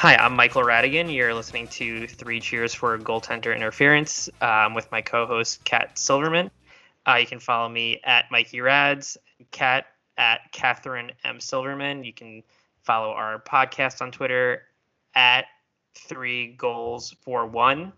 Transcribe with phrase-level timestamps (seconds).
[0.00, 1.14] Hi, I'm Michael Radigan.
[1.14, 6.50] You're listening to Three Cheers for Goaltender Interference um, with my co-host Kat Silverman.
[7.06, 9.18] Uh, you can follow me at Mikey Rads,
[9.50, 9.84] Kat
[10.16, 12.02] at Catherine M Silverman.
[12.02, 12.42] You can
[12.82, 14.62] follow our podcast on Twitter
[15.14, 15.44] at
[15.94, 17.92] Three Goals for One.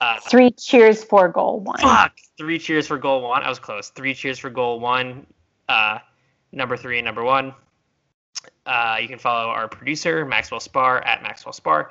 [0.00, 1.80] Uh, three cheers for goal one.
[1.80, 2.18] Fuck!
[2.38, 3.42] Three cheers for goal one.
[3.42, 3.88] I was close.
[3.88, 5.26] Three cheers for goal one.
[5.68, 5.98] Uh,
[6.52, 7.52] number three and number one.
[8.64, 11.90] Uh, you can follow our producer, Maxwell Spar, at Maxwell Spar.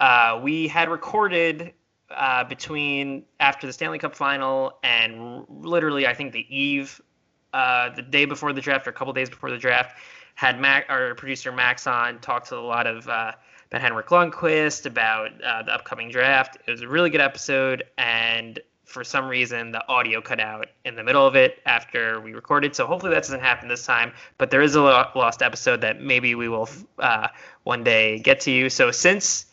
[0.00, 1.72] Uh, we had recorded
[2.10, 7.00] uh, between after the Stanley Cup final and literally, I think, the eve,
[7.52, 9.96] uh, the day before the draft or a couple days before the draft,
[10.34, 13.32] had Mac, our producer Max on, talked to a lot of uh,
[13.70, 16.58] Ben Henrik Lundqvist about uh, the upcoming draft.
[16.66, 20.94] It was a really good episode, and for some reason the audio cut out in
[20.94, 22.76] the middle of it after we recorded.
[22.76, 24.12] So hopefully that doesn't happen this time.
[24.38, 26.68] But there is a lost episode that maybe we will
[26.98, 27.28] uh,
[27.64, 28.68] one day get to you.
[28.68, 29.46] So since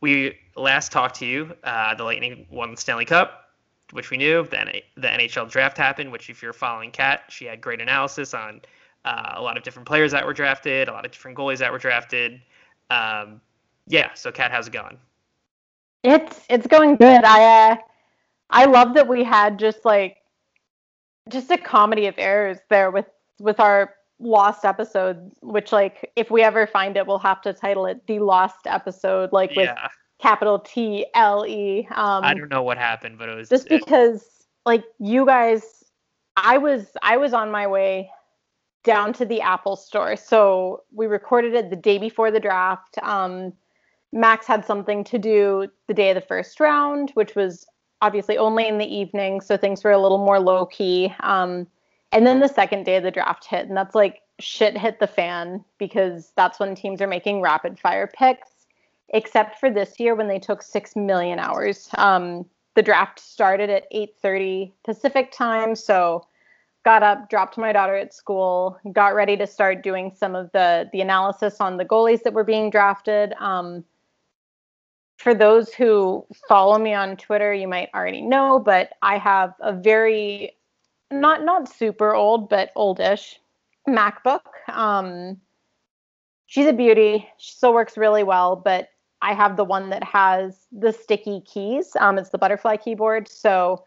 [0.00, 3.50] we last talked to you, uh, the Lightning won the Stanley Cup,
[3.92, 4.46] which we knew.
[4.50, 8.60] Then the NHL draft happened, which if you're following Kat, she had great analysis on
[9.04, 11.72] uh, a lot of different players that were drafted, a lot of different goalies that
[11.72, 12.40] were drafted.
[12.90, 13.40] Um,
[13.86, 14.98] yeah, so Kat, how's it going?
[16.04, 17.24] It's it's going good.
[17.24, 17.76] I uh,
[18.52, 20.18] I love that we had just like
[21.28, 23.06] just a comedy of errors there with
[23.40, 27.86] with our lost episode, which like if we ever find it, we'll have to title
[27.86, 29.88] it the lost episode, like with yeah.
[30.20, 31.88] capital T L E.
[31.90, 35.84] Um, I don't know what happened, but it was just because like you guys,
[36.36, 38.10] I was I was on my way
[38.84, 42.98] down to the Apple store, so we recorded it the day before the draft.
[43.02, 43.52] Um,
[44.12, 47.66] Max had something to do the day of the first round, which was
[48.02, 51.14] obviously only in the evening, so things were a little more low key.
[51.20, 51.66] Um,
[52.10, 55.06] and then the second day of the draft hit, and that's like shit hit the
[55.06, 58.50] fan because that's when teams are making rapid fire picks.
[59.14, 61.88] Except for this year when they took six million hours.
[61.98, 66.26] Um, the draft started at 8:30 Pacific time, so
[66.84, 70.88] got up, dropped my daughter at school, got ready to start doing some of the
[70.92, 73.34] the analysis on the goalies that were being drafted.
[73.38, 73.84] Um,
[75.22, 79.72] for those who follow me on Twitter, you might already know, but I have a
[79.72, 80.56] very
[81.12, 83.38] not not super old, but oldish
[83.88, 84.40] MacBook.
[84.68, 85.40] Um,
[86.46, 87.28] she's a beauty.
[87.38, 88.88] She still works really well, but
[89.20, 91.94] I have the one that has the sticky keys.
[92.00, 93.84] Um, it's the butterfly keyboard, so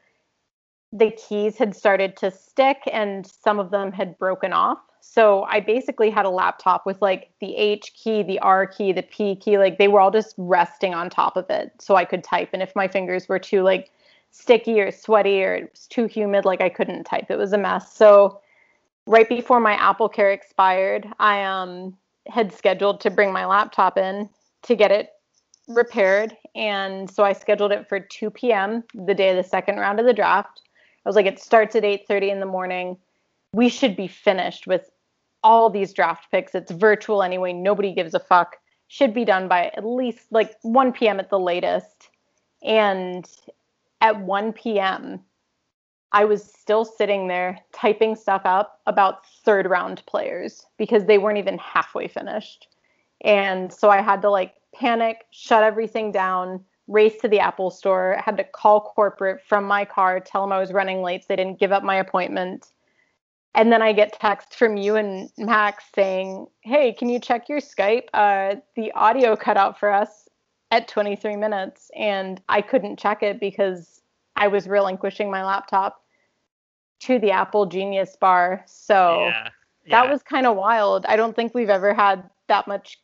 [0.94, 4.80] the keys had started to stick, and some of them had broken off.
[5.08, 9.04] So I basically had a laptop with like the H key, the R key, the
[9.04, 12.24] P key, like they were all just resting on top of it so I could
[12.24, 12.50] type.
[12.54, 13.92] And if my fingers were too like
[14.32, 17.30] sticky or sweaty or it was too humid, like I couldn't type.
[17.30, 17.96] It was a mess.
[17.96, 18.42] So
[19.06, 21.96] right before my Apple Care expired, I um
[22.28, 24.28] had scheduled to bring my laptop in
[24.64, 25.12] to get it
[25.68, 26.36] repaired.
[26.56, 28.84] And so I scheduled it for 2 p.m.
[28.94, 30.62] the day of the second round of the draft.
[31.06, 32.98] I was like, it starts at 8:30 in the morning.
[33.54, 34.90] We should be finished with
[35.46, 36.56] all these draft picks.
[36.56, 37.54] It's virtual anyway.
[37.54, 38.58] Nobody gives a fuck.
[38.88, 41.20] Should be done by at least like 1 p.m.
[41.20, 42.10] at the latest.
[42.64, 43.30] And
[44.02, 45.22] at 1 p.m.,
[46.12, 51.38] I was still sitting there typing stuff up about third round players because they weren't
[51.38, 52.68] even halfway finished.
[53.22, 58.20] And so I had to like panic, shut everything down, race to the Apple store,
[58.24, 61.22] had to call corporate from my car, tell them I was running late.
[61.22, 62.72] So they didn't give up my appointment.
[63.56, 67.60] And then I get text from you and Max saying, "Hey, can you check your
[67.60, 68.08] Skype?
[68.14, 70.28] Uh, the audio cut out for us
[70.72, 74.02] at 23 minutes, and I couldn't check it because
[74.36, 76.02] I was relinquishing my laptop
[77.02, 78.64] to the Apple Genius Bar.
[78.68, 79.50] So yeah,
[79.86, 80.02] yeah.
[80.02, 81.06] that was kind of wild.
[81.06, 83.00] I don't think we've ever had that much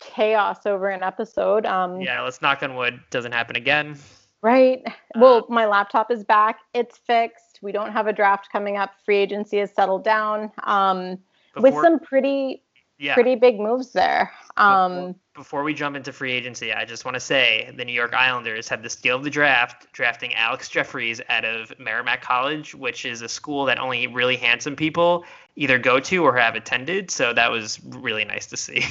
[0.00, 1.66] chaos over an episode.
[1.66, 3.00] Um, yeah, let's knock on wood.
[3.10, 3.98] Doesn't happen again.
[4.42, 4.84] Right.
[5.14, 6.58] Well, uh, my laptop is back.
[6.74, 7.51] It's fixed.
[7.62, 8.92] We don't have a draft coming up.
[9.04, 10.52] Free agency has settled down.
[10.64, 11.18] Um,
[11.54, 12.62] before, with some pretty
[12.98, 13.14] yeah.
[13.14, 14.32] pretty big moves there.
[14.56, 17.92] Um, before, before, we jump into free agency, I just want to say the New
[17.92, 22.74] York Islanders have the steal of the draft, drafting Alex Jeffries out of Merrimack College,
[22.74, 25.24] which is a school that only really handsome people
[25.56, 27.10] either go to or have attended.
[27.10, 28.84] So that was really nice to see.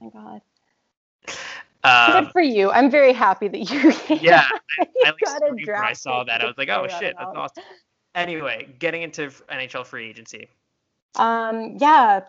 [0.00, 0.40] Oh my God.
[1.84, 2.70] Um, Good for you.
[2.70, 3.92] I'm very happy that you.
[4.20, 4.48] yeah,
[4.80, 5.82] I, I got a draft.
[5.82, 7.64] When I saw that, I was like, "Oh shit, that's awesome."
[8.14, 10.48] Anyway, getting into NHL free agency.
[11.16, 11.76] Um.
[11.78, 12.20] Yeah,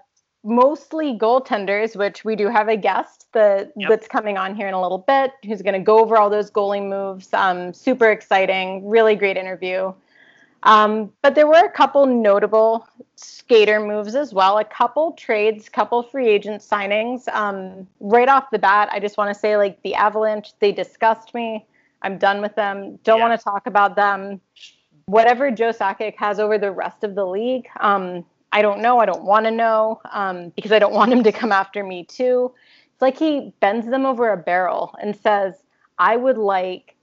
[0.46, 3.90] mostly goaltenders, which we do have a guest that yep.
[3.90, 6.52] that's coming on here in a little bit, who's going to go over all those
[6.52, 7.34] goalie moves.
[7.34, 9.92] Um, super exciting, really great interview.
[10.64, 14.58] Um, but there were a couple notable skater moves as well.
[14.58, 17.28] A couple trades, couple free agent signings.
[17.30, 21.34] Um, right off the bat, I just want to say like the Avalanche, they disgust
[21.34, 21.66] me.
[22.02, 22.98] I'm done with them.
[23.04, 23.28] Don't Yeah.
[23.28, 24.42] want to talk about them.
[25.08, 29.00] Whatever Joe Sakic has over the rest of the league, um, I don't know.
[29.00, 32.06] I don't want to know um, because I don't want him to come after me
[32.06, 32.52] too.
[32.94, 35.56] It's like he bends them over a barrel and says,
[36.00, 36.96] I would like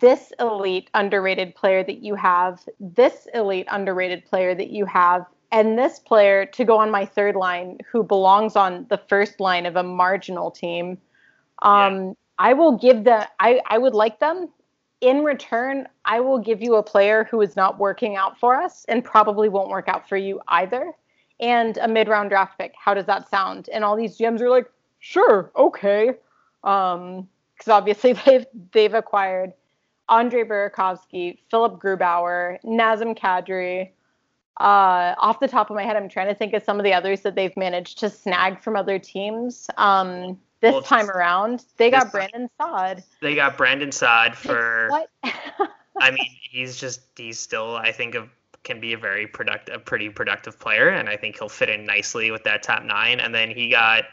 [0.00, 5.78] this elite underrated player that you have, this elite underrated player that you have, and
[5.78, 9.76] this player to go on my third line who belongs on the first line of
[9.76, 10.96] a marginal team.
[11.62, 14.48] Um, I will give the I, I would like them.
[15.00, 18.84] In return, I will give you a player who is not working out for us
[18.88, 20.92] and probably won't work out for you either.
[21.40, 22.74] And a mid round draft pick.
[22.76, 23.70] How does that sound?
[23.72, 26.10] And all these GMs are like, sure, okay.
[26.64, 29.52] Um, because obviously they've they've acquired
[30.08, 33.90] Andre Burakovsky, Philip Grubauer, Nazem Kadri.
[34.58, 36.92] Uh, off the top of my head, I'm trying to think of some of the
[36.92, 39.70] others that they've managed to snag from other teams.
[39.78, 43.02] Um, this Well, time around, they got Brandon Saad.
[43.20, 44.88] They got Brandon Saad for.
[44.90, 45.08] What?
[46.00, 48.28] I mean, he's just he's still I think of
[48.62, 51.84] can be a very productive, a pretty productive player, and I think he'll fit in
[51.84, 53.20] nicely with that top nine.
[53.20, 54.04] And then he got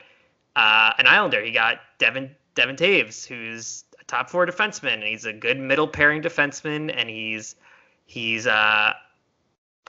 [0.56, 1.44] uh, an Islander.
[1.44, 5.88] He got Devin Devon Toews, who's a top four defenseman, and he's a good middle
[5.88, 7.56] pairing defenseman, and he's
[8.06, 8.94] he's uh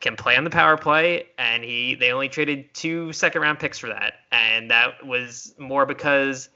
[0.01, 3.79] can play on the power play, and he they only traded two second round picks
[3.79, 6.49] for that, and that was more because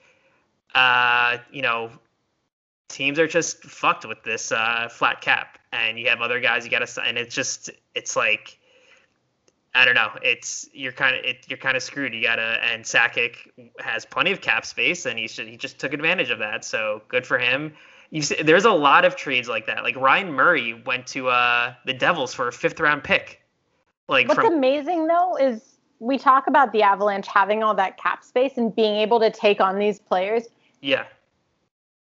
[0.74, 1.90] uh you know
[2.92, 6.70] teams are just fucked with this uh, flat cap, and you have other guys you
[6.70, 7.16] got to sign.
[7.16, 8.58] It's just it's like
[9.74, 10.10] I don't know.
[10.22, 12.14] It's you're kind of it, you're kind of screwed.
[12.14, 13.36] You gotta and Sakic
[13.80, 16.64] has plenty of cap space, and he should he just took advantage of that.
[16.64, 17.72] So good for him.
[18.12, 19.82] You see, there's a lot of trades like that.
[19.82, 23.40] Like Ryan Murray went to uh, the Devils for a fifth round pick.
[24.06, 28.22] Like What's from amazing though is we talk about the Avalanche having all that cap
[28.22, 30.44] space and being able to take on these players.
[30.82, 31.04] yeah,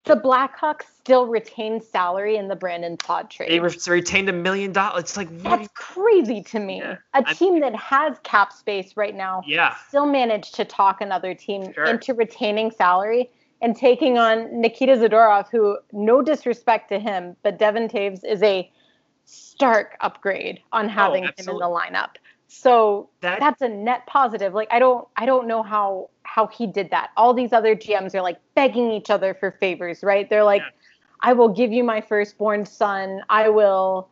[0.04, 3.50] The Blackhawks still retain salary in the Brandon Saad trade.
[3.50, 5.00] they re- retained a million dollars.
[5.02, 5.58] It's like what?
[5.58, 6.78] That's crazy to me.
[6.78, 6.96] Yeah.
[7.12, 11.34] A I- team that has cap space right now Yeah, still managed to talk another
[11.34, 11.84] team Sure.
[11.84, 13.28] into retaining salary
[13.62, 18.70] and taking on Nikita Zadorov, who, no disrespect to him, but Devon Toews is a
[19.24, 22.16] stark upgrade on oh, having him in the lineup.
[22.48, 24.54] So that that's a net positive.
[24.54, 27.10] Like I don't I don't know how how he did that.
[27.16, 30.28] All these other GMs are like begging each other for favors, right?
[30.28, 30.70] They're like, Yeah.
[31.20, 33.20] I will give you my firstborn son.
[33.28, 34.08] I will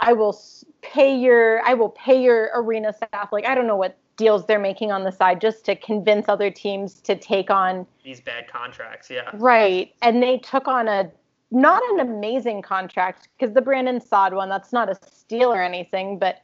[0.00, 0.36] I will
[0.82, 3.28] pay your I will pay your arena staff.
[3.30, 6.50] Like I don't know what deals they're making on the side just to convince other
[6.50, 9.10] teams to take on these bad contracts.
[9.10, 9.30] Yeah.
[9.34, 9.92] right.
[10.02, 11.10] And they took on a
[11.50, 16.18] not an amazing contract because the Brandon Saad one that's not a steal or anything,
[16.18, 16.42] but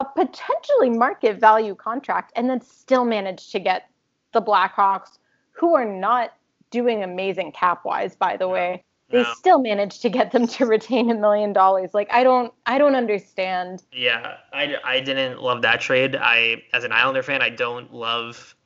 [0.00, 3.88] a potentially market value contract, and then still managed to get
[4.32, 5.18] the Blackhawks,
[5.52, 6.32] who are not
[6.70, 8.82] doing amazing cap wise, by the way.
[9.12, 9.34] They No.
[9.34, 11.90] still managed to get them to retain a million dollars.
[11.94, 13.82] Like I don't, I don't understand.
[13.92, 16.16] Yeah, I, I didn't love that trade.
[16.16, 18.56] I as an Islander fan, I don't love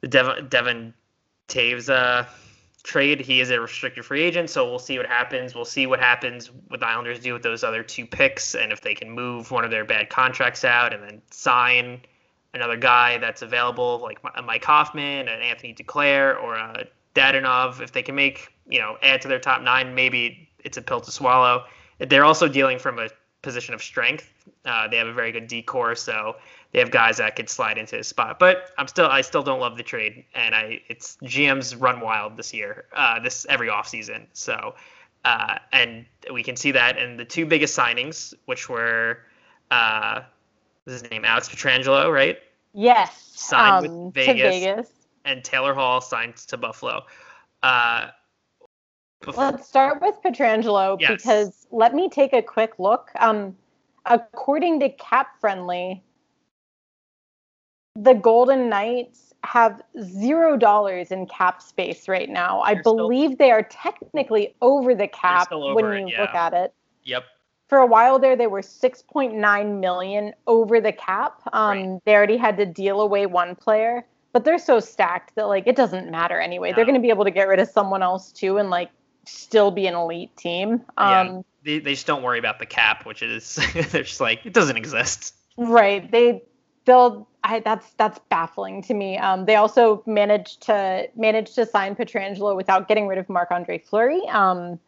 [0.00, 0.94] the Devon Devon
[1.48, 2.26] Toews uh,
[2.82, 3.20] trade.
[3.20, 5.54] He is a restricted free agent, so we'll see what happens.
[5.54, 8.80] We'll see what happens what the Islanders do with those other two picks, and if
[8.80, 12.00] they can move one of their bad contracts out and then sign
[12.54, 17.80] another guy that's available, like Mi- Mike Hoffman, an Anthony Duclair, or a Dadonov.
[17.80, 21.00] If they can make you know add to their top nine, maybe it's a pill
[21.00, 21.64] to swallow.
[21.98, 23.08] They're also dealing from a
[23.42, 24.32] position of strength.
[24.64, 26.36] Uh, they have a very good decor, so
[26.72, 28.38] they have guys that could slide into his spot.
[28.38, 32.36] But I'm still, I still don't love the trade, and I, it's GM's run wild
[32.36, 34.26] this year, uh, this every offseason.
[34.32, 34.74] So,
[35.24, 39.18] uh, and we can see that in the two biggest signings, which were,
[39.70, 40.22] uh,
[40.86, 42.38] his name, Alex Pietrangelo, right,
[42.74, 44.34] Yes, Signed with um, Vegas.
[44.36, 44.88] to Vegas.
[45.24, 47.04] and Taylor Hall signed to Buffalo.
[47.62, 48.08] Uh,
[49.36, 51.22] Let's start with Pietrangelo Yes.
[51.22, 53.10] because let me take a quick look.
[53.18, 53.56] Um,
[54.06, 56.02] according to Cap Friendly,
[57.94, 62.60] the Golden Knights have zero dollars in cap space right now.
[62.60, 66.20] I They're still- believe they are technically over the cap over when it, you yeah.
[66.22, 66.72] look at it.
[67.04, 67.24] yep.
[67.68, 71.40] For a while there, they were 6.9 million over the cap.
[71.54, 72.00] Um, Right.
[72.04, 75.74] They already had to deal away one player, but they're so stacked that like it
[75.74, 76.72] doesn't matter anyway.
[76.74, 78.90] They're going to be able to get rid of someone else too, and like
[79.24, 80.82] still be an elite team.
[80.98, 81.20] Yeah.
[81.20, 84.52] Um, They, they just don't worry about the cap, which is they're just like it
[84.52, 85.34] doesn't exist.
[85.56, 86.10] Right.
[86.10, 86.42] They
[86.84, 89.18] they'll I that's that's baffling to me.
[89.18, 93.78] Um, they also managed to manage to sign Pietrangelo without getting rid of Marc Andre
[93.78, 94.22] Fleury.
[94.28, 94.78] Um,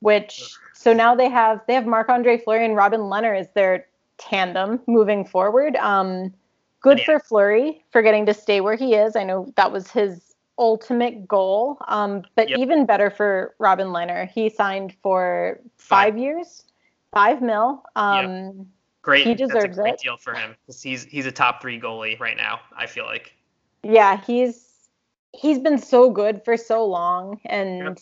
[0.00, 3.86] which so now they have they have Marc Andre Fleury and Robin Lehner as their
[4.18, 5.76] tandem moving forward.
[5.76, 6.32] Um,
[6.80, 7.04] good Yeah.
[7.04, 9.14] for Fleury for getting to stay where he is.
[9.16, 11.78] I know that was his ultimate goal.
[11.88, 12.58] Um, but Yep.
[12.58, 14.28] even better for Robin Lehner.
[14.30, 16.64] He signed for five years,
[17.12, 17.82] five mil.
[17.96, 18.70] Um,
[19.02, 19.26] Great.
[19.26, 20.00] He That's deserves a great it.
[20.00, 22.60] deal for him 'cause he's he's a top three goalie right now.
[22.76, 23.34] I feel like.
[23.82, 24.88] yeah, he's
[25.32, 27.98] he's been so good for so long, and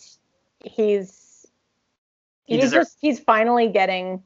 [0.62, 1.46] he's
[2.44, 4.22] He he's deserves- just he's finally getting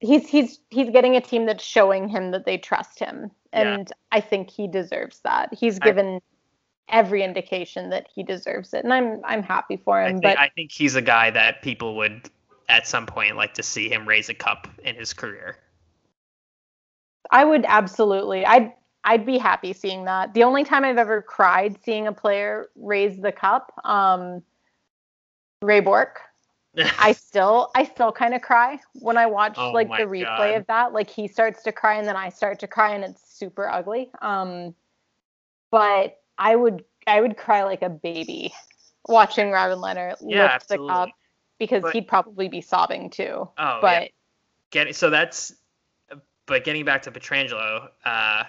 [0.00, 3.74] he's he's he's getting a team that's showing him that they trust him Yeah.
[3.74, 6.20] and i think he deserves that he's I- given
[6.90, 10.38] every indication that he deserves it and i'm i'm happy for I him think, but
[10.38, 12.30] I think he's a guy that people would
[12.68, 15.56] at some point like to see him raise a cup in his career.
[17.30, 18.72] i would absolutely i'd
[19.04, 23.20] i'd be happy seeing that the only time i've ever cried seeing a player raise
[23.20, 24.42] the cup um
[25.62, 26.20] ray bourque
[26.98, 30.54] I still I still kind of cry when I watch Oh like the replay God.
[30.54, 30.92] of that.
[30.92, 34.10] Like he starts to cry and then I start to cry and it's super ugly.
[34.22, 34.74] Um
[35.70, 38.52] but I would I would cry like a baby
[39.06, 41.10] watching Robin Lehner Yeah, lift the cup
[41.58, 43.48] because But- he'd probably be sobbing too.
[43.58, 44.08] Oh, but yeah.
[44.70, 45.54] Get so that's
[46.46, 48.44] but getting back to Pietrangelo, uh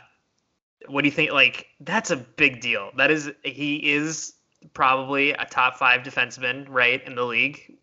[0.87, 2.91] what do you think like that's a big deal.
[2.97, 4.33] That is he is
[4.73, 7.77] probably a top 5 defenseman, right, in the league.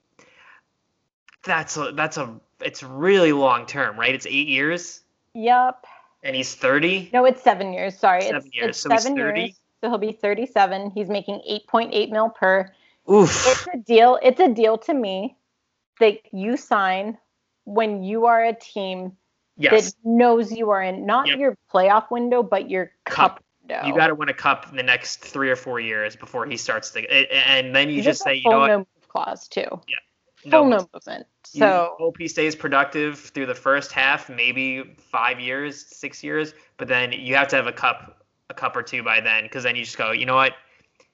[1.45, 4.15] That's a that's a it's really long term, right?
[4.15, 5.01] It's 8 years
[5.35, 5.85] yep.
[6.23, 7.11] and he's 30.
[7.13, 7.97] No, it's seven years.
[7.99, 8.23] Sorry.
[8.23, 8.69] Seven it's, years.
[8.71, 9.41] it's So he's 30?
[9.41, 9.61] years.
[9.83, 10.90] So he'll be 37.
[10.95, 12.73] He's making 8.8 mil per.
[13.11, 13.47] Oof.
[13.47, 15.37] it's a deal it's a deal to me
[16.00, 17.16] that you sign
[17.64, 19.12] when you are a team
[19.56, 19.92] Yes.
[19.92, 21.38] that knows you are in not Yep.
[21.38, 23.37] your playoff window but your Cup.
[23.37, 26.16] cup, window You got to win a cup in the next 3 or 4 years
[26.16, 28.61] before he starts to and then you You just get say, the you know full
[28.62, 28.66] what?
[28.66, 29.97] no move clause too Yeah.
[30.45, 34.97] No, full no movement You so hope he stays productive through the first half, maybe
[34.99, 38.83] five years, six years, but then you have to have a cup, a cup or
[38.83, 40.55] two by then, because then you just go, you know what,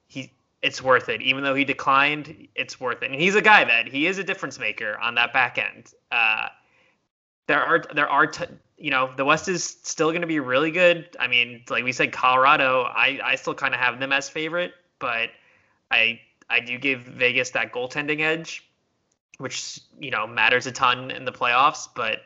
[0.06, 0.30] he,
[0.62, 1.22] it's worth it.
[1.22, 3.10] Even though he declined, it's worth it.
[3.10, 5.92] And he's a guy that he is a difference maker on that back end.
[6.10, 6.48] Uh,
[7.46, 8.44] there are there are t-
[8.78, 11.16] you know the West is still going to be really good.
[11.18, 14.72] I mean, like we said, Colorado, I I still kind of have them as favorite,
[15.00, 15.30] but
[15.90, 18.62] I I do give Vegas that goaltending edge
[19.42, 21.88] which you know matters a ton in the playoffs.
[21.94, 22.20] But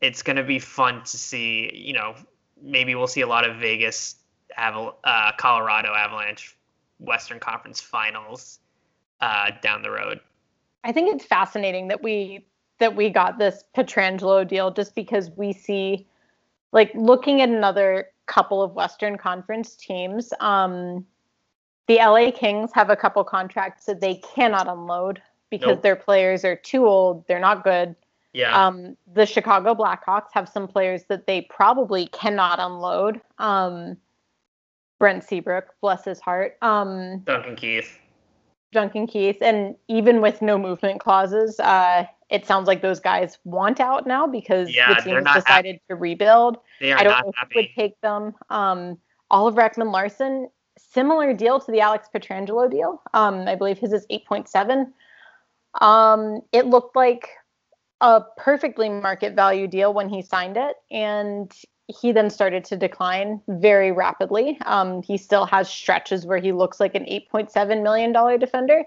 [0.00, 1.70] it's going to be fun to see.
[1.74, 2.14] You know,
[2.62, 4.14] maybe we'll see a lot of Vegas,
[4.58, 6.56] Aval- uh, Colorado Avalanche,
[6.98, 8.60] Western Conference Finals
[9.20, 10.20] uh, down the road.
[10.84, 12.44] i think it's fascinating that we
[12.78, 16.06] that we got this pietrangelo deal just because we see
[16.72, 21.04] like looking at another couple of western conference teams um
[21.86, 25.82] the la kings have a couple contracts that they cannot unload because Nope.
[25.82, 27.94] their players are too old they're not good
[28.32, 33.20] Yeah, Um, the Chicago Blackhawks have some players that they probably cannot unload.
[33.38, 33.96] Um,
[35.04, 36.56] Brent Seabrook, bless his heart.
[36.62, 37.98] Um, Duncan Keith.
[38.72, 43.80] Duncan Keith, and even with no movement clauses, uh, it sounds like those guys want
[43.80, 46.56] out now because Yeah, the team decided to rebuild.
[46.80, 47.54] They are I don't know who happy.
[47.54, 48.34] would take them.
[48.48, 48.96] Um,
[49.30, 53.02] Oliver Ekman-Larsson, similar deal to the Alex Pietrangelo deal.
[53.12, 54.90] Um, I believe his is 8.7.
[55.82, 57.28] Um, it looked like
[58.00, 61.52] a perfectly market value deal when he signed it, and
[61.86, 64.58] he then started to decline very rapidly.
[64.64, 68.84] Um, he still has stretches where he looks like an 8.7 million dollar defender.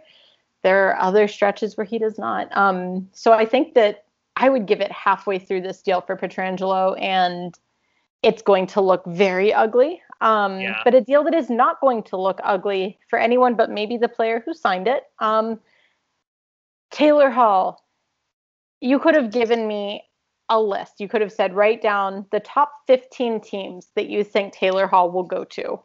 [0.64, 2.56] There are other stretches where he does not.
[2.58, 7.00] Um, so I think that I would give it halfway through this deal for Pietrangelo,
[7.00, 7.58] and
[8.24, 10.02] it's going to look very ugly.
[10.22, 10.82] Um, Yeah.
[10.84, 14.10] But a deal that is not going to look ugly for anyone but maybe the
[14.10, 15.04] player who signed it.
[15.20, 15.60] Um,
[16.90, 17.86] Taylor Hall,
[18.82, 20.04] you could have given me
[20.50, 21.00] a list.
[21.00, 25.12] You could have said, write down the top 15 teams that you think Taylor Hall
[25.12, 25.80] will go to.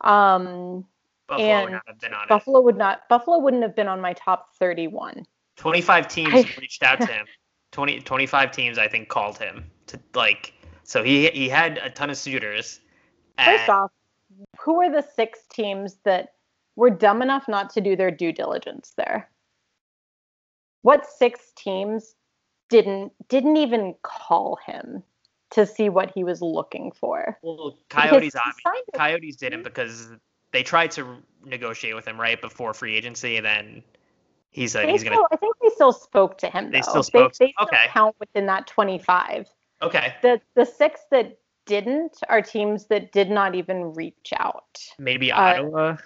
[0.00, 0.84] Um,
[1.26, 2.28] Buffalo and would not have been on it.
[2.28, 3.08] Buffalo would not.
[3.08, 5.24] Buffalo wouldn't have been on my top 31.
[5.56, 7.26] 25 teams I- reached out to him.
[7.72, 10.54] 20, 25 teams, I think, called him to like.
[10.84, 12.80] So he he had a ton of suitors.
[13.42, 13.90] First off,
[14.60, 16.34] who are the six teams that
[16.76, 19.28] were dumb enough not to do their due diligence there?
[20.82, 22.14] What six teams
[22.68, 25.02] didn't didn't even call him
[25.50, 27.38] to see what he was looking for?
[27.42, 28.62] Well, Coyotes obviously.
[28.94, 30.10] Coyotes didn't because
[30.52, 33.82] they tried to negotiate with him right before free agency, and then
[34.50, 35.20] he said They he's gonna.
[35.32, 36.70] I think they still spoke to him.
[36.70, 36.90] They though.
[36.90, 37.86] still spoke- They, they still okay.
[37.88, 39.48] count within that 25.
[39.82, 44.78] Okay, The the six that didn't are teams that did not even reach out.
[44.98, 45.96] maybe Uh, Ottawa.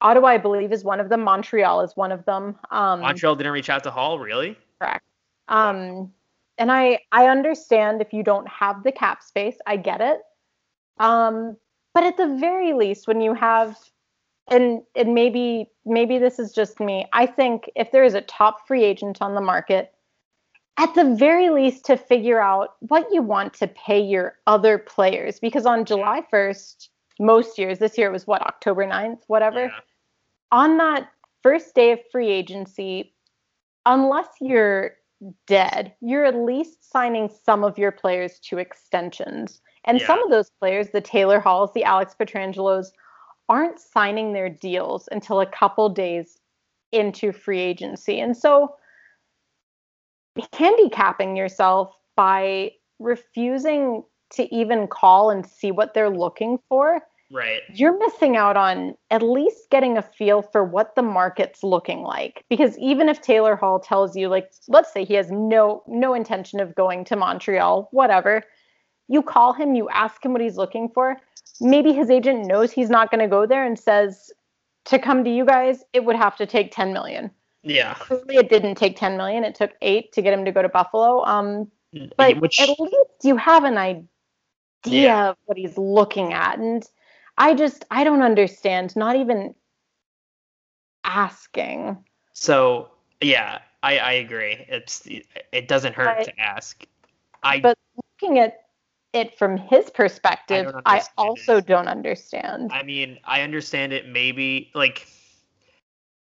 [0.00, 1.22] Ottawa, I believe, is one of them.
[1.22, 2.56] Montreal is one of them.
[2.70, 4.56] Um, Montreal didn't reach out to Hall, really?
[4.80, 5.04] correct.
[5.48, 6.12] Um,
[6.58, 10.20] and I I understand if you don't have the cap space, I get it.
[10.98, 11.56] Um,
[11.94, 13.76] but at the very least, when you have
[14.48, 17.06] and and maybe maybe this is just me.
[17.12, 19.92] I think if there is a top free agent on the market,
[20.78, 25.40] at the very least to figure out what you want to pay your other players
[25.40, 26.88] because on July 1st,
[27.18, 29.64] most years, this year it was what, October 9th, whatever.
[29.64, 29.80] Yeah.
[30.52, 31.10] On that
[31.42, 33.12] first day of free agency,
[33.86, 34.92] unless you're
[35.46, 39.60] dead, you're at least signing some of your players to extensions.
[39.84, 42.88] And some of those players, the Taylor Halls, the Alex Pietrangelos,
[43.48, 46.38] aren't signing their deals until a couple days
[46.92, 48.20] into free agency.
[48.20, 48.74] And so
[50.52, 57.60] handicapping yourself by refusing to even call and see what they're looking for, Right.
[57.74, 62.44] you're missing out on at least getting a feel for what the market's looking like.
[62.48, 66.58] Because even if Taylor Hall tells you, like, let's say he has no no intention
[66.58, 68.42] of going to Montreal, whatever,
[69.08, 71.16] you call him, you ask him what he's looking for.
[71.60, 74.30] Maybe his agent knows he's not going to go there and says,
[74.86, 77.30] to come to you guys, it would have to take 10 million.
[77.62, 77.94] Yeah.
[77.94, 79.44] Clearly, it didn't take 10 million.
[79.44, 81.24] It took eight to get him to go to Buffalo.
[81.26, 81.70] Um,
[82.16, 84.06] but Which at least you have an idea
[84.84, 85.28] Yeah.
[85.30, 86.58] of what he's looking at.
[86.58, 86.88] And
[87.38, 89.54] I just, I don't understand, not even
[91.04, 91.96] asking.
[92.32, 92.90] so
[93.20, 94.64] yeah, I I agree.
[94.68, 95.06] It's
[95.52, 96.84] it doesn't hurt But- to ask.
[97.42, 97.78] I But
[98.20, 98.64] looking at
[99.12, 101.66] it from his perspective, don't I, also it.
[101.66, 102.70] don't understand.
[102.72, 105.06] I mean, I understand it maybe like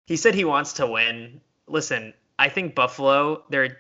[0.06, 1.42] he said he wants to win.
[1.68, 3.78] Listen, I think Buffalo, they're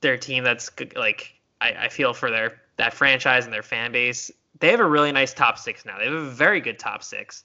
[0.00, 3.92] they're a team that's like I, I feel for their that franchise and their fan
[3.92, 4.30] base.
[4.60, 5.98] They have a really nice top six now.
[5.98, 7.44] They have a very good top six.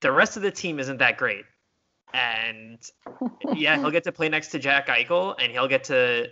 [0.00, 1.44] The rest of the team isn't that great.
[2.12, 2.78] And
[3.54, 6.28] yeah, he'll get to play next to Jack Eichel and he'll get to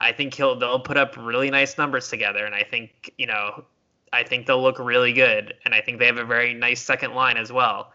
[0.00, 3.64] I think he'll they'll put up really nice numbers together and I think, you know,
[4.12, 7.14] I think they'll look really good and I think they have a very nice second
[7.14, 7.92] line as well.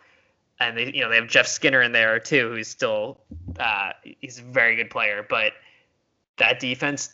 [0.59, 3.19] And they you know, they have Jeff Skinner in there too who's still
[3.59, 5.53] uh he's a very good player, but
[6.37, 7.09] that defense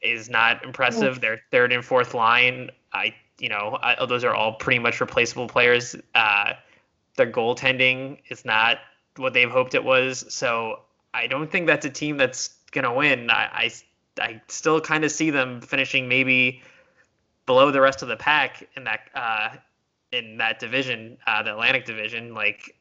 [0.00, 1.20] is not impressive.
[1.20, 5.48] Their third and fourth line, I you know, I, those are all pretty much replaceable
[5.48, 5.94] players.
[6.14, 6.54] Uh
[7.16, 8.78] their goaltending is not
[9.16, 10.24] what they've hoped it was.
[10.34, 10.80] So
[11.12, 13.28] I don't think that's a team that's gonna win.
[13.30, 13.70] I
[14.16, 16.62] I, I still kind of see them finishing maybe
[17.46, 19.56] below the rest of the pack in that uh,
[20.12, 22.34] in that division, uh, the Atlantic Division.
[22.34, 22.76] Like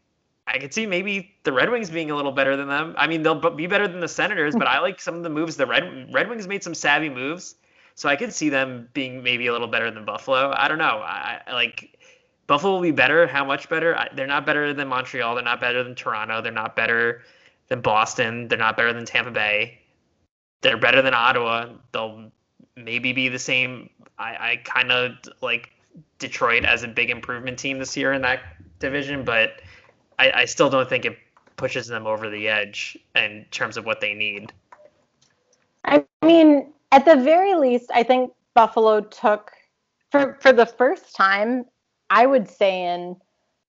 [0.47, 2.95] I could see maybe the Red Wings being a little better than them.
[2.97, 5.55] I mean, they'll be better than the Senators, but I like some of the moves.
[5.57, 7.55] The Red Red Wings made some savvy moves,
[8.01, 10.51] so I could see them being maybe a little better than Buffalo.
[10.57, 11.03] I don't know.
[11.05, 11.99] I, I like.
[12.47, 13.27] Buffalo will be better.
[13.27, 13.95] How much better?
[13.95, 15.35] I- They're not better than Montreal.
[15.35, 16.41] They're not better than Toronto.
[16.41, 17.21] They're not better
[17.67, 18.47] than Boston.
[18.47, 19.81] They're not better than Tampa Bay.
[20.61, 21.73] They're better than Ottawa.
[21.91, 22.31] They'll
[22.75, 23.91] maybe be the same.
[24.17, 25.11] I, I kind of
[25.43, 25.69] like
[26.17, 28.39] Detroit as a big improvement team this year in that
[28.79, 29.61] division, but
[30.17, 31.19] I, I still don't think it
[31.55, 34.51] pushes them over the edge in terms of what they need.
[35.85, 39.51] I mean, at the very least, I think Buffalo took
[40.11, 41.65] for for the first time,
[42.09, 43.15] I would say in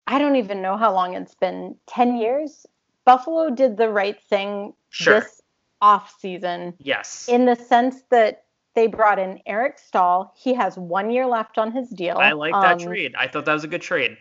[0.09, 2.67] I don't even know how long it's been, 10 years.
[3.05, 5.21] Buffalo did the right thing Sure.
[5.21, 5.41] this
[5.81, 7.29] off season Yes.
[7.29, 10.33] in the sense that they brought in Eric Staal.
[10.37, 12.17] He has one year left on his deal.
[12.19, 13.15] I like that Um, trade.
[13.17, 14.17] I thought that was a good trade.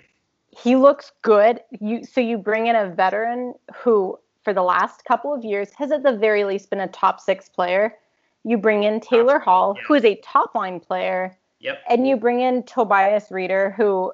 [0.51, 1.61] he looks good.
[1.79, 5.91] You so you bring in a veteran who for the last couple of years has
[5.91, 7.97] at the very least been a top six player.
[8.43, 9.84] You bring in Taylor Hall, yeah.
[9.88, 11.84] who is a top line player, Yep.
[11.89, 14.12] and you bring in Tobias Rieder, who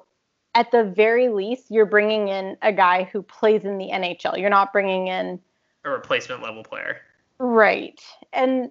[0.54, 4.36] at the very least you're bringing in a guy who plays in the NHL.
[4.38, 5.40] You're not bringing in
[5.84, 7.00] A replacement level player.
[7.38, 8.00] right.
[8.32, 8.70] And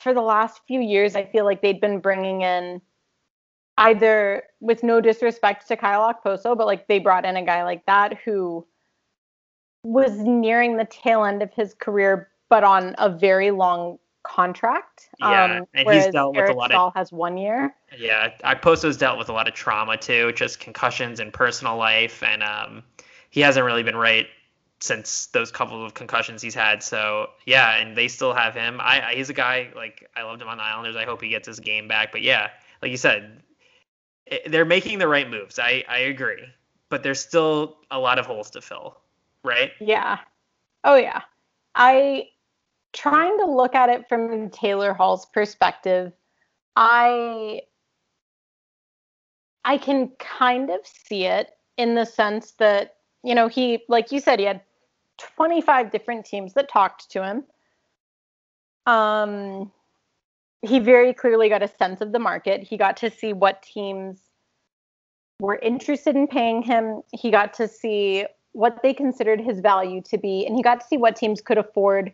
[0.00, 2.80] for the last few years, I feel like they'd been bringing in
[3.78, 7.84] either with no disrespect to Kyle Okposo, but like they brought in a guy like
[7.86, 8.66] that who
[9.84, 13.98] was nearing the tail end of his career, but on a very long
[14.30, 15.08] contract.
[15.18, 17.74] Yeah, um, and he's dealt with a Eric lot of- has one year.
[17.98, 22.42] Yeah, Okposo's dealt with a lot of trauma too, just concussions in personal life, and
[22.42, 22.82] um,
[23.30, 24.26] he hasn't really been right
[24.78, 26.82] since those couple of concussions he's had.
[26.82, 28.80] So yeah, and they still have him.
[28.80, 30.96] I, I he's a guy like I loved him on the Islanders.
[30.96, 32.12] I hope he gets his game back.
[32.12, 33.42] But yeah, like you said,
[34.26, 35.58] it, they're making the right moves.
[35.58, 36.44] I I agree,
[36.88, 38.96] but there's still a lot of holes to fill,
[39.42, 39.72] right?
[39.80, 40.18] Yeah.
[40.84, 41.22] Oh yeah.
[41.74, 42.28] I
[42.92, 46.12] trying to look at it from Taylor Hall's perspective,
[46.76, 47.62] I
[49.64, 54.20] I can kind of see it in the sense that, you know, he like you
[54.20, 54.62] said he had
[55.18, 57.44] 25 different teams that talked to him.
[58.86, 59.70] Um
[60.62, 62.62] he very clearly got a sense of the market.
[62.62, 64.20] He got to see what teams
[65.40, 67.00] were interested in paying him.
[67.12, 70.86] He got to see what they considered his value to be, and he got to
[70.86, 72.12] see what teams could afford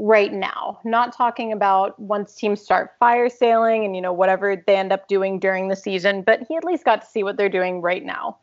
[0.00, 0.80] right now.
[0.84, 5.08] Not talking about once teams start fire sailing and you know whatever they end up
[5.08, 8.04] doing during the season, but he at least got to see what they're doing right
[8.04, 8.38] now.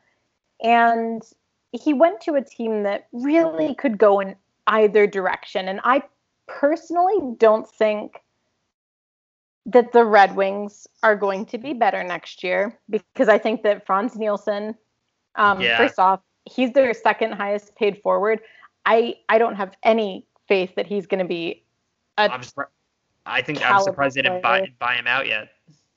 [0.61, 1.21] And
[1.71, 4.35] he went to a team that really could go in
[4.67, 5.67] either direction.
[5.67, 6.03] And I
[6.47, 8.21] personally don't think
[9.65, 13.85] that the Red Wings are going to be better next year because I think that
[13.85, 14.75] frans Nielsen,
[15.35, 15.77] um, yeah.
[15.77, 18.41] first off, he's their second highest paid forward.
[18.85, 21.63] I I don't have any faith that he's going to be.
[22.17, 22.41] A I'm
[23.25, 25.49] I think I'm surprised they didn't buy, buy him out yet.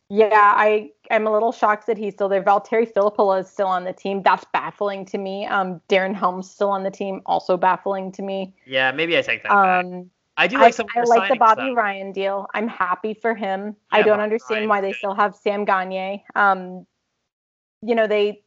[0.09, 2.43] Yeah, I I'm a little shocked that he's still there.
[2.43, 4.23] Valtteri Filppula is still on the team.
[4.23, 5.47] That's baffling to me.
[5.47, 8.55] Um, Darren Helm's still on the team, also baffling to me.
[8.67, 10.11] Yeah, maybe I take that um, back.
[10.37, 10.87] I do like some.
[10.95, 12.47] I, I like the Bobby Ryan deal.
[12.55, 13.75] I'm happy for him.
[13.93, 14.99] Yeah, I don't Bobby understand Ryan why they good.
[14.99, 16.25] still have Sam Gagne.
[16.37, 16.87] Um,
[17.83, 18.43] you know they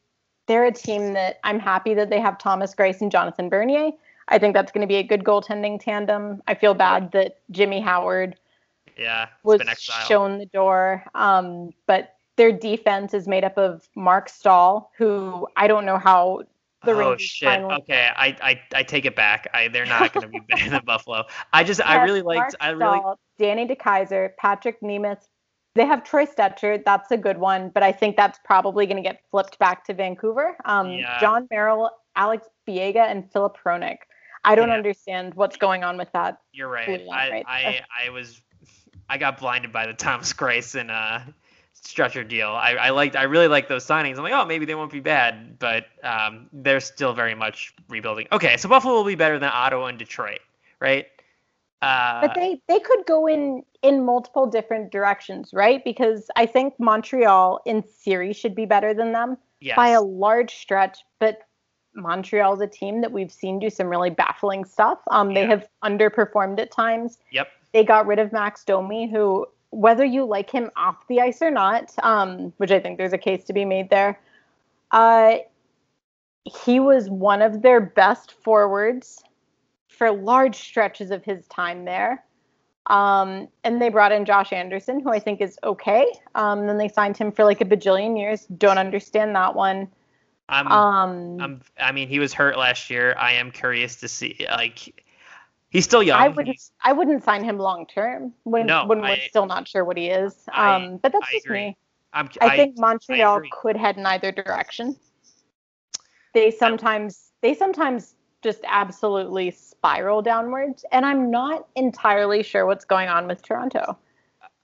[0.47, 3.91] they're a team that I'm happy that they have Thomas Greiss and Jonathan Bernier.
[4.29, 6.41] I think that's going to be a good goaltending tandem.
[6.47, 8.35] I feel bad that Jimmy Howard
[8.97, 9.61] yeah was
[10.07, 11.03] shown the door.
[11.15, 16.43] Um, but their defense is made up of Marc Staal, who I don't know how
[16.85, 17.47] the oh shit!
[17.47, 17.75] Finally...
[17.81, 19.49] Okay, I, I I take it back.
[19.53, 21.25] I they're not going to be better than Buffalo.
[21.51, 23.01] I just yes, I really liked Mark I really
[23.37, 25.27] Danny DeKeyser, Patrik Nemeth.
[25.75, 26.83] They have Troy Stecher.
[26.83, 29.93] That's a good one, but I think that's probably going to get flipped back to
[29.93, 30.57] Vancouver.
[30.65, 31.19] Um, yeah.
[31.19, 33.97] Jon Merrill, Alex Biega, and Filip Hronek.
[34.43, 34.75] I don't yeah.
[34.75, 36.39] understand what's going on with that.
[36.53, 37.01] You're right.
[37.11, 38.41] I, right I, I was
[39.09, 41.19] I got blinded by the Thomas Greiss and uh,
[41.75, 42.49] Stecher deal.
[42.49, 44.17] I, I liked, I really like those signings.
[44.17, 48.27] I'm like, oh, maybe they won't be bad, but um, they're still very much rebuilding.
[48.31, 50.39] Okay, so Buffalo will be better than Ottawa and Detroit,
[50.79, 51.07] right?
[51.81, 55.81] Uh, but they they could go in in multiple different directions, right?
[55.85, 59.77] Because I think Montreal in theory should be better than them yes.
[59.77, 60.99] by a large stretch.
[61.19, 61.39] But
[61.99, 64.99] Montreal's a team that we've seen do some really baffling stuff.
[65.11, 65.49] Um, they yeah.
[65.49, 67.19] have underperformed at times.
[67.31, 67.47] Yep.
[67.73, 71.51] They got rid of Max Domi, who whether you like him off the ice or
[71.51, 74.19] not, um, which I think there's a case to be made there,
[74.91, 75.37] uh,
[76.45, 79.23] he was one of their best forwards
[79.87, 82.23] for large stretches of his time there.
[82.87, 86.11] Um, and they brought in Josh Anderson, who I think is okay.
[86.33, 88.47] Um, then they signed him for like a bajillion years.
[88.57, 89.87] Don't understand that one.
[90.49, 93.15] I'm, um, I'm, I mean, he was hurt last year.
[93.17, 94.93] I am curious to see, like,
[95.69, 96.19] He's still young.
[96.19, 96.59] I wouldn't.
[96.83, 100.07] I wouldn't sign him long term when no, when we're still not sure what he
[100.07, 100.33] is.
[100.51, 101.67] I, um, but that's I just agree.
[101.67, 101.77] me.
[102.11, 104.95] I'm, i think Montreal could head in either direction.
[106.33, 113.09] They sometimes they sometimes just absolutely spiral downwards, and I'm not entirely sure what's going
[113.09, 113.95] on with Toronto.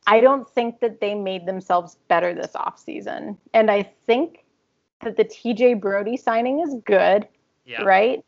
[0.08, 3.38] I don't think that they made themselves better this offseason.
[3.54, 4.45] And I think
[5.06, 7.28] that the TJ Brodie signing is good,
[7.66, 7.84] yeah.
[7.84, 8.24] right?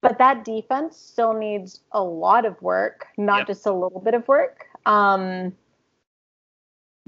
[0.00, 3.46] but that defense still needs a lot of work, not yep.
[3.48, 4.66] just a little bit of work.
[4.86, 5.54] Um,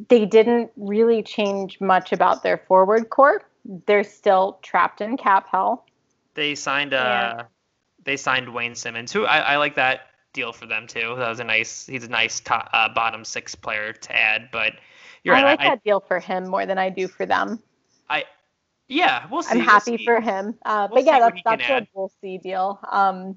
[0.09, 3.42] they didn't really change much about their forward core.
[3.87, 5.87] They're still trapped in cap hell.
[6.35, 7.44] They signed uh
[8.05, 10.00] they signed Wayne Simmonds, who I, I, like that
[10.33, 11.14] deal for them too.
[11.16, 14.72] That was a nice he's a nice top, uh, bottom six player to add, but
[15.22, 15.50] you're I right.
[15.50, 17.62] like I, that deal for him more than I do for them.
[18.12, 18.25] I
[18.88, 19.59] yeah, we'll see.
[19.59, 20.05] I'm happy we'll see.
[20.05, 20.55] for him.
[20.64, 22.79] Uh, we'll but yeah, that's that's a we'll see deal.
[22.90, 23.37] Um,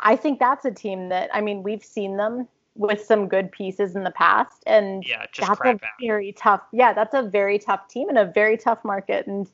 [0.00, 2.46] I think that's a team that I mean we've seen them
[2.76, 6.60] with some good pieces in the past, and yeah, that's a very tough.
[6.72, 9.48] Yeah, that's a very tough team and a very tough market, and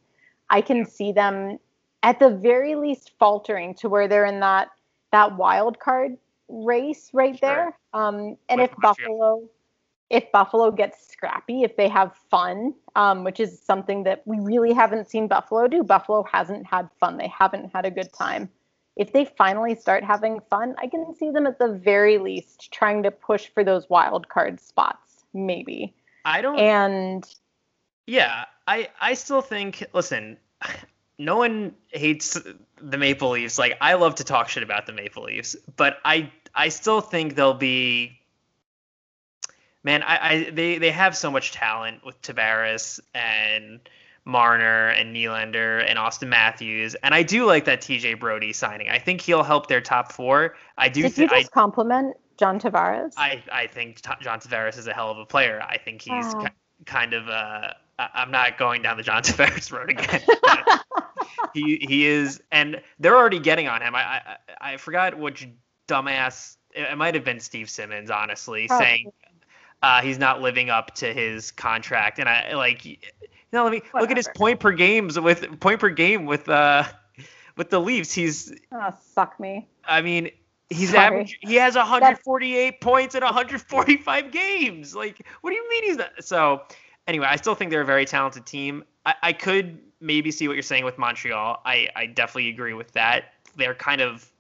[0.50, 0.84] I can yeah.
[0.84, 1.58] see them
[2.02, 4.70] at the very least faltering to where they're in that
[5.12, 6.16] that wild card
[6.48, 7.48] race right sure.
[7.48, 7.78] there.
[7.92, 9.48] Um, and with if Buffalo
[10.10, 14.72] if Buffalo gets scrappy, if they have fun, um, which is something that we really
[14.72, 15.84] haven't seen Buffalo do.
[15.84, 17.16] Buffalo hasn't had fun.
[17.16, 18.50] They haven't had a good time.
[18.96, 23.04] If they finally start having fun, I can see them at the very least trying
[23.04, 25.94] to push for those wild card spots, maybe.
[26.24, 26.58] I don't.
[26.58, 27.24] And
[28.06, 29.84] yeah, I I still think.
[29.94, 30.36] Listen,
[31.18, 32.36] no one hates
[32.82, 33.58] the Maple Leafs.
[33.58, 37.36] Like I love to talk shit about the Maple Leafs, but I I still think
[37.36, 38.19] they'll be
[39.84, 43.80] man, I, I they they have so much talent with Tavares and
[44.24, 48.88] Marner and Nylander and Auston Matthews, and I do like that TJ Brodie signing.
[48.88, 50.56] I think he'll help their top four.
[50.76, 51.02] I do.
[51.02, 53.14] Did th- you just I, compliment John Tavares?
[53.16, 55.62] I I think T- John Tavares is a hell of a player.
[55.62, 56.44] I think he's wow.
[56.44, 57.72] ki- kind of uh.
[58.14, 60.22] I'm not going down the John Tavares road again.
[61.54, 63.94] he he is, and they're already getting on him.
[63.94, 65.48] I I, I forgot which
[65.88, 66.56] dumbass.
[66.72, 68.86] It might have been Steve Simmons, honestly, Probably.
[68.86, 69.12] saying
[69.82, 72.18] uh, he's not living up to his contract.
[72.18, 72.84] And I like,
[73.52, 74.00] know, let me Whatever.
[74.00, 76.84] look at his point per games with point per game with uh
[77.56, 78.12] with the Leafs.
[78.12, 79.68] He's oh suck me.
[79.84, 80.30] I mean,
[80.68, 81.04] he's Sorry.
[81.04, 81.38] average.
[81.40, 82.84] He has 148 That's...
[82.84, 84.94] points in 145 games.
[84.94, 86.10] Like, what do you mean he's not?
[86.20, 86.62] So
[87.06, 88.84] anyway, I still think they're a very talented team.
[89.06, 91.60] I, I could maybe see what you're saying with Montreal.
[91.64, 93.34] I, I definitely agree with that.
[93.56, 94.30] They're kind of,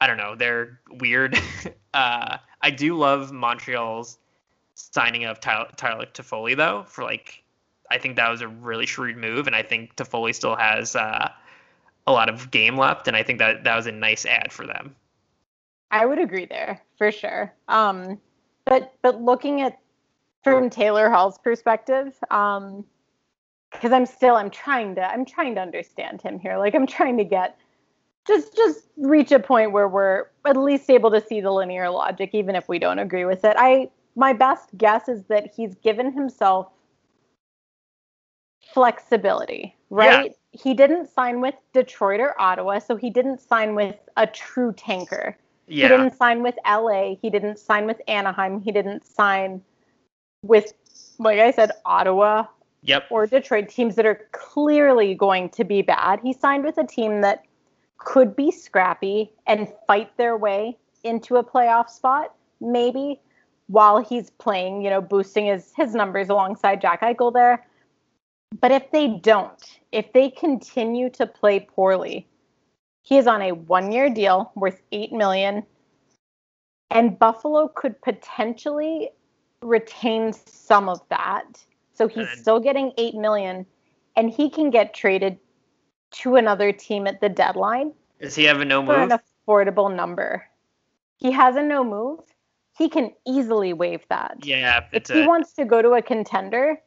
[0.00, 1.38] I don't know, they're weird.
[1.94, 4.18] uh, I do love Montreal's
[4.92, 6.84] signing of Tyler, Tyler Toffoli though.
[6.86, 7.42] For like,
[7.90, 11.30] I think that was a really shrewd move, and I think Toffoli still has uh,
[12.06, 14.66] a lot of game left, and I think that that was a nice ad for
[14.66, 14.94] them.
[15.90, 17.52] I would agree there for sure.
[17.68, 18.18] Um,
[18.64, 19.78] but but looking at
[20.42, 22.84] from Taylor Hall's perspective, um,
[23.70, 26.56] because I'm still I'm trying to I'm trying to understand him here.
[26.56, 27.58] Like I'm trying to get
[28.26, 32.30] just just reach a point where we're at least able to see the linear logic,
[32.32, 33.56] even if we don't agree with it.
[33.58, 36.68] I my best guess is that he's given himself
[38.72, 40.30] flexibility, right?
[40.52, 40.60] Yeah.
[40.60, 45.36] He didn't sign with Detroit or Ottawa, so he didn't sign with a true tanker.
[45.66, 45.84] Yeah.
[45.84, 47.14] He didn't sign with LA.
[47.20, 48.60] He didn't sign with Anaheim.
[48.60, 49.62] He didn't sign
[50.42, 50.72] with,
[51.18, 52.46] like I said, Ottawa
[52.82, 53.04] yep.
[53.10, 56.20] or Detroit, teams that are clearly going to be bad.
[56.22, 57.44] He signed with a team that
[57.98, 63.20] could be scrappy and fight their way into a playoff spot, maybe
[63.72, 67.66] while he's playing, you know, boosting his his numbers alongside Jack Eichel there.
[68.60, 72.28] But if they don't, if they continue to play poorly,
[73.00, 75.64] he is on a one-year deal worth 8 million
[76.90, 79.08] and Buffalo could potentially
[79.62, 83.64] retain some of that so he's and still getting 8 million
[84.16, 85.38] and he can get traded
[86.10, 87.92] to another team at the deadline.
[88.20, 88.94] Does he have a no move?
[88.94, 90.46] for an affordable number.
[91.16, 92.20] He has a no move.
[92.82, 94.38] He can easily waive that.
[94.42, 96.80] Yeah, if he wants to go to a contender,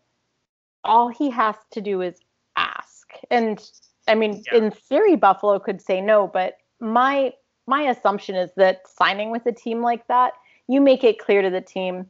[0.84, 2.20] all he has to do is
[2.58, 3.14] ask.
[3.32, 3.64] And
[4.08, 4.58] I mean, yeah.
[4.58, 7.34] in theory, Buffalo could say no, but my
[7.68, 10.34] my assumption is that signing with a team like that,
[10.68, 12.08] you make it clear to the team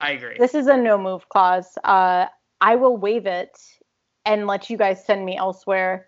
[0.00, 0.36] I agree.
[0.38, 1.78] This is a no move clause.
[1.82, 2.26] Uh,
[2.60, 3.58] I will waive it
[4.24, 6.06] and let you guys send me elsewhere.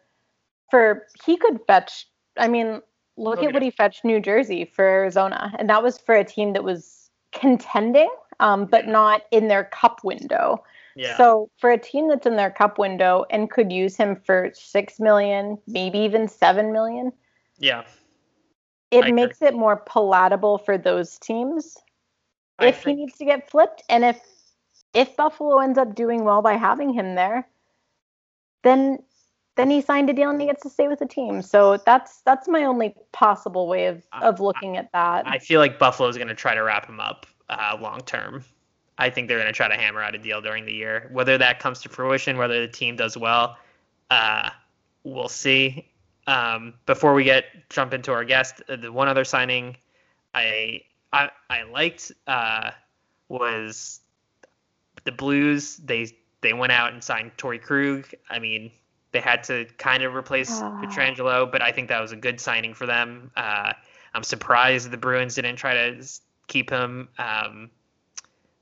[0.71, 2.07] For he could fetch.
[2.37, 2.83] I mean,
[3.17, 3.47] look okay.
[3.47, 6.65] at what he fetched New Jersey for Arizona, and that was for a team that
[6.65, 6.96] was
[7.38, 10.62] contending, um, but not in their cup window.
[10.94, 11.16] Yeah.
[11.16, 14.99] So for a team that's in their cup window and could use him for six
[14.99, 17.12] million, maybe even seven million.
[17.59, 17.85] Yeah.
[18.90, 19.49] It I makes agree.
[19.49, 21.77] it more palatable for those teams
[22.61, 24.20] if he needs to get flipped and if
[24.94, 27.46] if Buffalo ends up doing well by having him there,
[28.62, 28.99] then
[29.57, 31.42] then he signed a deal and he gets to stay with the team.
[31.42, 35.27] So that's that's my only possible way of of looking at that.
[35.27, 38.45] I feel like Buffalo's going to try to wrap him up uh, long term.
[38.99, 41.09] I think they're going to try to hammer out a deal during the year.
[41.12, 43.57] Whether that comes to fruition, whether the team does well,
[44.11, 44.51] uh,
[45.05, 45.88] we'll see.
[46.27, 49.77] Um, before we get jump into our guest, uh, the one other signing
[50.35, 52.73] I I I liked uh,
[53.29, 54.01] was
[55.05, 55.77] the Blues.
[55.79, 58.07] They they went out and signed Torey Krug.
[58.29, 58.71] I mean,
[59.16, 60.70] they had to kind of replace uh.
[60.72, 63.31] Pietrangelo, but I think that was a good signing for them.
[63.35, 63.72] Uh,
[64.12, 66.07] I'm surprised the Bruins didn't try to
[66.48, 67.09] keep him.
[67.18, 67.70] Um,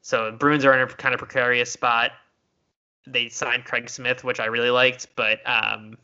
[0.01, 2.13] so Bruins are in a kind of precarious spot.
[3.05, 5.99] They signed Craig Smith, which I really liked, but um,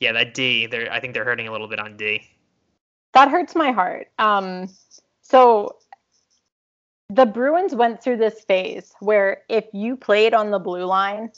[0.00, 2.26] yeah, that D, they're I think they're hurting a little bit on D.
[3.12, 4.08] That hurts my heart.
[4.18, 4.70] Um,
[5.20, 5.76] so
[7.10, 11.30] the Bruins went through this phase where if you played on the blue line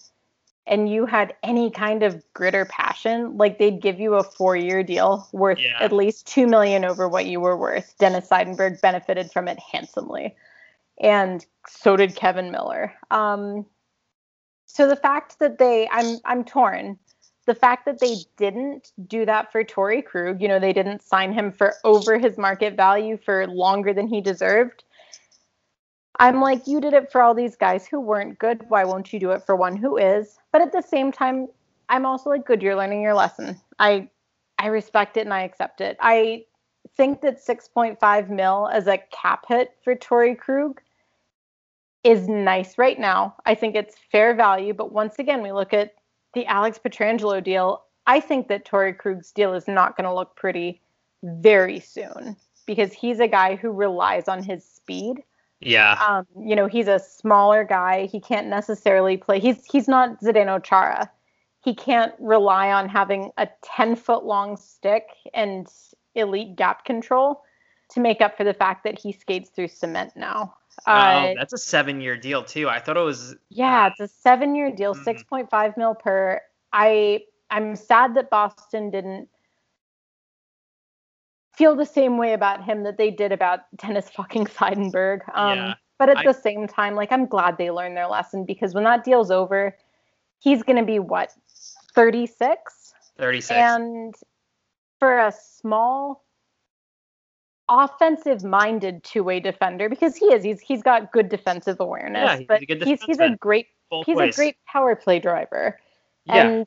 [0.66, 4.82] and you had any kind of grit or passion, like they'd give you a four-year
[4.82, 5.76] deal worth yeah.
[5.80, 7.94] at least two million over what you were worth.
[7.98, 10.34] Dennis Seidenberg benefited from it handsomely,
[11.00, 12.92] and so did Kevan Miller.
[13.10, 13.66] Um,
[14.66, 16.98] so the fact that they, I'm I'm torn
[17.46, 21.32] the fact that they didn't do that for Torey Krug, you know, they didn't sign
[21.32, 24.84] him for over his market value for longer than he deserved.
[26.18, 28.64] I'm like, you did it for all these guys who weren't good.
[28.68, 30.38] Why won't you do it for one who is?
[30.52, 31.48] But at the same time,
[31.88, 33.60] I'm also like, good, you're learning your lesson.
[33.78, 34.08] I
[34.58, 35.98] I respect it and I accept it.
[36.00, 36.44] I
[36.96, 40.80] think that 6.5 mil as a cap hit for Torey Krug
[42.04, 43.34] is nice right now.
[43.44, 45.94] I think it's fair value, but once again, we look at
[46.36, 50.36] the Alex Pietrangelo deal, I think that Torey Krug's deal is not going to look
[50.36, 50.80] pretty
[51.22, 55.22] very soon because he's a guy who relies on his speed.
[55.60, 55.92] Yeah.
[56.06, 58.06] Um, you know, he's a smaller guy.
[58.06, 59.40] He can't necessarily play.
[59.40, 61.10] He's he's not Zdeno Chara.
[61.64, 65.66] He can't rely on having a 10 foot long stick and
[66.14, 67.42] elite gap control
[67.90, 70.54] to make up for the fact that he skates through cement now.
[70.86, 72.68] Uh, oh, that's a seven-year deal too.
[72.68, 73.34] I thought it was.
[73.48, 75.04] yeah, it's a seven-year deal, Mhm.
[75.04, 76.40] 6.5 mil per.
[76.72, 79.28] I I'm sad that Boston didn't
[81.56, 85.20] feel the same way about him that they did about Dennis fucking Seidenberg.
[85.34, 88.44] Um, Yeah, but at I- the same time, like I'm glad they learned their lesson
[88.44, 89.76] because when that deal's over,
[90.38, 91.32] he's gonna be what
[91.94, 93.50] 36, 36.
[93.58, 94.14] and
[94.98, 96.24] for a small
[97.68, 102.44] offensive minded two-way defender because he is he's he's got good defensive awareness Yeah, he's
[102.44, 103.66] a but good he's he's a great
[104.04, 104.34] he's ways.
[104.34, 105.80] a great power play driver
[106.26, 106.46] Yeah.
[106.48, 106.66] and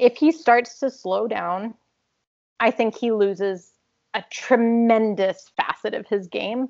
[0.00, 1.74] if he starts to slow down,
[2.58, 3.70] I think he loses
[4.14, 6.68] a tremendous facet of his game.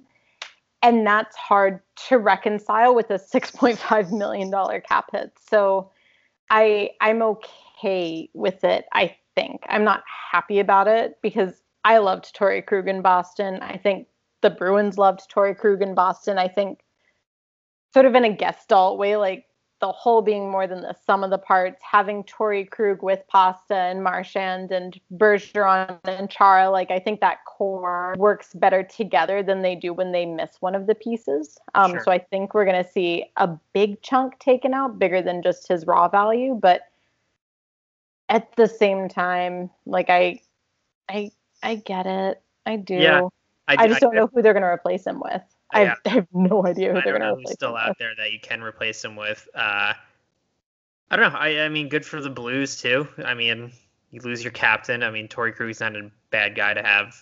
[0.82, 4.50] And that's hard to reconcile with a $6.5 million
[4.82, 5.32] cap hit.
[5.50, 5.90] So
[6.50, 9.62] I I'm okay with it, I think.
[9.68, 13.60] I'm not happy about it because I loved Torey Krug in Boston.
[13.62, 14.06] I think
[14.42, 16.38] the Bruins loved Torey Krug in Boston.
[16.38, 16.80] I think
[17.92, 19.46] sort of in a gestalt way, like
[19.80, 23.74] the whole being more than the sum of the parts, having Torey Krug with Pasta
[23.74, 29.62] and Marchand and Bergeron and Chara, like I think that core works better together than
[29.62, 31.58] they do when they miss one of the pieces.
[31.74, 32.02] Um, Sure.
[32.04, 35.66] So I think we're going to see a big chunk taken out, bigger than just
[35.66, 36.58] his raw value.
[36.60, 36.82] But
[38.28, 40.40] at the same time, like I,
[41.08, 41.30] I,
[41.62, 42.42] I get it.
[42.66, 42.94] I do.
[42.94, 43.22] Yeah,
[43.66, 45.42] I, just don't know who they're going to replace him with.
[45.72, 45.88] I, Yeah.
[45.88, 47.88] have, I have no idea who they're don't going to know replace who's still out
[47.90, 47.98] with.
[47.98, 49.48] there that you can replace him with.
[49.54, 49.92] Uh,
[51.10, 51.38] I don't know.
[51.38, 53.08] I, I mean, good for the Blues too.
[53.24, 53.72] I mean,
[54.10, 55.02] you lose your captain.
[55.02, 57.14] I mean, Torey Krug's not a bad guy to have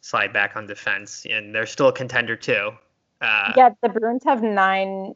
[0.00, 2.72] slide back on defense, and they're still a contender too.
[3.20, 5.14] Uh, yeah, the Bruins have nine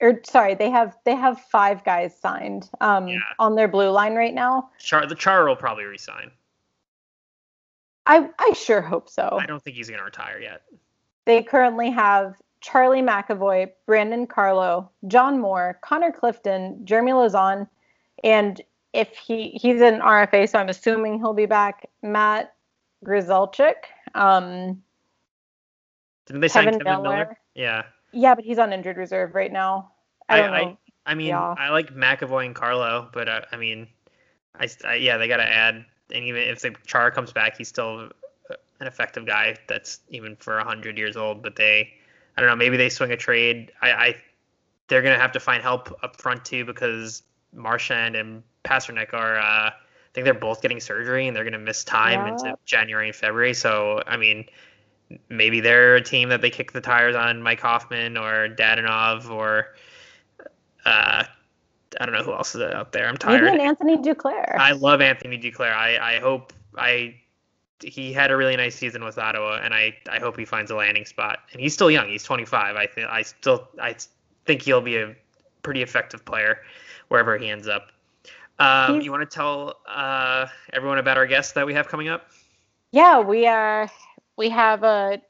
[0.00, 3.18] or sorry, they have they have five guys signed um Yeah.
[3.38, 4.70] on their blue line right now.
[4.78, 6.30] Char- the Char will probably resign.
[8.06, 9.38] I I sure hope so.
[9.40, 10.62] I don't think he's going to retire yet.
[11.30, 17.68] They currently have Charlie McAvoy, Brandon Carlo, John Moore, Connor Clifton, Jeremy Lauzon,
[18.24, 18.60] and
[18.92, 21.88] if he he's an RFA, so I'm assuming he'll be back.
[22.02, 22.52] Matt
[23.06, 23.74] Grzelcyk.
[24.16, 24.82] Um,
[26.26, 27.16] Didn't they sign Kevan Kevan, Miller?
[27.16, 27.38] Miller.
[27.54, 27.84] Yeah.
[28.10, 29.92] yeah, but he's on injured reserve right now.
[30.28, 30.78] I I- don't I- know.
[31.06, 31.54] I mean, Yeah.
[31.56, 33.86] I like McAvoy and Carlo, but uh, I mean,
[34.58, 35.84] I, I yeah, they got to add.
[36.12, 38.10] And even if the Char comes back, he's still
[38.80, 39.56] an effective guy.
[39.68, 41.42] That's even for hundred years old.
[41.42, 41.92] But they,
[42.36, 43.72] I don't know, maybe they swing a trade.
[43.80, 44.14] I, I
[44.88, 47.22] they're gonna have to find help up front too because
[47.54, 49.38] Marchand and Pastrnak are.
[49.38, 52.32] Uh, I think they're both getting surgery and they're gonna miss time Yeah.
[52.32, 53.54] into January and February.
[53.54, 54.46] So I mean.
[55.28, 59.74] Maybe they're a team that they kick the tires on Mike Hoffman or Dadonov or
[60.84, 61.24] uh,
[62.00, 63.06] I don't know who else is out there.
[63.08, 63.54] I'm Maybe tired.
[63.54, 64.56] an Anthony Duclair.
[64.56, 65.72] I love Anthony Duclair.
[65.74, 67.16] I, I hope I
[67.82, 70.76] he had a really nice season with Ottawa, and I, I hope he finds a
[70.76, 71.40] landing spot.
[71.52, 72.08] And he's still young.
[72.08, 72.76] He's 25.
[72.76, 73.96] I think I still I
[74.46, 75.14] think he'll be a
[75.62, 76.58] pretty effective player
[77.08, 77.88] wherever he ends up.
[78.58, 82.28] Um, you want to tell uh, everyone about our guest that we have coming up?
[82.92, 83.90] Yeah, we are.
[84.36, 85.20] We have a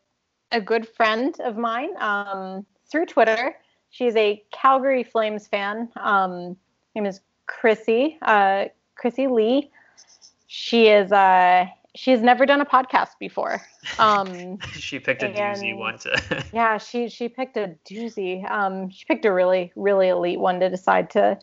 [0.53, 3.55] a good friend of mine um, through Twitter.
[3.91, 5.89] She's a Calgary Flames fan.
[5.97, 6.57] Um,
[6.95, 8.19] name is Chrissy.
[8.23, 9.71] Uh, Chrissy Lee.
[10.47, 11.13] She is.
[11.13, 11.67] Uh,
[12.01, 13.61] she has never done a podcast before.
[13.99, 16.45] Um, she picked a doozy one to.
[16.55, 18.51] yeah, she she picked a doozy.
[18.51, 21.39] Um, she picked a really really elite one to decide to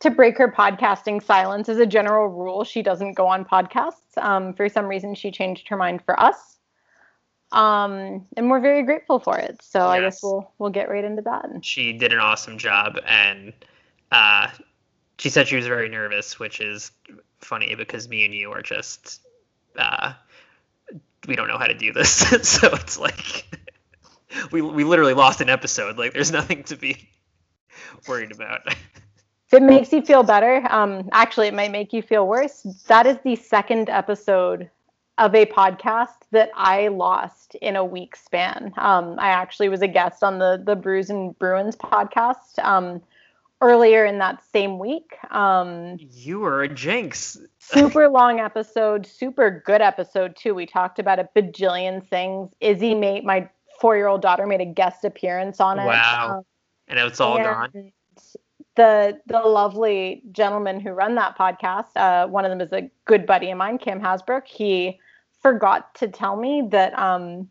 [0.00, 1.70] to break her podcasting silence.
[1.70, 4.18] As a general rule, she doesn't go on podcasts.
[4.18, 6.58] Um, for some reason, she changed her mind for us.
[7.52, 9.62] Um, and we're very grateful for it.
[9.62, 11.48] So I guess we'll we'll get right into that.
[11.62, 13.54] she did an awesome job and
[14.12, 14.48] uh,
[15.16, 16.92] she said she was very nervous which is
[17.40, 19.22] funny because me and you are just
[19.78, 20.12] uh,
[21.26, 22.10] we don't know how to do this
[22.48, 23.44] so it's like
[24.52, 27.08] we, we literally lost an episode like there's nothing to be
[28.08, 28.60] worried about
[29.48, 32.62] If it makes you feel better, um, actually, it might make you feel worse.
[32.88, 34.68] That is the second episode
[35.18, 38.74] of a podcast that I lost in a week span.
[38.76, 43.00] Um, I actually was a guest on the the Brews and Bruins podcast um,
[43.60, 45.16] earlier in that same week.
[45.30, 50.54] Um, you were a jinx super long episode, super good episode too.
[50.54, 52.52] We talked about a bajillion things.
[52.60, 53.48] Izzy made my
[53.80, 55.86] four year old daughter made a guest appearance on it.
[55.86, 56.38] Wow.
[56.38, 56.44] Um,
[56.88, 57.92] and it's all and gone
[58.76, 63.26] The the lovely gentleman who run that podcast, uh, one of them is a good
[63.26, 64.46] buddy of mine, Kim Hasbrook.
[64.46, 64.98] He
[65.42, 67.48] forgot to tell me that um,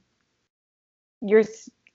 [1.22, 1.44] your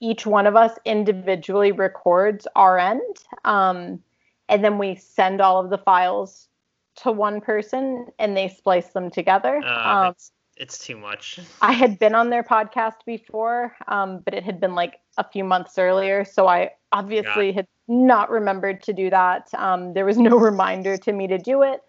[0.01, 4.03] each one of us individually records our end, um,
[4.49, 6.49] and then we send all of the files
[6.97, 9.61] to one person, and they splice them together.
[9.65, 11.39] uh, um, it's, it's too much.
[11.63, 15.45] I had been on their podcast before, um, but it had been like a few
[15.45, 17.57] months earlier, so I obviously yeah.
[17.57, 19.49] had not remembered to do that.
[19.55, 21.83] Um, there was no reminder to me to do it,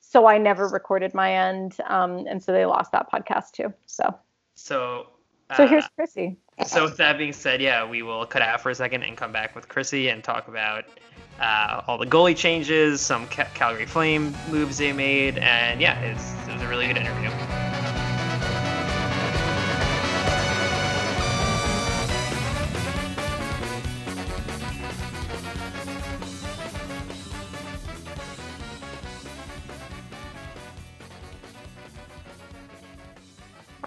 [0.00, 3.72] so I never recorded my end, um, and so they lost that podcast too.
[3.86, 4.14] So.
[4.54, 5.06] So.
[5.52, 6.36] Uh, so here's Chrissy.
[6.66, 9.32] So with that being said, yeah, we will cut out for a second and come
[9.32, 10.84] back with Chrissy and talk about
[11.40, 16.14] uh, all the goalie changes, some Calgary Flame moves they made, and yeah, it
[16.52, 17.71] was a really good interview.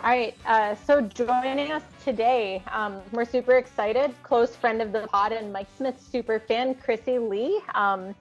[0.05, 0.35] All right.
[0.45, 4.13] Uh, so joining us today, um, we're super excited.
[4.21, 7.59] Close friend of the pod and Mike Smith super fan, Chrissy Lee.
[7.73, 8.13] Um,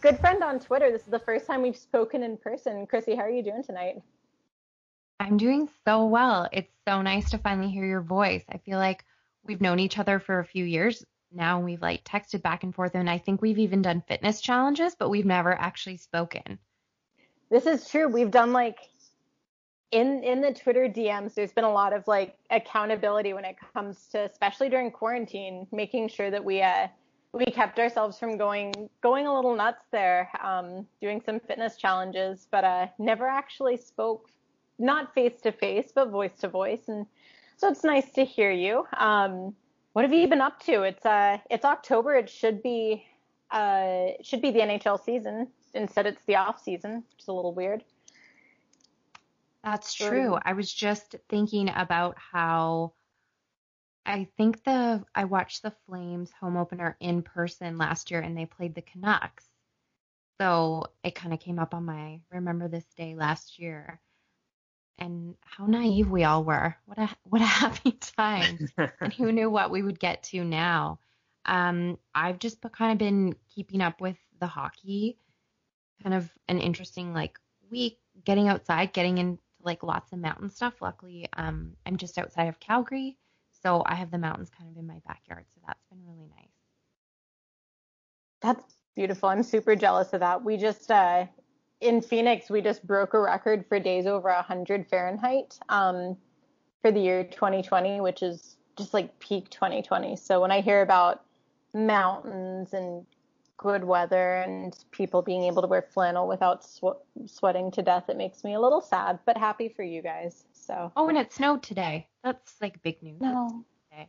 [0.00, 0.90] good friend on Twitter.
[0.90, 2.84] This is the first time we've spoken in person.
[2.84, 4.02] Chrissy, how are you doing tonight?
[5.20, 6.48] I'm doing so well.
[6.52, 8.42] It's so nice to finally hear your voice.
[8.48, 9.04] I feel like
[9.44, 11.60] we've known each other for a few years now.
[11.60, 15.10] We've like texted back and forth, and I think we've even done fitness challenges, but
[15.10, 16.58] we've never actually spoken.
[17.50, 18.08] This is true.
[18.08, 18.78] We've done like
[19.92, 24.06] in in the Twitter DMs, there's been a lot of like accountability when it comes
[24.12, 26.88] to, especially during quarantine, making sure that we uh
[27.32, 32.46] we kept ourselves from going going a little nuts there, um, doing some fitness challenges,
[32.50, 34.28] but uh, never actually spoke,
[34.78, 37.06] not face to face, but voice to voice, and
[37.56, 38.86] so it's nice to hear you.
[38.96, 39.54] Um,
[39.92, 40.82] what have you been up to?
[40.82, 42.14] It's uh it's October.
[42.14, 43.04] It should be
[43.50, 45.48] uh should be the NHL season.
[45.74, 47.84] Instead, it's the off season, which is a little weird.
[49.62, 50.38] That's true.
[50.42, 52.94] I was just thinking about how
[54.06, 58.46] I think the I watched the Flames home opener in person last year and they
[58.46, 59.46] played the Canucks.
[60.40, 64.00] So it kind of came up on my remember this day last year.
[64.98, 66.76] And how naive we all were.
[66.86, 68.58] What a what a happy time.
[69.00, 71.00] and who knew what we would get to now.
[71.44, 75.18] Um, I've just kind of been keeping up with the hockey.
[76.02, 77.38] Kind of an interesting like
[77.70, 80.74] week getting outside, getting in like lots of mountain stuff.
[80.80, 83.16] Luckily, um, I'm just outside of Calgary,
[83.62, 85.44] so I have the mountains kind of in my backyard.
[85.54, 86.48] So that's been really nice.
[88.42, 89.28] That's beautiful.
[89.28, 90.42] I'm super jealous of that.
[90.42, 91.26] We just uh,
[91.80, 96.16] in Phoenix, we just broke a record for days over 100 Fahrenheit um,
[96.82, 100.16] for the year 2020, which is just like peak 2020.
[100.16, 101.24] So when I hear about
[101.74, 103.04] mountains and
[103.60, 106.96] good weather and people being able to wear flannel without sw-
[107.26, 110.44] sweating to death, it makes me a little sad, but happy for you guys.
[110.52, 110.90] So.
[110.96, 112.08] Oh, and it snowed today.
[112.24, 113.20] That's like big news.
[113.20, 113.66] No.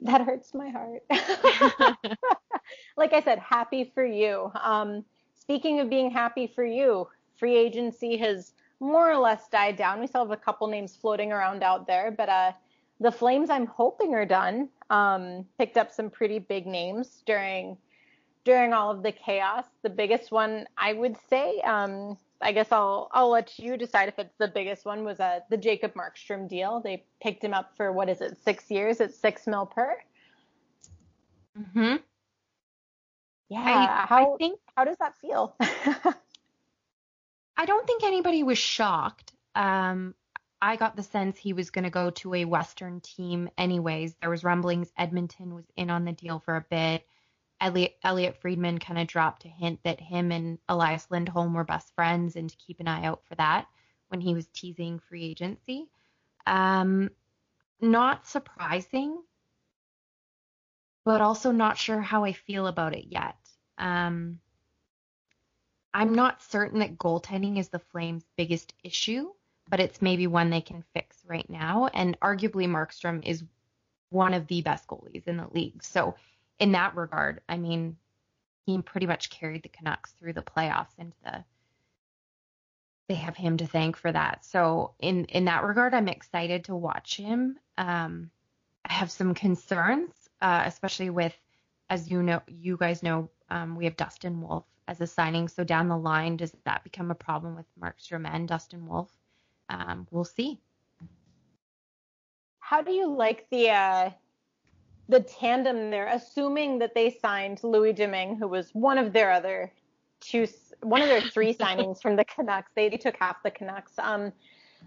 [0.00, 1.02] that hurts my heart.
[2.96, 4.50] like I said, happy for you.
[4.60, 5.04] Um,
[5.38, 7.06] speaking of being happy for you,
[7.36, 10.00] free agency has more or less died down.
[10.00, 12.52] We still have a couple names floating around out there, but uh,
[12.98, 14.68] the Flames, I'm hoping, are done.
[14.90, 17.76] Um, picked up some pretty big names during
[18.44, 19.64] during all of the chaos.
[19.82, 24.18] The biggest one, I would say, um, I guess I'll I'll let you decide if
[24.18, 25.04] it's the biggest one.
[25.04, 26.80] Was uh, the Jacob Markstrom deal?
[26.80, 29.98] They picked him up for what is it, six years at six mil per.
[31.72, 31.96] Hmm.
[33.48, 33.58] Yeah.
[33.58, 35.56] I, how I think how does that feel?
[37.56, 39.32] I don't think anybody was shocked.
[39.54, 40.14] Um,
[40.60, 44.14] I got the sense he was going to go to a Western team anyways.
[44.14, 47.06] There was rumblings Edmonton was in on the deal for a bit.
[47.60, 51.94] Elliot, Elliotte Friedman kind of dropped a hint that him and Elias Lindholm were best
[51.94, 53.66] friends and to keep an eye out for that
[54.08, 55.88] when he was teasing free agency.
[56.46, 57.10] Um,
[57.80, 59.22] not surprising,
[61.04, 63.36] but also not sure how I feel about it yet.
[63.76, 64.40] Um,
[65.94, 69.30] I'm not certain that goaltending is the Flames' biggest issue
[69.68, 71.88] but it's maybe one they can fix right now.
[71.92, 73.44] And arguably, Markstrom is
[74.10, 75.82] one of the best goalies in the league.
[75.82, 76.14] So,
[76.58, 77.96] in that regard, I mean,
[78.64, 81.44] he pretty much carried the Canucks through the playoffs into the.
[83.08, 84.44] They have him to thank for that.
[84.44, 87.58] So, in in that regard, I'm excited to watch him.
[87.76, 88.30] Um,
[88.84, 91.36] I have some concerns, uh, especially with,
[91.90, 95.48] as you know, you guys know, um, we have Dustin Wolf as a signing.
[95.48, 99.10] So down the line, does that become a problem with Markstrom and Dustin Wolf?
[99.68, 100.58] Um, we'll see.
[102.60, 104.10] How do you like the uh,
[105.08, 106.06] the tandem there?
[106.08, 109.72] Assuming that they signed Louis Domingue, who was one of their other
[110.20, 110.46] two,
[110.82, 112.70] one of their three signings from the Canucks.
[112.74, 113.92] They, they took half the Canucks.
[113.98, 114.32] Um,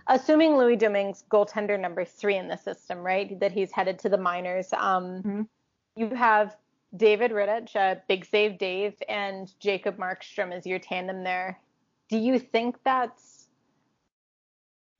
[0.07, 3.39] assuming Louis Domingue's goaltender number three in the system, right?
[3.39, 4.71] That he's headed to the minors.
[4.73, 5.41] Um, mm-hmm.
[5.95, 6.55] You have
[6.95, 11.59] David Rittich, uh, Big Save Dave, and Jacob Markstrom as your tandem there.
[12.09, 13.30] Do you think that's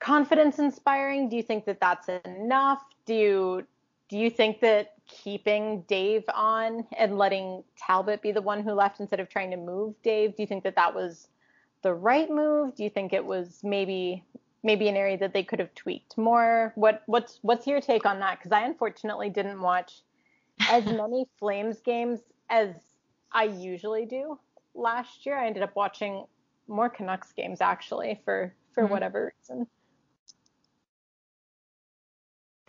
[0.01, 1.29] confidence inspiring?
[1.29, 2.83] Do you think that that's enough?
[3.05, 3.67] Do you
[4.09, 8.99] do you think that keeping Dave on and letting Talbot be the one who left
[8.99, 11.29] instead of trying to move Dave, do you think that that was
[11.81, 12.75] the right move?
[12.75, 14.23] Do you think it was maybe
[14.63, 16.73] maybe an area that they could have tweaked more?
[16.75, 18.39] What what's what's your take on that?
[18.39, 20.01] Because I unfortunately didn't watch
[20.69, 22.75] as many Flames games as
[23.31, 24.37] I usually do
[24.73, 25.37] last year.
[25.37, 26.25] I ended up watching
[26.67, 28.91] more Canucks games actually for for mm-hmm.
[28.91, 29.67] whatever reason.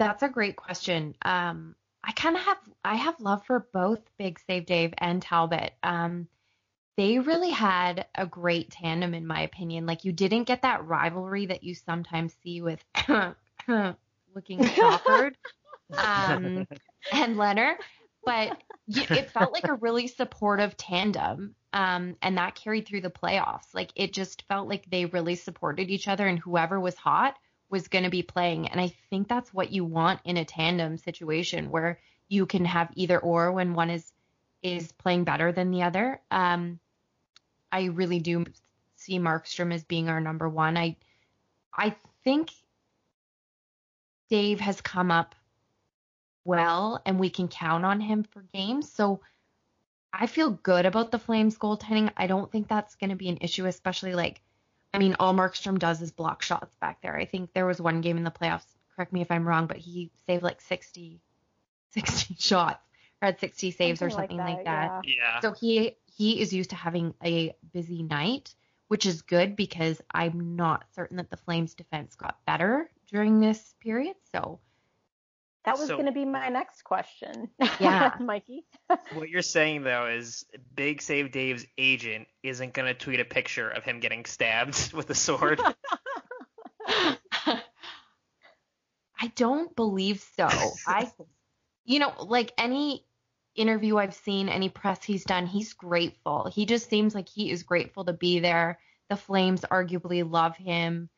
[0.03, 1.15] That's a great question.
[1.23, 5.75] Um, I kind of have I have love for both Big Save Dave and Talbot.
[5.85, 6.27] Um,
[6.97, 9.87] they really had a great tandem in my opinion.
[9.87, 12.85] Like you didn't get that rivalry that you sometimes see with
[14.35, 15.37] looking Crawford
[15.97, 16.67] um,
[17.13, 17.77] and Leonard,
[18.25, 21.55] but it felt like a really supportive tandem.
[21.73, 23.73] Um, and that carried through the playoffs.
[23.73, 27.37] Like it just felt like they really supported each other, and whoever was hot
[27.73, 28.69] was going to be playing.
[28.69, 31.99] And I think that's what you want in a tandem situation where
[32.29, 34.13] you can have either or when one is
[34.63, 36.21] is playing better than the other.
[36.31, 36.79] Um,
[37.73, 38.45] I really do
[38.95, 40.77] see Markstrom as being our number one.
[40.77, 40.97] I
[41.75, 42.51] I think
[44.29, 45.35] Dave has come up
[46.45, 48.93] well and we can count on him for games.
[48.93, 49.21] So
[50.13, 52.13] I feel good about the Flames goaltending.
[52.17, 54.43] I don't think that's going to be an issue, especially like
[54.95, 57.17] I mean, all Markstrom does is block shots back there.
[57.17, 59.79] I think there was one game in the playoffs, correct me if I'm wrong, but
[59.79, 61.21] he saved like 60,
[61.91, 62.85] 60 shots
[63.21, 64.93] or had 60 saves something or something like that.
[64.93, 65.09] Like that.
[65.09, 65.15] Yeah.
[65.19, 65.41] yeah.
[65.41, 68.55] So he he is used to having a busy night,
[68.89, 73.75] which is good because I'm not certain that the Flames defense got better during this
[73.81, 74.17] period.
[74.31, 74.61] So
[75.65, 77.49] that was so, going to be my next question.
[77.79, 78.65] Yeah, Mikey.
[79.15, 80.45] what you're saying though is
[80.75, 85.09] Big Save Dave's agent isn't going to tweet a picture of him getting stabbed with
[85.11, 85.61] a sword.
[89.25, 90.49] I don't believe so.
[90.87, 91.09] I,
[91.85, 93.07] you know, like any
[93.55, 96.51] interview I've seen, any press he's done, he's grateful.
[96.53, 98.81] He just seems like he is grateful to be there.
[99.11, 101.09] The Flames arguably love him.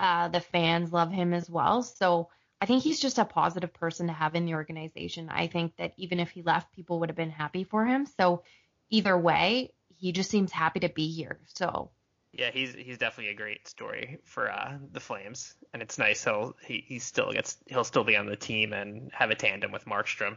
[0.00, 1.84] Uh, the fans love him as well.
[1.84, 2.30] So
[2.62, 5.28] I think he's just a positive person to have in the organization.
[5.28, 8.06] I think that even if he left, people would have been happy for him.
[8.16, 8.44] So
[8.88, 11.40] either way, he just seems happy to be here.
[11.54, 11.90] So
[12.32, 16.54] yeah, he's he's definitely a great story for uh, the Flames, and it's nice he'll
[16.64, 19.84] he, he still gets he'll still be on the team and have a tandem with
[19.84, 20.36] Markstrom.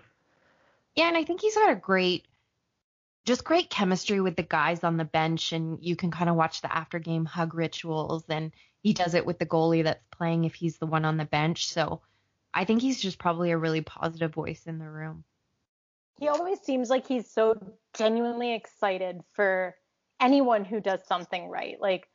[0.95, 2.25] Yeah, and I think he's got a great
[3.23, 6.61] just great chemistry with the guys on the bench and you can kind of watch
[6.61, 8.51] the after game hug rituals and
[8.81, 11.67] he does it with the goalie that's playing if he's the one on the bench.
[11.67, 12.01] So
[12.55, 15.25] I think he's just probably a really positive voice in the room.
[16.17, 17.55] He always seems like he's so
[17.97, 19.75] genuinely excited for
[20.21, 21.75] anyone who does something right.
[21.79, 22.07] Like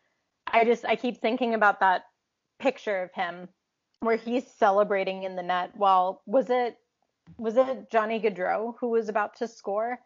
[0.47, 2.05] I just I keep thinking about that
[2.59, 3.49] picture of him
[4.01, 6.77] where he's celebrating in the net while was it
[7.37, 9.99] was it Johnny Gaudreau who was about to score?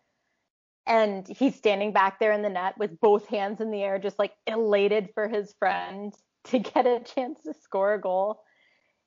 [0.86, 4.18] And he's standing back there in the net with both hands in the air, just
[4.18, 6.12] like elated for his friend
[6.44, 8.43] to get a chance to score a goal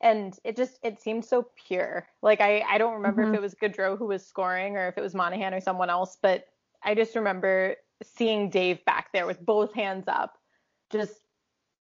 [0.02, 2.08] and it just it seemed so pure.
[2.22, 3.34] Like I I don't remember mm-hmm.
[3.34, 6.18] if it was Gaudreau who was scoring or if it was Monahan or someone else,
[6.22, 6.48] but
[6.84, 10.38] I just remember seeing Dave back there with both hands up,
[10.92, 11.22] just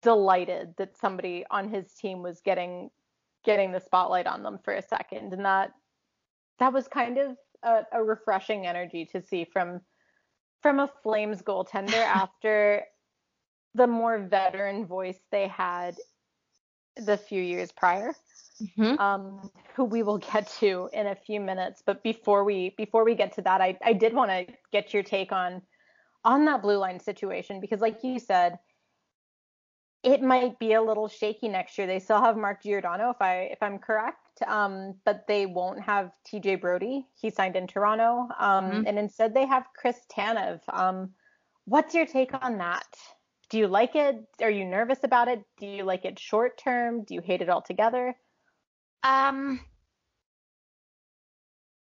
[0.02, 2.90] delighted that somebody on his team was getting
[3.44, 5.72] getting the spotlight on them for a second, and that
[6.58, 9.82] that was kind of a, a refreshing energy to see from
[10.62, 12.84] from a Flames goaltender after
[13.76, 15.96] the more veteran voice they had
[17.00, 18.14] the few years prior,
[18.62, 19.00] mm-hmm.
[19.00, 21.84] um, who we will get to in a few minutes.
[21.86, 25.04] But before we before we get to that, I, I did want to get your
[25.04, 25.62] take on
[26.24, 28.60] on that blue line situation because, like you said,
[30.04, 31.86] it might be a little shaky next year.
[31.86, 36.12] They still have Mark Giordano, if I if I'm correct, um, but they won't have
[36.28, 37.06] TJ Brodie.
[37.16, 38.88] He signed in Toronto, um, mm-hmm.
[38.88, 40.62] and instead they have Chris Tanev.
[40.72, 41.12] Um,
[41.66, 42.88] what's your take on that?
[43.50, 44.26] Do you like it?
[44.42, 45.44] Are you nervous about it?
[45.60, 47.04] Do you like it short term?
[47.04, 48.16] Do you hate it altogether?
[49.04, 49.60] Um,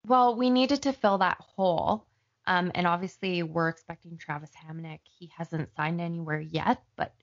[0.06, 2.06] well, we needed to fill that hole.
[2.48, 5.00] Um, and obviously, we're expecting Travis Hamonic.
[5.04, 7.14] He hasn't signed anywhere yet, but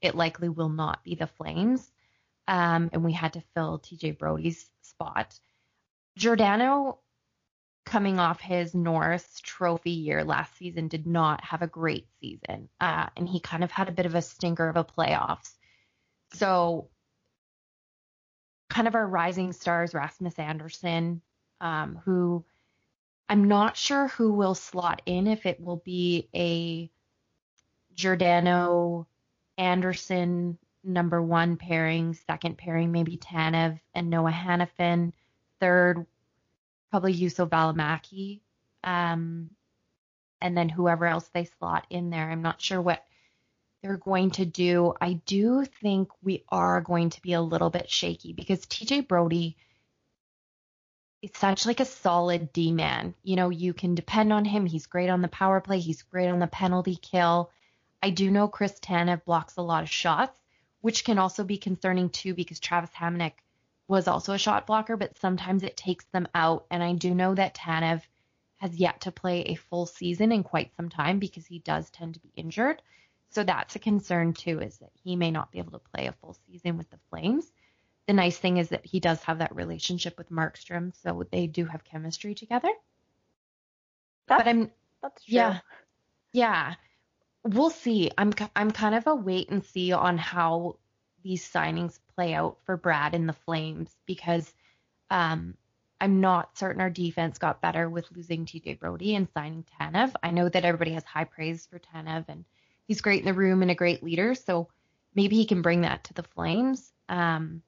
[0.00, 1.92] it likely will not be the Flames.
[2.48, 5.38] Um, and we had to fill TJ Brodie's spot.
[6.16, 6.98] Giordano
[7.84, 13.06] coming off his Norris Trophy year last season, did not have a great season, uh,
[13.16, 15.52] and he kind of had a bit of a stinker of a playoffs.
[16.32, 16.88] So,
[18.68, 21.20] kind of our rising stars, Rasmus Andersson,
[21.60, 22.44] um, who
[23.28, 26.90] I'm not sure who will slot in if it will be a
[27.94, 29.06] Giordano
[29.56, 35.12] Andersson number one pairing, second pairing, maybe Tanev and Noah Hanifin.
[35.60, 36.06] Third,
[36.94, 38.38] probably Juuso Valimaki.
[38.84, 39.50] Um,
[40.40, 42.30] and then whoever else they slot in there.
[42.30, 43.04] I'm not sure what
[43.82, 44.94] they're going to do.
[45.00, 49.56] I do think we are going to be a little bit shaky because TJ Brodie
[51.20, 53.14] is such like a solid D man.
[53.24, 54.64] You know, you can depend on him.
[54.64, 55.80] He's great on the power play.
[55.80, 57.50] He's great on the penalty kill.
[58.00, 60.38] I do know Chris Tanev blocks a lot of shots,
[60.80, 63.32] which can also be concerning too because Travis Hamonic
[63.88, 66.66] was also a shot blocker, but sometimes it takes them out.
[66.70, 68.02] And I do know that Tanev
[68.56, 72.14] has yet to play a full season in quite some time because he does tend
[72.14, 72.80] to be injured.
[73.30, 76.12] So that's a concern too, is that he may not be able to play a
[76.12, 77.50] full season with the Flames.
[78.06, 81.64] The nice thing is that he does have that relationship with Markstrom, so they do
[81.64, 82.70] have chemistry together.
[84.28, 84.70] That's, but I'm
[85.02, 85.34] that's true.
[85.34, 85.58] yeah,
[86.32, 86.74] yeah
[87.44, 88.10] we'll see.
[88.16, 90.78] I'm I'm kind of a wait and see on how
[91.24, 94.52] these signings play out for Brad and the Flames because
[95.10, 95.54] um,
[96.00, 100.12] I'm not certain our defense got better with losing TJ Brodie and signing Tanev.
[100.22, 102.44] I know that everybody has high praise for Tanev and
[102.86, 104.68] he's great in the room and a great leader, so
[105.14, 106.92] maybe he can bring that to the Flames.
[107.08, 107.62] Um,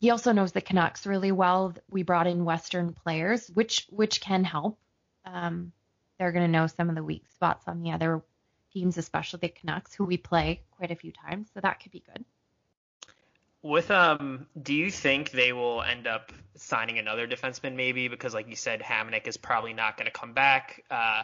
[0.00, 1.74] he also knows the Canucks really well.
[1.90, 4.78] We brought in Western players, which which can help.
[5.24, 5.72] Um,
[6.18, 8.22] they're going to know some of the weak spots on the other
[8.78, 11.48] teams, especially the Canucks, who we play quite a few times.
[11.52, 12.24] So that could be good.
[13.62, 18.48] With um, do you think they will end up signing another defenseman maybe because, like
[18.48, 20.84] you said, Hamonic is probably not going to come back.
[20.90, 21.22] Uh,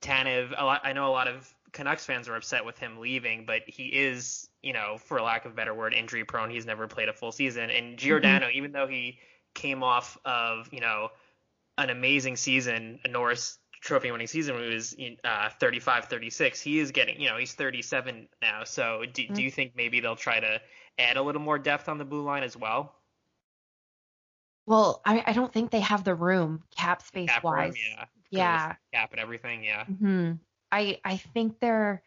[0.00, 3.46] Tanev, a lot, I know a lot of Canucks fans are upset with him leaving,
[3.46, 6.50] but he is, you know, for lack of a better word, injury prone.
[6.50, 8.58] He's never played a full season, and Giordano, mm-hmm.
[8.58, 9.18] even though he
[9.54, 11.08] came off of, you know,
[11.78, 16.60] an amazing season, a Norris trophy winning season when he was uh, 35, 36.
[16.60, 18.64] He is getting, you know, he's 37 now.
[18.64, 19.34] So do, mm-hmm.
[19.34, 20.60] do you think maybe they'll try to
[20.98, 22.94] add a little more depth on the blue line as well?
[24.66, 27.72] Well, I, I don't think they have the room cap space cap wise.
[27.72, 28.04] Room, yeah.
[28.30, 28.74] Yeah.
[28.92, 29.62] Cap and everything.
[29.62, 29.84] Yeah.
[29.84, 30.32] Mm-hmm.
[30.72, 32.02] I I think they're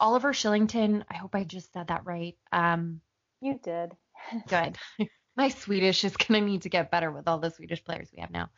[0.00, 1.04] Oliver Kylington.
[1.08, 2.36] I hope I just said that right.
[2.50, 3.00] Um,
[3.40, 3.92] you did.
[4.48, 4.76] good.
[5.36, 8.32] My Swedish is gonna need to get better with all the Swedish players we have
[8.32, 8.50] now.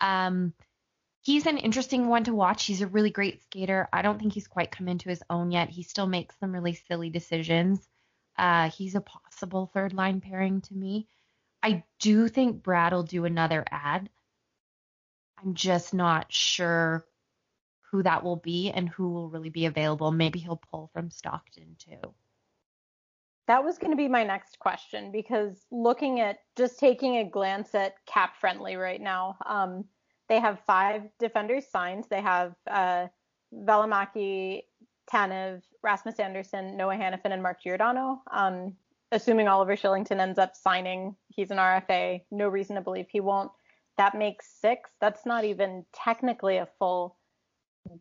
[0.00, 0.52] Um,
[1.28, 2.64] he's an interesting one to watch.
[2.64, 3.86] He's a really great skater.
[3.92, 5.68] I don't think he's quite come into his own yet.
[5.68, 7.86] He still makes some really silly decisions.
[8.38, 11.06] Uh, he's a possible third line pairing to me.
[11.62, 14.08] I do think Brad will do another ad.
[15.36, 17.04] I'm just not sure
[17.90, 20.10] who that will be and who will really be available.
[20.10, 22.14] Maybe he'll pull from Stockton too.
[23.48, 27.74] That was going to be my next question because looking at just taking a glance
[27.74, 29.84] at cap friendly right now, um,
[30.28, 32.04] they have five defenders signed.
[32.10, 33.06] They have uh,
[33.54, 34.62] Valimaki,
[35.12, 38.22] Tanev, Rasmus Andersson, Noah Hanifin, and Mark Giordano.
[38.30, 38.76] Um,
[39.12, 42.22] assuming Oliver Kylington ends up signing, he's an RFA.
[42.30, 43.50] No reason to believe he won't.
[43.96, 44.90] That makes six.
[45.00, 47.16] That's not even technically a full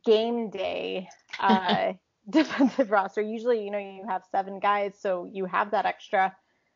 [0.05, 1.07] game day
[1.39, 1.93] uh,
[2.29, 3.21] defensive roster.
[3.21, 6.35] Usually, you know, you have seven guys, so you have that extra.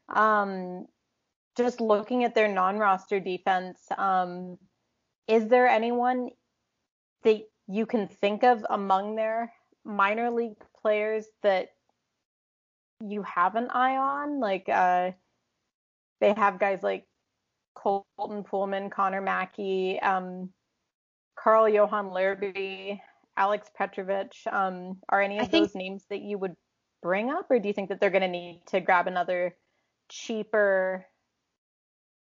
[0.10, 0.86] Um,
[1.58, 4.58] just looking at their non-roster defense, um,
[5.28, 6.30] is there anyone
[7.24, 9.52] that you can think of among their
[9.86, 11.70] minor league players that
[13.00, 14.40] you have an eye on?
[14.40, 15.12] Like, uh,
[16.20, 17.08] they have guys like
[17.74, 20.50] Colton Poolman, Connor Mackey, um,
[21.36, 23.00] Carl Johan Lerby,
[23.38, 24.34] Alex Petrovic.
[24.52, 26.56] Um, are any of those names that you would
[27.02, 29.56] bring up, or do you think that they're going to need to grab another
[30.10, 31.06] cheaper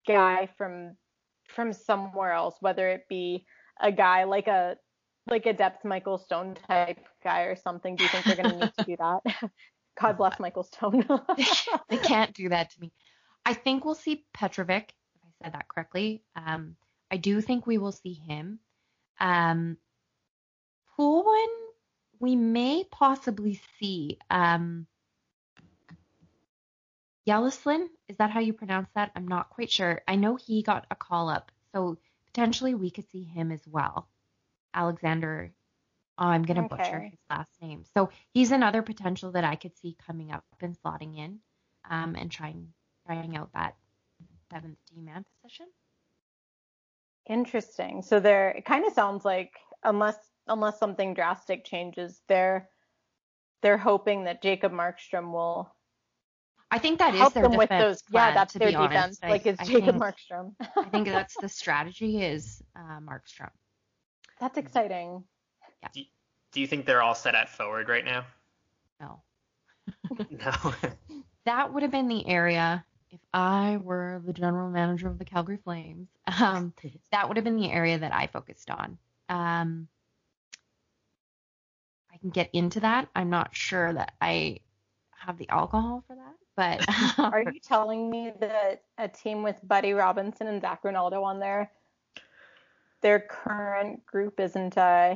[0.07, 0.95] guy from
[1.49, 3.45] from somewhere else, whether it be
[3.81, 4.77] a guy like a
[5.29, 7.95] like a depth Michael Stone type guy or something.
[7.95, 9.51] Do you think they're going to need to do that?
[9.99, 11.05] God bless Michael Stone.
[11.89, 12.91] they can't do that to me.
[13.45, 16.23] I think we'll see Petrovic, if I said that correctly.
[16.35, 16.75] Um,
[17.11, 18.59] I do think we will see him.
[19.19, 19.77] Um,
[20.97, 21.47] Poolman,
[22.19, 24.19] we may possibly see.
[24.29, 24.87] Um,
[27.28, 29.11] Yelesin, is that how you pronounce that?
[29.15, 30.01] I'm not quite sure.
[30.07, 34.07] I know he got a call up, so potentially we could see him as well.
[34.74, 35.51] Alexander,
[36.17, 36.84] oh, I'm going to okay.
[36.84, 37.84] butcher his last name.
[37.93, 41.39] So he's another potential that I could see coming up and slotting in
[41.89, 42.74] um, and trying
[43.05, 43.76] trying out that
[44.51, 45.67] seventh D man position.
[47.28, 48.01] Interesting.
[48.01, 49.53] So there, it kind of sounds like
[49.84, 50.17] unless
[50.47, 52.70] unless something drastic changes, they're
[53.61, 55.74] they're hoping that Jacob Markstrom will
[56.72, 58.01] I think that is their them with those.
[58.03, 59.20] Plan, yeah, that's their defense.
[59.24, 60.53] I, like it's I Jacob think, Markstrom.
[60.78, 63.49] I think that's the strategy is uh, Markstrom.
[64.39, 65.24] That's exciting.
[65.82, 65.89] Yeah.
[65.93, 66.01] Do,
[66.51, 68.26] do you think they're all set at forward right now?
[68.99, 69.22] No.
[70.30, 70.74] no.
[71.45, 75.57] that would have been the area if I were the general manager of the Calgary
[75.63, 76.07] Flames.
[76.39, 76.74] Um,
[77.11, 78.97] that would have been the area that I focused on.
[79.30, 79.88] Um,
[82.13, 83.07] I can get into that.
[83.15, 84.59] I'm not sure that I
[85.30, 89.93] have the alcohol for that, but Are you telling me that a team with Buddy
[89.93, 91.71] Robinson and Zac Rinaldo on there,
[93.01, 95.15] their current group isn't uh,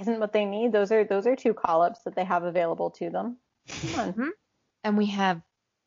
[0.00, 0.72] isn't what they need?
[0.72, 3.36] Those are those are two call ups that they have available to them.
[3.68, 4.12] Come on.
[4.14, 4.28] Mhm.
[4.82, 5.40] and we have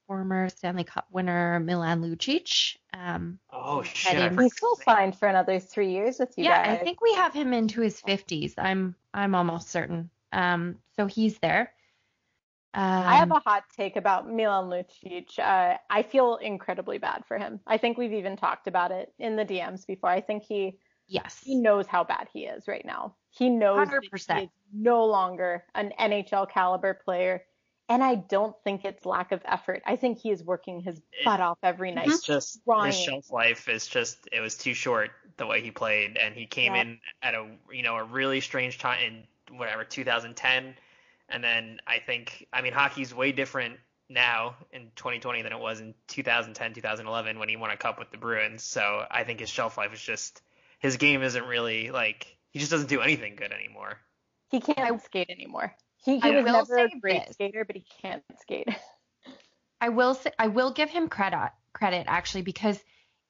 [0.08, 2.78] former Stanley Cup winner Milan Lucic.
[2.94, 4.18] Um, Oh shit!
[4.18, 4.30] I in.
[4.30, 6.50] forgot He's still signed for another three years with you guys.
[6.50, 6.80] yeah, guys.
[6.80, 8.54] I think we have him into his 50s.
[8.58, 10.10] I'm I'm almost certain.
[10.32, 11.74] Um, so he's there.
[12.74, 15.38] Um, I have a hot take about Milan Lucic.
[15.38, 17.60] Uh, I feel incredibly bad for him.
[17.68, 20.10] I think we've even talked about it in the DMs before.
[20.10, 21.40] I think he yes.
[21.44, 23.16] he knows how bad he is right now.
[23.30, 24.44] He knows that he 100%.
[24.44, 27.44] is no longer an NHL caliber player.
[27.90, 29.82] And I don't think it's lack of effort.
[29.86, 32.08] I think he is working his butt off every night.
[32.08, 32.88] It's just Trying.
[32.94, 36.46] his shelf life is just it was too short the way he played, and he
[36.46, 36.82] came Yeah.
[36.84, 40.74] in at a you know a really strange time in whatever 2010,
[41.32, 43.78] and then I think I mean hockey's way different
[44.10, 48.12] now in 2020 than it was in 2010 2011 when he won a cup with
[48.12, 48.64] the Bruins.
[48.64, 50.42] So I think his shelf life is just
[50.80, 53.98] his game isn't really like he just doesn't do anything good anymore.
[54.50, 55.74] He can't skate anymore.
[56.04, 57.36] He, he I was will never a great this.
[57.36, 58.68] skater, but he can't skate.
[59.80, 62.80] I will say I will give him credit uh, credit actually because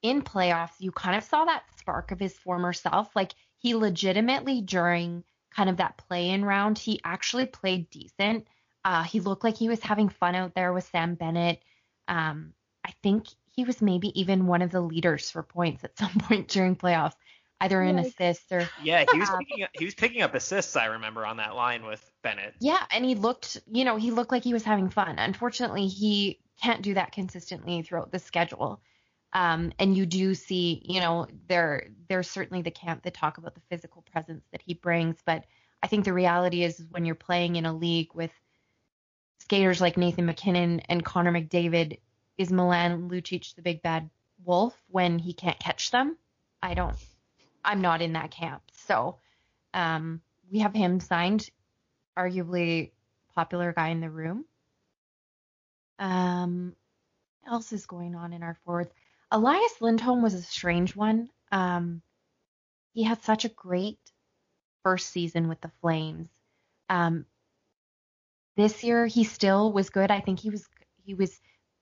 [0.01, 3.15] in playoffs you kind of saw that spark of his former self.
[3.15, 5.23] Like he legitimately during
[5.55, 8.47] kind of that play-in round, he actually played decent.
[8.83, 11.61] Uh, he looked like he was having fun out there with Sam Bennett.
[12.07, 12.53] Um,
[12.85, 16.47] I think he was maybe even one of the leaders for points at some point
[16.47, 17.13] during playoffs,
[17.59, 18.07] either in Yikes.
[18.07, 20.75] assists or Yeah, he was Um, picking up, he was picking up assists.
[20.75, 22.55] I remember on that line with Bennett.
[22.59, 25.19] Yeah, and he looked, you know, he looked like he was having fun.
[25.19, 28.81] Unfortunately, he can't do that consistently throughout the schedule.
[29.33, 33.55] Um, and you do see, you know, there there's certainly the camp that talk about
[33.55, 35.45] the physical presence that he brings, but
[35.81, 38.31] I think the reality is when you're playing in a league with
[39.39, 41.99] skaters like Nathan MacKinnon and Connor McDavid,
[42.37, 44.09] is Milan Lucic the big bad
[44.43, 46.17] wolf when he can't catch them?
[46.61, 46.95] I don't.
[47.63, 48.63] I'm not in that camp.
[48.71, 49.17] So
[49.73, 50.21] um,
[50.51, 51.49] we have him signed
[52.17, 52.91] arguably
[53.33, 54.45] popular guy in the room.
[55.99, 56.75] Um,
[57.41, 58.91] what else is going on in our forwards?
[59.31, 61.29] Elias Lindholm was a strange one.
[61.51, 62.01] Um,
[62.93, 63.99] he had such a great
[64.83, 66.29] first season with the Flames.
[66.89, 67.25] Um,
[68.57, 70.11] this year he still was good.
[70.11, 70.67] I think he was
[71.05, 71.39] he was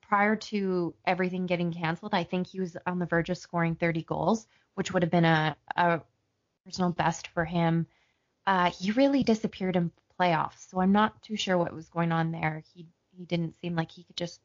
[0.08, 2.14] prior to everything getting canceled.
[2.14, 5.26] I think he was on the verge of scoring 30 goals, which would have been
[5.26, 6.02] a, a
[6.66, 7.88] personal best for him.
[8.46, 12.32] Uh, he really disappeared in playoffs, so I'm not too sure what was going on
[12.32, 12.64] there.
[12.74, 12.88] He
[13.18, 14.40] he didn't seem like he could just,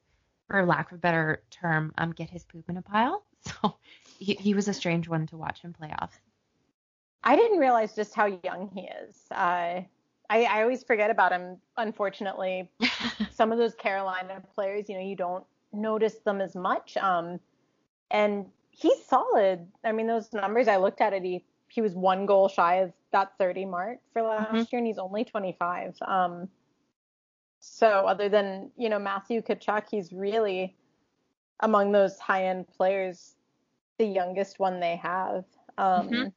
[0.47, 3.25] for lack of a better term, um, get his poop in a pile.
[3.63, 3.77] So
[4.19, 6.19] he, he was a strange one to watch in playoffs.
[7.23, 9.17] I didn't realize just how young he is.
[9.31, 9.83] Uh,
[10.31, 12.71] I, I always forget about him, unfortunately.
[13.31, 16.97] Some of those Carolina players, you know, you don't notice them as much.
[16.97, 17.39] Um,
[18.11, 19.67] and he's solid.
[19.85, 22.93] I mean, those numbers I looked at it, he, he was one goal shy of
[23.13, 24.73] that 30 mark for last Mhm.
[24.73, 25.97] year, and he's only 25.
[26.03, 26.49] Um,
[27.67, 30.77] so other than, you know, Matthew Tkachuk, he's really
[31.61, 33.37] among those high end players,
[33.99, 35.45] the youngest one they have.
[35.79, 36.33] Um, Mhm.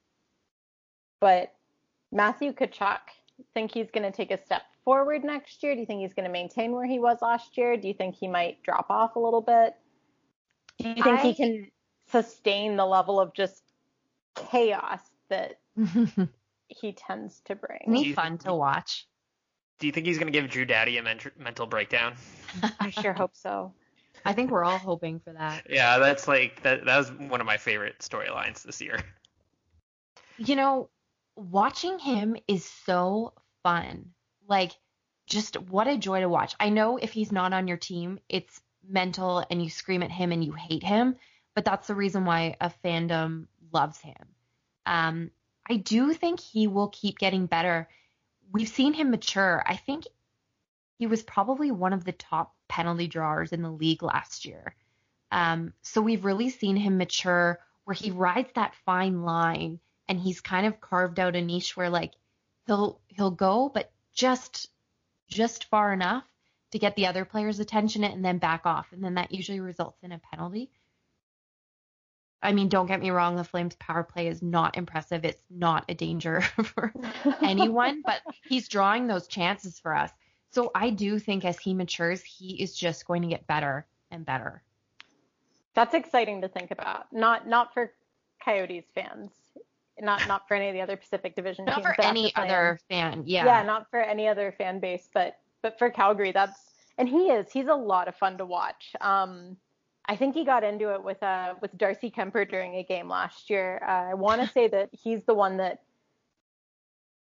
[1.20, 1.54] But
[2.12, 3.00] Matthew Tkachuk,
[3.54, 5.74] think he's going to take a step forward next year?
[5.74, 7.76] Do you think he's going to maintain where he was last year?
[7.76, 9.76] Do you think he might drop off a little bit?
[10.80, 11.72] Do you think I- he can
[12.08, 13.64] sustain the level of just
[14.36, 15.60] chaos that
[16.70, 17.92] he tends to bring?
[17.92, 19.08] Do fun to watch.
[19.80, 22.16] Do you think he's going to give Drew Doughty a ment- mental breakdown?
[22.80, 23.74] I sure hope so.
[24.26, 25.68] I think we're all hoping for that.
[25.70, 26.86] Yeah, that's like that.
[26.86, 29.00] That was one of my favorite storylines this year.
[30.38, 30.90] You know,
[31.36, 34.12] watching him is so fun.
[34.48, 34.72] Like,
[35.28, 36.56] just what a joy to watch.
[36.60, 40.32] I know if he's not on your team, it's mental and you scream at him
[40.32, 41.16] and you hate him,
[41.54, 44.16] but that's the reason why a fandom loves him.
[44.86, 45.32] Um,
[45.70, 47.90] I do think he will keep getting better.
[48.52, 49.64] We've seen him mature.
[49.66, 50.06] I think
[51.00, 54.76] he was probably one of the top penalty drawers in the league last year.
[55.32, 60.42] Um, so we've really seen him mature where he rides that fine line and he's
[60.42, 62.14] kind of carved out a niche where like
[62.66, 64.70] he'll he'll go but just
[65.28, 66.24] just far enough
[66.72, 70.02] to get the other player's attention and then back off and then that usually results
[70.04, 70.70] in a penalty.
[72.42, 75.26] I mean, don't get me wrong, the Flames power play is not impressive.
[75.26, 76.94] It's not a danger for
[77.42, 80.12] anyone, but he's drawing those chances for us.
[80.52, 84.26] So I do think as he matures, he is just going to get better and
[84.26, 84.62] better.
[85.74, 87.12] That's exciting to think about.
[87.12, 87.92] Not not for
[88.44, 89.32] Coyotes fans,
[90.00, 91.88] not not for any of the other Pacific Division not teams.
[91.88, 93.24] for any other fan.
[93.26, 93.46] Yeah.
[93.46, 96.60] yeah, not for any other fan base, but but for Calgary, that's
[96.98, 98.96] and he is he's a lot of fun to watch.
[99.02, 99.58] Um,
[100.08, 103.50] I think he got into it with uh with Darcy Kuemper during a game last
[103.50, 103.82] year.
[103.86, 105.82] Uh, I want to say that he's the one that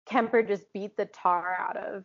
[0.10, 2.04] Kuemper just beat the tar out of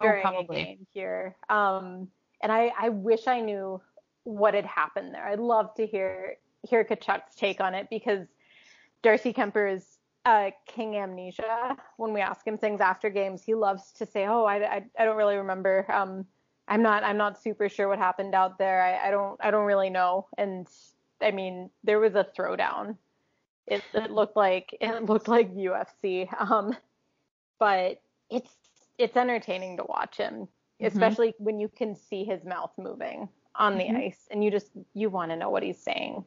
[0.00, 1.36] during a game here.
[1.48, 2.08] Um,
[2.42, 3.80] and I I wish I knew
[4.24, 5.26] what had happened there.
[5.26, 6.36] I'd love to hear
[6.68, 8.26] hear Tkachuk's take on it because
[9.02, 11.76] Darcy Kuemper is uh, king amnesia.
[11.96, 15.04] When we ask him things after games, he loves to say, "Oh, I, I, I
[15.04, 15.86] don't really remember.
[15.88, 16.26] Um,
[16.68, 18.82] I'm not I'm not super sure what happened out there.
[18.82, 20.68] I, I don't I don't really know." And
[21.22, 22.96] I mean, there was a throwdown.
[23.66, 26.28] It, it looked like it looked like UFC.
[26.40, 26.76] Um,
[27.58, 28.54] but it's
[28.98, 30.48] it's entertaining to watch him,
[30.82, 33.96] especially when you can see his mouth moving on the Mhm.
[34.06, 36.24] ice, and you just you want to know what he's saying.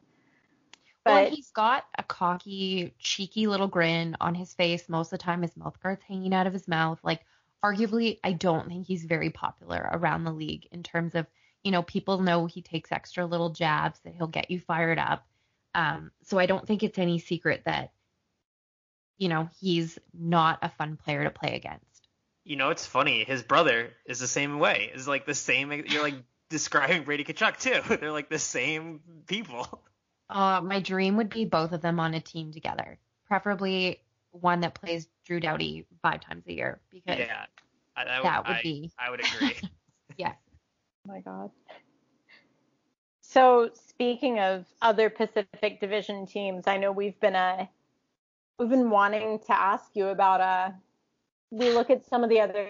[1.06, 5.18] Well, But and he's got a cocky, cheeky little grin on his face most of
[5.18, 5.42] the time.
[5.42, 7.00] His mouth guard's hanging out of his mouth.
[7.02, 7.24] Like,
[7.64, 11.26] arguably, I don't think he's very popular around the league in terms of,
[11.62, 15.26] you know, people know he takes extra little jabs that he'll get you fired up.
[15.74, 17.92] Um, so I don't think it's any secret that,
[19.18, 21.84] you know, he's not a fun player to play against.
[22.44, 23.24] You know, it's funny.
[23.24, 24.90] His brother is the same way.
[24.94, 25.70] Is like the same.
[25.70, 26.14] You're like
[26.48, 27.96] describing Brady Tkachuk too.
[28.00, 29.82] They're like the same people.
[30.28, 34.00] Uh, my dream would be both of them on a team together, preferably
[34.32, 37.44] one that plays Drew Doughty five times a year because Yeah,
[37.96, 39.56] I, I, that would I, be I would agree.
[40.16, 40.32] yeah.
[41.06, 41.50] Oh my god.
[43.20, 47.66] So speaking of other Pacific Division teams, I know we've been uh
[48.58, 50.70] we've been wanting to ask you about uh
[51.50, 52.68] we look at some of the other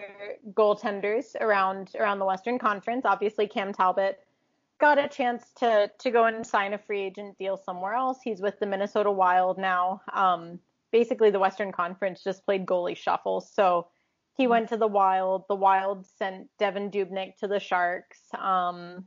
[0.53, 3.05] goaltenders around around the Western Conference.
[3.05, 4.21] Obviously Cam Talbot
[4.79, 8.19] got a chance to to go and sign a free agent deal somewhere else.
[8.23, 10.03] He's with the Minnesota Wild now.
[10.13, 10.59] Um
[10.93, 13.41] basically the Western Conference just played goalie shuffle.
[13.41, 13.89] So
[14.37, 15.45] he went to the Wild.
[15.49, 18.21] The Wild sent Devan Dubnyk to the Sharks.
[18.39, 19.05] Um,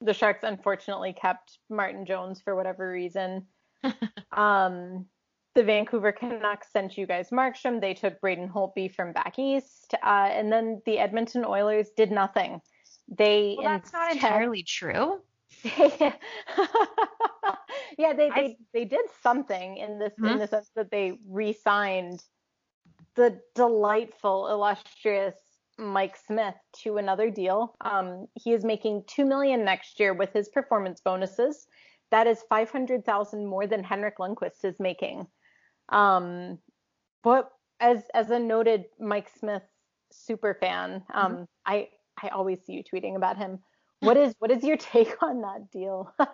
[0.00, 3.46] the Sharks unfortunately kept Martin Jones for whatever reason.
[4.32, 5.06] um,
[5.54, 7.80] the Vancouver Canucks sent you guys Markstrom.
[7.80, 9.94] They took Braden Holtby from back east.
[10.04, 12.60] Uh, and then the Edmonton Oilers did nothing.
[13.08, 15.20] They Well, that's not entirely true.
[17.98, 20.38] yeah, they, they they did something in this in Mhm.
[20.38, 22.22] the sense that they re-signed
[23.16, 25.34] the delightful, illustrious
[25.78, 27.74] Mike Smith to another deal.
[27.80, 31.66] Um, he is making two million next year with his performance bonuses.
[32.10, 35.26] That is five hundred thousand more than Henrik Lundqvist is making.
[35.90, 36.58] Um,
[37.22, 37.50] but
[37.80, 39.62] as as a noted Mike Smith
[40.12, 41.88] super fan, um, I
[42.22, 43.58] I always see you tweeting about him.
[44.00, 46.12] What is what is your take on that deal?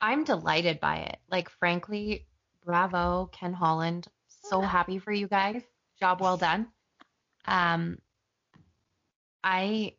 [0.00, 1.18] I'm delighted by it.
[1.30, 2.26] Like, frankly,
[2.64, 4.08] bravo, Ken Holland.
[4.28, 5.62] So happy for you guys.
[5.98, 6.68] Job well done.
[7.44, 7.98] Um,
[9.44, 9.94] I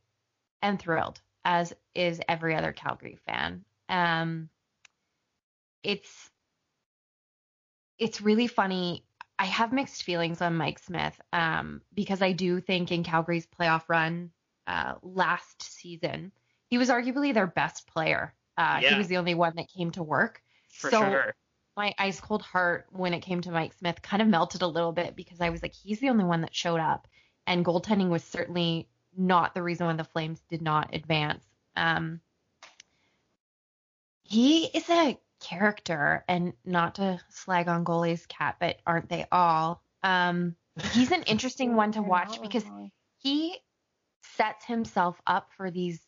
[0.62, 3.64] am thrilled, as is every other Calgary fan.
[3.90, 4.50] Um,
[5.84, 6.30] it's
[8.00, 9.06] it's really funny.
[9.38, 13.84] I have mixed feelings on Mike Smith um, because I do think in Calgary's playoff
[13.88, 14.32] run
[14.68, 16.32] uh, last season,
[16.68, 18.34] he was arguably their best player.
[18.58, 20.42] Uh, He was the only one that came to work.
[20.70, 21.36] For so sure.
[21.76, 24.92] my ice cold heart when it came to Mike Smith kind of melted a little
[24.94, 27.08] bit because I was like, he's the only one that showed up,
[27.46, 28.88] and goaltending was certainly
[29.18, 31.44] not the reason why the Flames did not advance.
[31.76, 32.22] Um,
[34.24, 39.82] he is a character, and not to slag on goalies, cat, but aren't they all?
[40.04, 40.56] Um,
[40.94, 42.64] he's an interesting one to watch because
[43.18, 43.58] he
[44.38, 46.00] sets himself up for these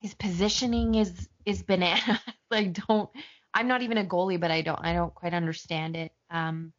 [0.00, 2.20] his positioning is is banana
[2.50, 3.10] like don't
[3.54, 6.12] i'm not even a goalie but i don't i don't quite understand it.
[6.30, 6.72] Um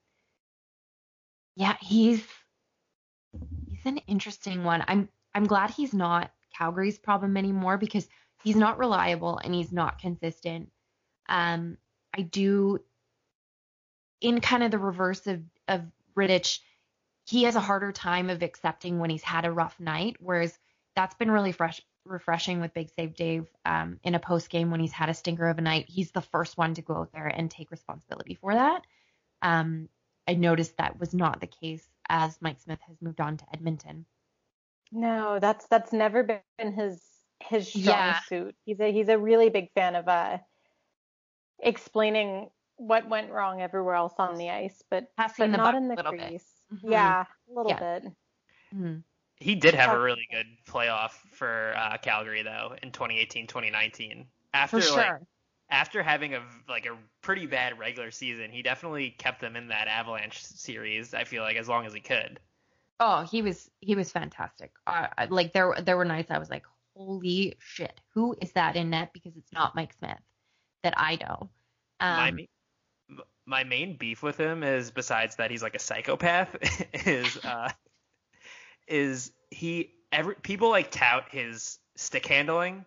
[1.56, 2.24] yeah he's
[3.68, 4.84] he's an interesting one.
[4.88, 8.08] I'm i'm glad he's not calgary's problem anymore because
[8.44, 10.70] he's not reliable and he's not consistent.
[11.30, 11.78] Um
[12.16, 12.80] i do
[14.22, 15.82] in kind of the reverse of of
[16.16, 16.60] Rittich,
[17.28, 20.58] he has a harder time of accepting when he's had a rough night, whereas
[20.96, 24.80] that's been really fresh, refreshing with Big Save Dave um, in a post game when
[24.80, 25.86] he's had a stinker of a night.
[25.90, 28.82] He's the first one to go out there and take responsibility for that.
[29.42, 29.90] Um,
[30.28, 34.06] I noticed that was not the case as Mike Smith has moved on to Edmonton.
[34.92, 37.02] No, that's that's never been his
[37.42, 38.20] his strong Yeah.
[38.22, 38.56] suit.
[38.66, 40.38] He's a he's a really big fan of uh
[41.60, 45.98] explaining what went wrong everywhere else on the ice, but Passing but not in the
[45.98, 46.32] crease.
[46.32, 46.42] bit.
[46.70, 46.82] Crease.
[46.84, 46.92] Mhm.
[46.92, 48.00] Yeah, a little Yeah.
[48.00, 48.14] bit.
[48.74, 49.04] Mhm.
[49.40, 54.28] He did have a really good playoff for uh, Calgary though in 2018-2019.
[54.54, 54.98] After For sure.
[54.98, 55.22] like
[55.70, 59.88] after having a like a pretty bad regular season, he definitely kept them in that
[59.88, 61.14] Avalanche series.
[61.14, 62.40] I feel like as long as he could.
[63.00, 64.72] Oh, he was he was fantastic.
[64.88, 66.66] Uh, like there there were nights I was like,
[66.96, 69.14] holy shit, who is that in net?
[69.14, 70.18] Because it's not Mike Smith
[70.84, 71.50] that I know.
[72.00, 72.42] Um, ma-
[73.48, 76.56] my main beef with him is besides that he's like a psychopath
[77.08, 77.70] is uh
[78.88, 82.86] is he every people like tout his stick handling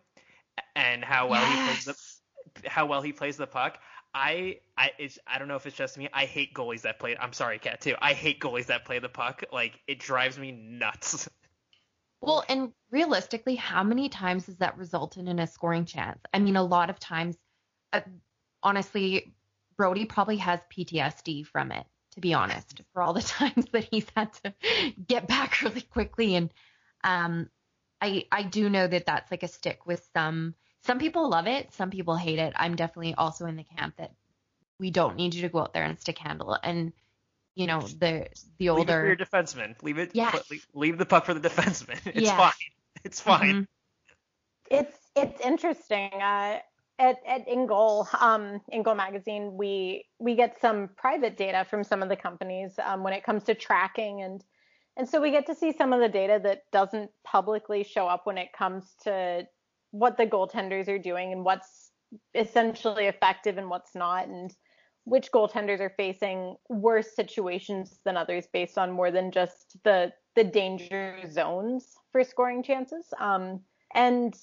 [0.77, 3.79] and how well he plays the how well he plays the puck.
[4.13, 6.09] I I it's I don't know if it's just me.
[6.13, 7.17] I hate goalies that play.
[7.17, 7.95] I'm sorry, Kat too.
[8.01, 9.45] I hate goalies that play the puck.
[9.53, 11.29] Like it drives me nuts.
[12.23, 16.19] Well, and realistically, how many times has that resulted in a scoring chance?
[16.35, 17.39] I mean, a lot of times.
[17.95, 18.03] Uh,
[18.63, 19.33] honestly,
[19.81, 21.87] Brodie probably has PTSD from it.
[22.13, 24.53] To be honest, for all the times that he's had to
[25.09, 26.53] get back really quickly, and
[27.03, 27.49] um,
[27.99, 30.55] I I do know that that's like a stick with some.
[30.83, 32.53] Some people love it, some people hate it.
[32.57, 34.13] I'm definitely also in the camp that
[34.79, 36.61] we don't need you to go out there and stick handle it.
[36.63, 36.93] And
[37.55, 38.27] you know the
[38.59, 39.83] the Leave it for older your defenseman.
[39.83, 40.11] Leave it.
[40.13, 40.51] Yes.
[40.51, 41.99] leave, leave the puck for the defenseman.
[42.05, 42.37] It's Yes.
[42.37, 42.53] fine.
[43.03, 43.55] It's fine.
[43.63, 43.67] Mhm.
[44.71, 46.11] It's it's interesting.
[46.13, 46.59] Uh,
[47.01, 52.03] at at in goal, um, InGoal magazine, we we get some private data from some
[52.03, 54.45] of the companies um, when it comes to tracking and
[54.97, 58.23] and so we get to see some of the data that doesn't publicly show up
[58.25, 59.47] when it comes to
[59.93, 61.91] what the goaltenders are doing and what's
[62.35, 64.55] essentially effective and what's not and
[65.05, 70.45] which goaltenders are facing worse situations than others based on more than just the the
[70.45, 73.07] danger zones for scoring chances.
[73.19, 73.61] Um,
[73.95, 74.35] and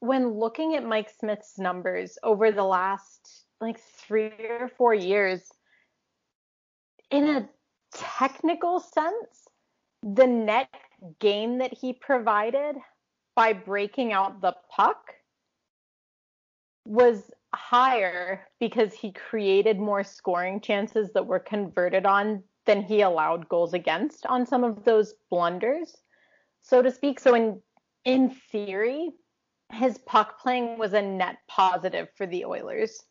[0.00, 5.42] when looking at Mike Smith's numbers over the last like three or four years,
[7.10, 7.48] in a
[7.94, 9.48] technical sense,
[10.02, 10.68] the net
[11.18, 12.76] gain that he provided
[13.36, 15.14] by breaking out the puck
[16.86, 23.48] was higher because he created more scoring chances that were converted on than he allowed
[23.48, 25.96] goals against on some of those blunders,
[26.62, 27.20] so to speak.
[27.20, 27.60] So in
[28.04, 29.10] in theory,
[29.72, 33.02] his puck playing was a net positive for the Oilers,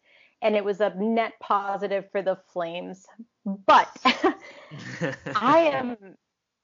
[0.42, 3.06] and it was a net positive for the Flames.
[3.46, 3.90] But
[5.36, 5.98] I am.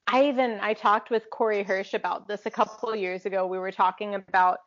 [0.07, 3.47] I even I talked with Corey Hirsch about this a couple of years ago.
[3.47, 4.59] We were talking about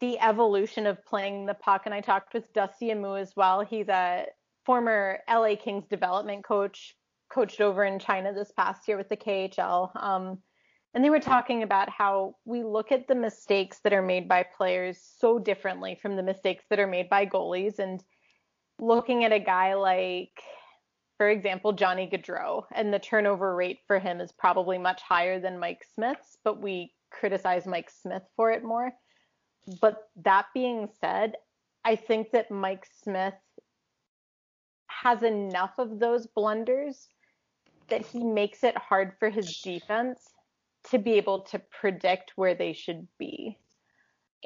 [0.00, 3.60] the evolution of playing the puck, and I talked with Dusty Imoo as well.
[3.60, 4.26] He's a
[4.66, 6.96] former LA Kings development coach,
[7.30, 9.90] coached over in China this past year with the KHL.
[9.94, 10.38] Um,
[10.94, 14.42] and they were talking about how we look at the mistakes that are made by
[14.42, 18.02] players so differently from the mistakes that are made by goalies, and
[18.78, 20.42] looking at a guy like
[21.22, 25.56] for example, Johnny Gaudreau, and the turnover rate for him is probably much higher than
[25.56, 28.92] Mike Smith's, but we criticize Mike Smith for it more.
[29.80, 31.36] But that being said,
[31.84, 33.34] I think that Mike Smith
[34.88, 37.08] has enough of those blunders
[37.88, 40.31] that he makes it hard for his defense
[40.92, 43.58] to be able to predict where they should be.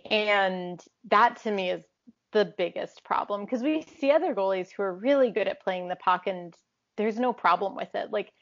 [0.09, 0.81] And
[1.11, 1.83] that to me is
[2.33, 5.97] the biggest problem because we see other goalies who are really good at playing the
[5.97, 6.55] puck and
[6.97, 8.13] there's no problem with it.
[8.13, 8.33] Like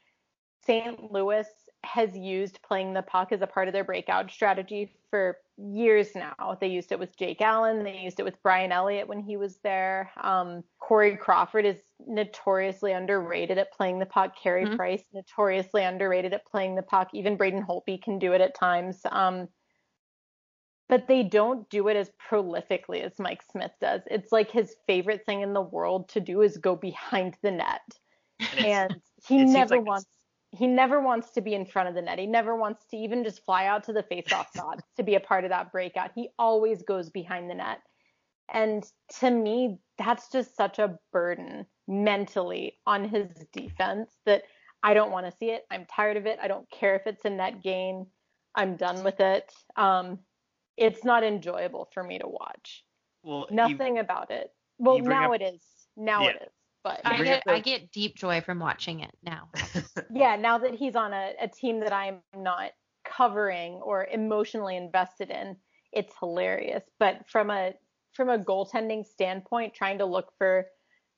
[0.67, 1.11] St.
[1.11, 1.47] Louis
[1.85, 6.57] has used playing the puck as a part of their breakout strategy for years now.
[6.61, 7.85] They used it with Jake Allen.
[7.85, 10.11] They used it with Brian Elliott when he was there.
[10.21, 11.77] Um, Corey Crawford is
[12.07, 14.37] notoriously underrated at playing the puck.
[14.37, 14.77] Carey Mhm.
[14.77, 17.11] Price notoriously underrated at playing the puck.
[17.13, 19.01] Even Braden Holtby can do it at times.
[19.11, 19.49] Um,
[20.89, 24.03] but they don't do it as prolifically as Mike Smith does.
[24.11, 27.81] It's like his favorite thing in the world to do is go behind the net.
[28.41, 30.07] it's- And he never like wants
[30.57, 32.19] he never wants to be in front of the net.
[32.19, 35.21] He never wants to even just fly out to the faceoff dot to be a
[35.21, 36.11] part of that breakout.
[36.15, 37.79] He always goes behind the net.
[38.53, 38.85] And
[39.21, 44.43] to me, that's just such a burden mentally on his defense that
[44.83, 45.65] I don't want to see it.
[45.71, 46.39] I'm tired of it.
[46.43, 48.07] I don't care if it's a net gain.
[48.55, 49.51] I'm done with it.
[49.77, 50.19] Um,
[50.77, 52.85] it's not enjoyable for me to watch.
[53.23, 54.51] well, you- Nothing about it.
[54.79, 55.63] Well, now up- it is.
[55.97, 56.31] Now Yeah.
[56.31, 56.53] it is.
[56.85, 59.49] But I get up I get deep joy from watching it now.
[60.15, 62.73] yeah, now that he's on a, a team that I'm not
[63.05, 65.57] covering or emotionally invested in,
[65.93, 66.85] it's hilarious.
[67.01, 67.73] But from a
[68.13, 70.67] from a goaltending standpoint, trying to look for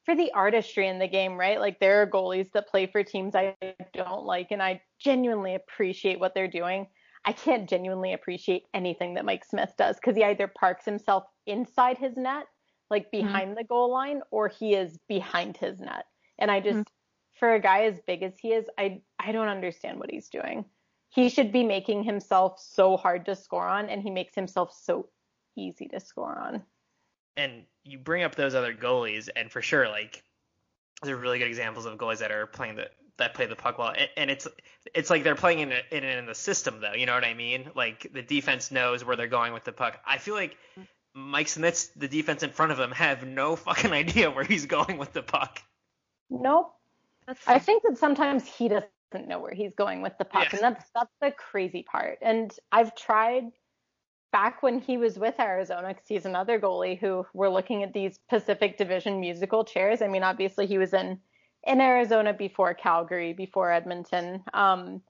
[0.04, 1.58] for the artistry in the game, right?
[1.58, 3.56] Like there are goalies that play for teams I
[3.92, 6.86] don't like and I genuinely appreciate what they're doing.
[7.24, 11.98] I can't genuinely appreciate anything that Mike Smith does because he either parks himself inside
[11.98, 12.46] his net,
[12.90, 13.26] like mm-hmm.
[13.26, 16.06] behind the goal line, or he is behind his net.
[16.38, 16.78] And I mm-hmm.
[16.78, 16.90] just,
[17.38, 20.64] for a guy as big as he is, I I don't understand what he's doing.
[21.16, 25.08] he should be making himself so hard to score on, and he makes himself so
[25.56, 26.62] easy to score on.
[27.36, 30.22] And you bring up those other goalies, and for sure, like
[31.02, 33.94] they're really good examples of goalies that are playing the that play the puck well,
[34.16, 34.46] and it's
[34.94, 36.92] it's like they're playing in in, in the system though.
[36.92, 37.70] You know what I mean?
[37.74, 39.98] Like the defense knows where they're going with the puck.
[40.04, 40.82] I feel like mm-hmm.
[41.16, 44.98] Mike Smith's the defense in front of him have no fucking idea where he's going
[44.98, 45.62] with the puck.
[46.28, 46.74] Nope.
[47.46, 50.84] I think that sometimes he doesn't know where he's going with the puck, and that's
[50.94, 52.18] that's the crazy part.
[52.20, 53.44] And I've tried
[54.30, 58.20] back when he was with Arizona, because he's another goalie who we're looking at these
[58.28, 60.02] Pacific Division musical chairs.
[60.02, 61.18] I mean, obviously he was in
[61.66, 64.44] in Arizona before Calgary, before Edmonton.
[64.52, 65.00] Um,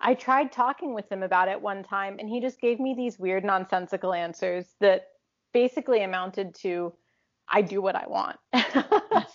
[0.00, 3.18] I tried talking with him about it one time, and he just gave me these
[3.18, 5.08] weird, nonsensical answers that
[5.56, 6.92] basically amounted to,
[7.48, 8.36] "I do what I want."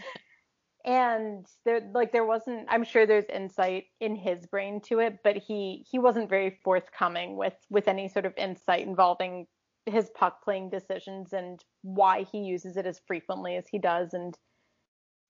[0.85, 2.67] and there, like, there wasn't.
[2.69, 7.37] I'm sure there's insight in his brain to it, but he he wasn't very forthcoming
[7.37, 9.47] with with any sort of insight involving
[9.87, 14.37] his puck playing decisions and why he uses it as frequently as he does, and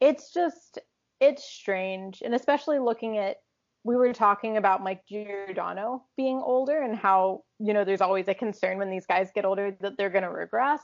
[0.02, 0.78] it's just
[1.22, 3.38] it's strange, and especially looking at
[3.84, 8.34] we were talking about Mike Giordano being older and how you know there's always a
[8.34, 10.82] concern when these guys get older that they're going to regress.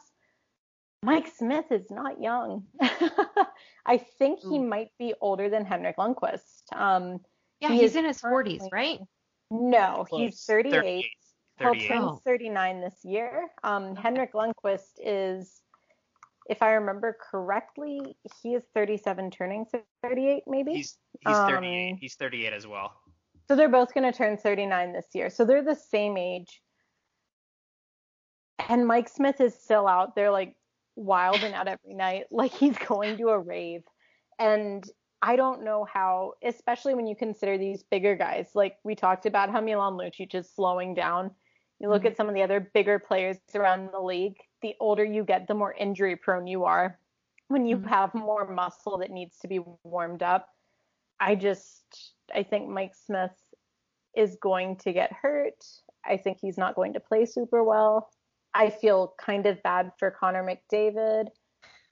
[1.04, 2.64] Mike Smith is not young.
[3.86, 6.74] I think he might be older than Henrik Lundqvist.
[6.76, 7.20] Um,
[7.60, 9.00] yeah, he he's in his 40s, right?
[9.52, 10.22] No, Close.
[10.22, 11.06] he's 38.
[11.60, 11.82] 38.
[11.88, 13.48] He'll turn 39 this year.
[13.64, 14.02] Um, okay.
[14.02, 15.62] Henrik Lundqvist is
[16.50, 19.66] if I remember correctly, he is 37, turning
[20.04, 20.74] 38, maybe.
[20.74, 21.98] He's he's um, 38.
[22.00, 22.94] He's 38 as well.
[23.48, 25.30] So they're both going to turn 39 this year.
[25.30, 26.62] So they're the same age.
[28.68, 30.56] And Mike Smith is still out there, like
[30.96, 33.84] wild and out every night, like he's going to a rave.
[34.40, 34.84] And
[35.22, 38.50] I don't know how, especially when you consider these bigger guys.
[38.54, 41.32] Like we talked about how Milan Lucic is slowing down.
[41.80, 42.08] You look mm-hmm.
[42.08, 45.54] at some of the other bigger players around the league the older you get, the
[45.54, 47.00] more injury prone you are.
[47.48, 47.88] When you mm-hmm.
[47.88, 50.50] have more muscle that needs to be warmed up,
[51.20, 53.32] I just I think Mike Smith
[54.16, 55.64] is going to get hurt.
[56.06, 58.10] I think he's not going to play super well.
[58.54, 61.28] I feel kind of bad for Connor McDavid.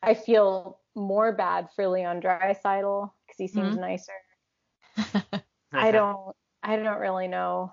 [0.01, 3.81] I feel more bad for Leon Draisaitl because he seems mm-hmm.
[3.81, 5.43] nicer.
[5.73, 7.71] I don't I don't really know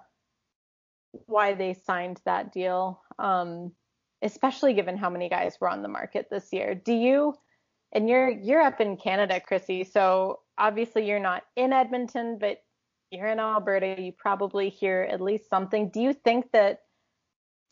[1.27, 3.01] why they signed that deal.
[3.19, 3.73] Um,
[4.23, 6.75] especially given how many guys were on the market this year.
[6.75, 7.35] Do you
[7.93, 12.63] and you're you're up in Canada, Chrissy, so obviously you're not in Edmonton, but
[13.11, 15.91] you're in Alberta, you probably hear at least something.
[15.91, 16.83] Do you think that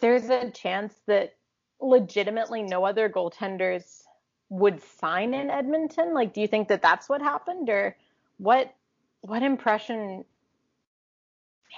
[0.01, 1.35] there's a chance that
[1.81, 4.03] legitimately no other goaltenders
[4.51, 6.13] would sign in Edmonton?
[6.13, 7.97] Like do you think that that's what happened or
[8.37, 8.75] what
[9.23, 10.25] what impression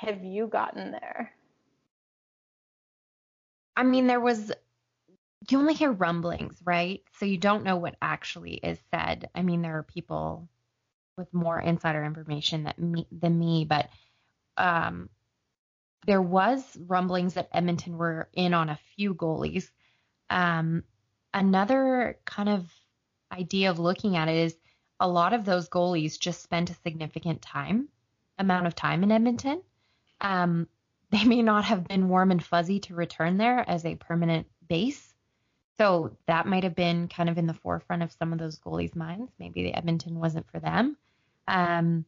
[0.01, 1.33] have you gotten there?
[3.77, 4.53] I mean, there was
[5.51, 7.03] you only hear rumblings, right?
[7.19, 9.29] So you don't know what actually is said.
[9.35, 10.49] I mean, there are people
[11.17, 13.89] with more insider information that me, than me, but
[14.57, 15.09] um,
[16.07, 19.71] there was rumblings that Edmonton were in on a few goalies.
[20.31, 20.85] Um,
[21.35, 22.71] another kind of
[23.33, 24.57] idea of looking at it is
[25.01, 27.89] a lot of those goalies just spent a significant time
[28.39, 29.63] amount of time in Edmonton.
[30.21, 30.69] Um,
[31.13, 35.13] they may not have been warm and fuzzy to return there as a permanent base
[35.79, 38.95] so that might have been kind of in the forefront of some of those goalies'
[38.95, 39.33] minds.
[39.39, 40.97] Maybe the Edmonton wasn't for them.
[41.49, 42.05] Um,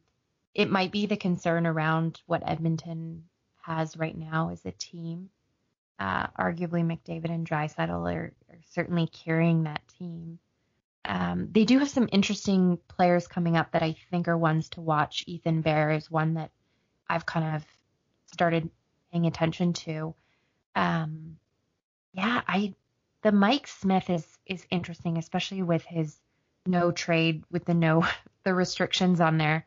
[0.53, 3.25] it might be the concern around what Edmonton
[3.63, 5.29] has right now as a team.
[5.99, 10.39] Uh, arguably, McDavid and Draisaitl are, are certainly carrying that team.
[11.03, 14.81] Um, they do have some interesting players coming up that I think are ones to
[14.81, 15.23] watch.
[15.27, 16.51] Ethan Bear is one that
[17.09, 17.65] I've kind of
[18.27, 18.69] started
[19.15, 20.13] paying attention to.
[20.75, 21.37] Um,
[22.13, 22.73] yeah, I
[23.23, 26.17] the Mike Smith is is interesting, especially with his
[26.65, 28.05] no trade with the no
[28.43, 29.65] the restrictions on there.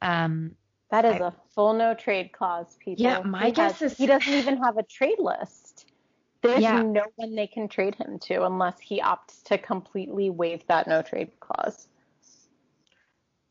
[0.00, 0.52] Um,
[0.90, 3.02] that is I, a full no trade clause, people.
[3.02, 5.86] Yeah, my he guess has, is he doesn't even have a trade list.
[6.42, 6.80] There's yeah.
[6.82, 11.02] no one they can trade him to unless he opts to completely waive that no
[11.02, 11.88] trade clause.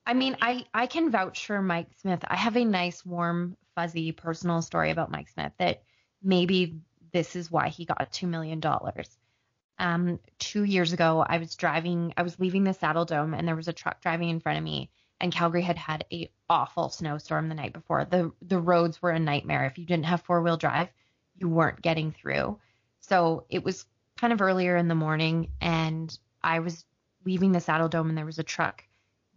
[0.05, 2.23] I mean, I I can vouch for Mike Smith.
[2.25, 5.83] I have a nice, warm, fuzzy personal story about Mike Smith that
[6.23, 6.79] maybe
[7.11, 9.17] this is why he got two million dollars
[9.77, 13.67] um, two years ago, I was driving, I was leaving the Saddledome, and there was
[13.67, 14.89] a truck driving in front of me.
[15.19, 18.05] And Calgary had had a awful snowstorm the night before.
[18.05, 19.65] the The roads were a nightmare.
[19.65, 20.89] If you didn't have four wheel drive,
[21.35, 22.59] you weren't getting through.
[22.99, 23.85] So it was
[24.17, 26.85] kind of earlier in the morning, and I was
[27.25, 28.83] leaving the Saddledome, and there was a truck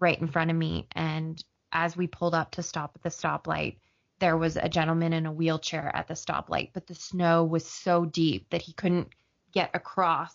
[0.00, 0.86] right in front of me.
[0.92, 1.42] And
[1.72, 3.76] as we pulled up to stop at the stoplight,
[4.18, 8.04] there was a gentleman in a wheelchair at the stoplight, but the snow was so
[8.04, 9.08] deep that he couldn't
[9.52, 10.34] get across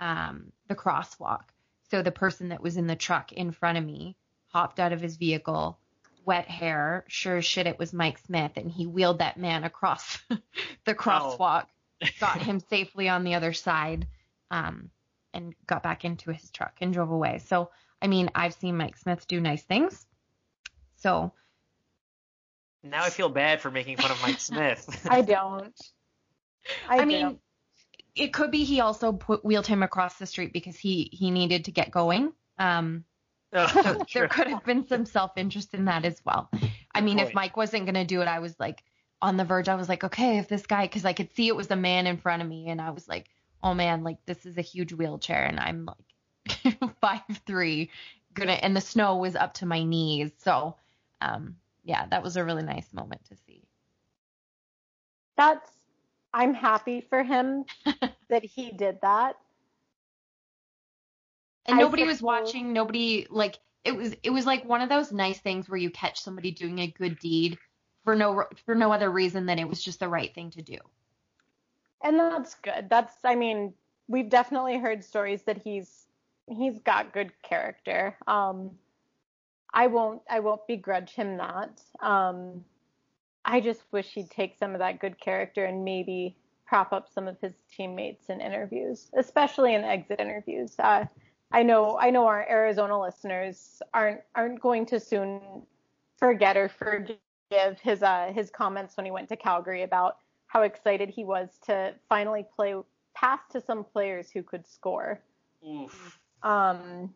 [0.00, 1.44] um, the crosswalk.
[1.90, 4.16] So the person that was in the truck in front of me
[4.46, 5.78] hopped out of his vehicle,
[6.24, 10.18] wet hair, sure as shit it was Mike Smith, and he wheeled that man across
[10.84, 11.66] the crosswalk,
[12.02, 12.08] oh.
[12.20, 14.06] got him safely on the other side,
[14.50, 14.90] um,
[15.34, 17.38] and got back into his truck and drove away.
[17.38, 17.70] So
[18.02, 20.06] I mean, I've seen Mike Smith do nice things.
[20.96, 21.32] So
[22.82, 25.06] now I feel bad for making fun of Mike Smith.
[25.08, 25.74] I don't.
[26.88, 27.38] I, I mean,
[28.14, 31.66] it could be he also put, wheeled him across the street because he he needed
[31.66, 32.32] to get going.
[32.58, 33.04] Um,
[33.52, 36.50] oh, so there could have been some self interest in that as well.
[36.94, 38.82] I mean, if Mike wasn't gonna do it, I was like
[39.20, 39.68] on the verge.
[39.68, 42.06] I was like, okay, if this guy, because I could see it was a man
[42.06, 43.28] in front of me, and I was like,
[43.62, 47.90] oh man, like this is a huge wheelchair, and I'm like five three,
[48.34, 50.76] gonna, and the snow was up to my knees, so
[51.20, 53.62] um, yeah, that was a really nice moment to see.
[55.36, 55.70] That's
[56.34, 57.64] I'm happy for him
[58.28, 59.36] that he did that.
[61.66, 65.38] And nobody was watching, nobody like it was it was like one of those nice
[65.38, 67.58] things where you catch somebody doing a good deed
[68.04, 70.78] for no for no other reason than it was just the right thing to do.
[72.02, 72.88] And that's good.
[72.90, 73.74] That's I mean,
[74.08, 76.06] we've definitely heard stories that he's
[76.48, 78.16] he's got good character.
[78.26, 78.72] Um
[79.74, 81.80] I won't I won't begrudge him that.
[82.00, 82.64] Um
[83.44, 86.36] I just wish he'd take some of that good character and maybe
[86.72, 90.74] prop up some of his teammates in interviews, especially in exit interviews.
[90.78, 91.04] Uh,
[91.50, 95.40] I know I know our Arizona listeners aren't aren't going to soon
[96.16, 97.18] forget or forgive
[97.82, 101.94] his uh, his comments when he went to Calgary about how excited he was to
[102.08, 102.74] finally play
[103.14, 105.20] pass to some players who could score.
[105.68, 106.18] Oof.
[106.42, 107.12] Um,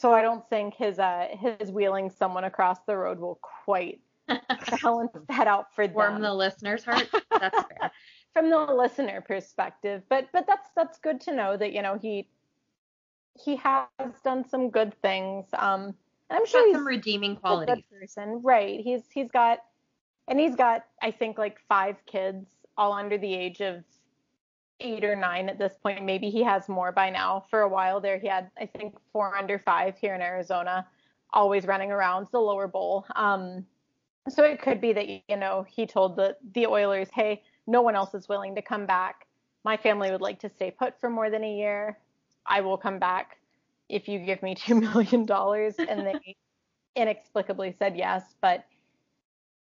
[0.00, 4.00] so I don't think his uh, his wheeling someone across the road will quite
[4.82, 5.94] balance that out for them.
[5.94, 7.06] Warm the listener's heart.
[7.30, 7.90] That's fair.
[8.32, 12.28] From the listener perspective, but but that's that's good to know that you know he
[13.44, 13.88] he has
[14.22, 15.46] done some good things.
[15.52, 15.94] Um,
[16.30, 17.82] and I'm sure he's some redeeming qualities.
[17.90, 18.80] Person, right?
[18.80, 19.58] He's he's got,
[20.28, 22.46] and he's got I think like five kids,
[22.78, 23.82] all under the age of
[24.80, 26.04] eight or nine at this point.
[26.04, 27.44] Maybe he has more by now.
[27.50, 30.86] For a while there, he had I think four under five here in Arizona,
[31.32, 33.06] always running around the lower bowl.
[33.16, 33.66] Um,
[34.28, 37.94] so it could be that you know he told the the Oilers, hey, no one
[37.94, 39.26] else is willing to come back.
[39.64, 41.98] My family would like to stay put for more than a year.
[42.46, 43.38] I will come back
[43.88, 45.74] if you give me two million dollars.
[45.78, 46.36] And they
[46.96, 48.22] inexplicably said yes.
[48.40, 48.64] But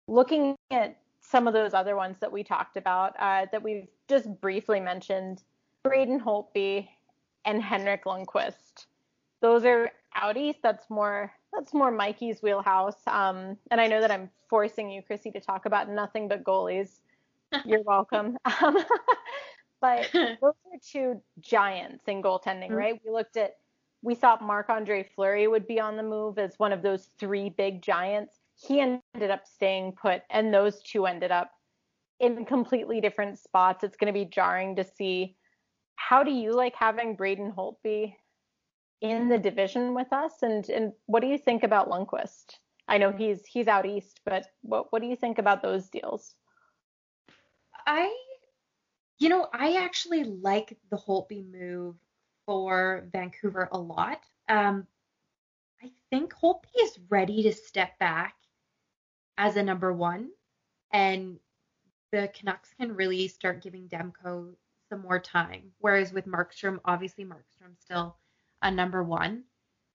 [0.07, 0.97] looking at
[1.33, 5.41] some of those other ones that we talked about, uh, that we've just briefly mentioned,
[5.81, 6.87] Braden Holtby
[7.43, 8.85] and Henrik Lundqvist.
[9.41, 10.59] Those are out east.
[10.61, 13.01] That's more that's more Mikey's wheelhouse.
[13.07, 16.99] Um, and I know that I'm forcing you, Chrissy, to talk about nothing but goalies.
[17.65, 18.37] You're welcome.
[18.61, 18.77] Um,
[19.81, 22.75] but those are two giants in goaltending, mm-hmm.
[22.75, 23.01] right?
[23.03, 23.57] We looked at,
[24.03, 27.49] we thought Marc Andre Fleury would be on the move as one of those three
[27.49, 28.35] big giants.
[28.67, 31.51] He ended up staying put, and those two ended up
[32.19, 33.83] in completely different spots.
[33.83, 35.35] It's going to be jarring to see.
[35.95, 38.15] How do you like having Braden Holtby
[39.01, 40.33] in the division with us?
[40.41, 42.57] And and what do you think about Lundqvist?
[42.87, 46.35] I know he's he's out east, but what what do you think about those deals?
[47.85, 48.15] I
[49.19, 51.95] you know, I actually like the Holtby move
[52.45, 54.19] for Vancouver a lot.
[54.49, 54.87] Um,
[55.81, 58.35] I think Holtby is ready to step back
[59.37, 60.29] as a number one,
[60.91, 61.39] and
[62.11, 64.53] the Canucks can really start giving Demko
[64.89, 65.71] some more time.
[65.79, 68.15] Whereas with Markstrom, obviously Markstrom's still
[68.61, 69.43] a number one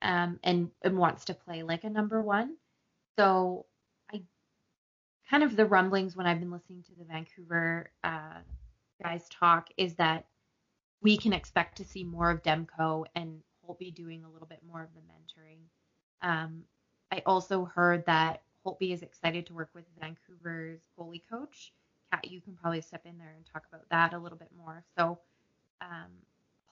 [0.03, 2.57] um, and, and wants to play like a number one.
[3.17, 3.67] So
[4.13, 4.23] I
[5.31, 8.41] kind of the rumblings when I've been listening to the Vancouver uh,
[9.03, 10.27] guys talk is that
[11.01, 14.83] we can expect to see more of Demko and Holtby doing a little bit more
[14.83, 15.59] of the mentoring.
[16.23, 16.65] Um,
[17.13, 21.73] I also heard that Holtby is excited to work with Vancouver's goalie coach.
[22.13, 24.83] Kat, you can probably step in there and talk about that a little bit more.
[24.97, 25.19] So,
[25.81, 26.11] um,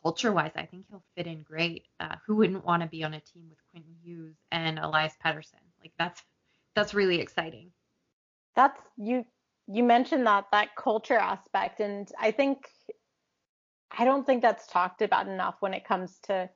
[0.03, 1.87] culture wise, I think he'll fit in great.
[2.01, 5.55] Uh, who wouldn't want to be on a team with Quentin Hughes and Elias Pettersson?
[5.81, 6.23] Like that's
[6.75, 7.71] that's really exciting.
[8.55, 9.25] That's you
[9.67, 12.69] you mentioned that that culture aspect and I think
[13.97, 16.49] I don't think that's talked about enough when it comes to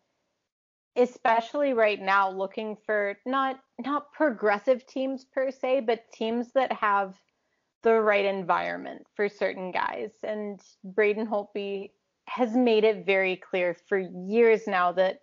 [0.97, 7.15] especially right now looking for not not progressive teams per se but teams that have
[7.83, 10.13] the right environment for certain guys.
[10.23, 11.91] And Braden Holtby
[12.27, 15.21] has made it very clear for years now that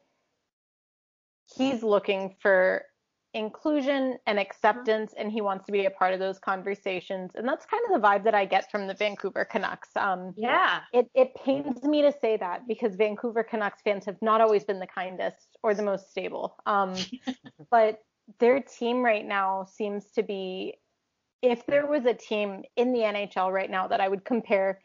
[1.55, 2.83] he's looking for
[3.37, 7.31] inclusion and acceptance and he wants to be a part of those conversations.
[7.35, 9.89] And that's kind of the vibe that i get from the vancouver canucks.
[9.95, 10.81] Um, Yeah.
[10.91, 14.79] it, it pains me to say that because vancouver canucks fans have not always been
[14.79, 16.55] the kindest or the most stable.
[16.65, 16.95] Um,
[17.71, 17.99] but
[18.39, 20.73] their team right now seems to be
[21.41, 24.81] if there was a team in the nhl right now that i would compare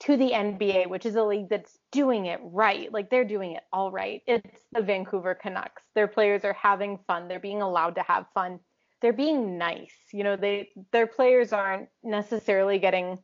[0.00, 2.92] to the NBA, which is a league that's doing it right.
[2.92, 4.22] Like they're doing it all right.
[4.26, 5.82] It's the Vancouver Canucks.
[5.94, 7.28] Their players are having fun.
[7.28, 8.60] They're being allowed to have fun.
[9.02, 9.94] They're being nice.
[10.12, 13.18] You know, they their players aren't necessarily getting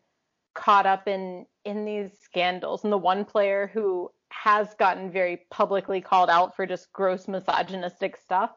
[0.55, 2.85] caught up in in these scandals.
[2.85, 8.17] And the one player who has gotten very publicly called out for just gross misogynistic
[8.17, 8.51] stuff,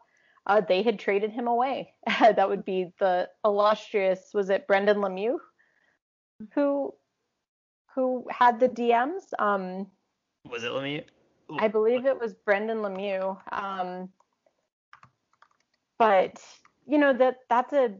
[0.46, 1.94] uh, they had traded him away.
[2.20, 5.38] that would be the illustrious, was it Brendan Lemieux?
[6.54, 6.94] Who
[7.96, 9.24] who had the DMs.
[9.38, 9.88] Um,
[10.50, 11.04] Was it Lemieux?
[11.58, 13.38] I believe it was Brendan Lemieux.
[13.52, 14.10] Um,
[15.98, 16.42] but
[16.88, 17.94] you know that that's a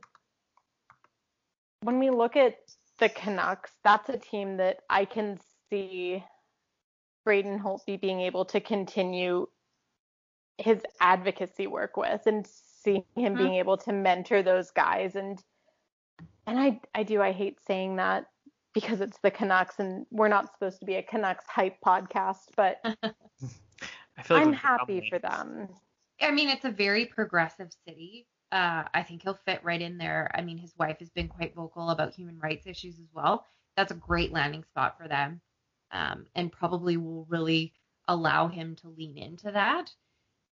[1.82, 2.58] when we look at
[3.00, 5.40] the Canucks, that's a team that I can
[5.70, 6.24] see
[7.24, 9.48] Braden Holtby being able to continue
[10.58, 15.42] his advocacy work with and see him being able to mentor those guys and
[16.48, 18.26] and I I do I hate saying that
[18.74, 22.78] because it's the Canucks and we're not supposed to be a Canucks hype podcast, but
[24.18, 25.70] I feel like I'm happy for them.
[26.22, 28.28] I mean, it's a very progressive city.
[28.52, 30.30] Uh, I think he'll fit right in there.
[30.34, 33.46] I mean, his wife has been quite vocal about human rights issues as well.
[33.78, 35.40] That's a great landing spot for them,
[35.92, 37.74] um, and probably will really
[38.08, 39.92] allow him to lean into that.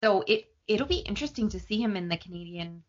[0.03, 2.83] So it it'll be interesting to see him in the Canadian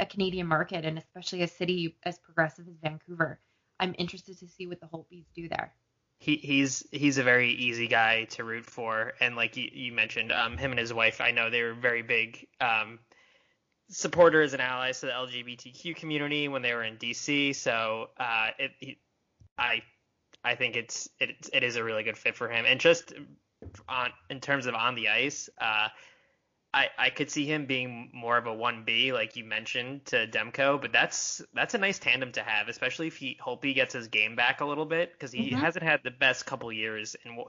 [0.00, 3.40] a Canadian market, and especially a city as progressive as Vancouver.
[3.80, 5.72] I'm interested to see what the Holtbys do there.
[6.20, 9.14] he he's he's a very easy guy to root for.
[9.20, 12.02] And like you, you mentioned um him and his wife i know they were very
[12.02, 12.98] big um
[13.90, 18.72] supporters and allies to the lgbtq community when they were in dc so uh it
[18.80, 18.98] he,
[19.58, 19.82] i
[20.44, 22.64] i think it's it, it is a really good fit for him.
[22.66, 23.12] And just
[23.88, 25.88] on in terms of on the ice uh
[26.74, 30.80] I, I could see him being more of a 1B, like you mentioned, to Demko,
[30.80, 34.08] but that's that's a nice tandem to have, especially if he hope he gets his
[34.08, 35.58] game back a little bit because he Mhm.
[35.60, 37.42] hasn't had the best couple years in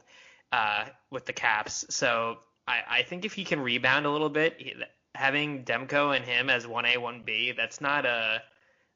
[0.53, 1.85] uh, with the Caps.
[1.89, 4.73] So I, I think if he can rebound a little bit, he,
[5.13, 8.41] having Demko and him as 1A 1B, that's not a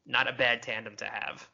[0.06, 1.48] not a bad tandem to have.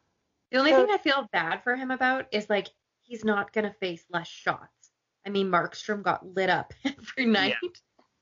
[0.51, 2.67] The only So- thing I feel bad for him about is like
[3.01, 4.91] he's not gonna face less shots.
[5.25, 7.55] I mean, Markstrom got lit up every night,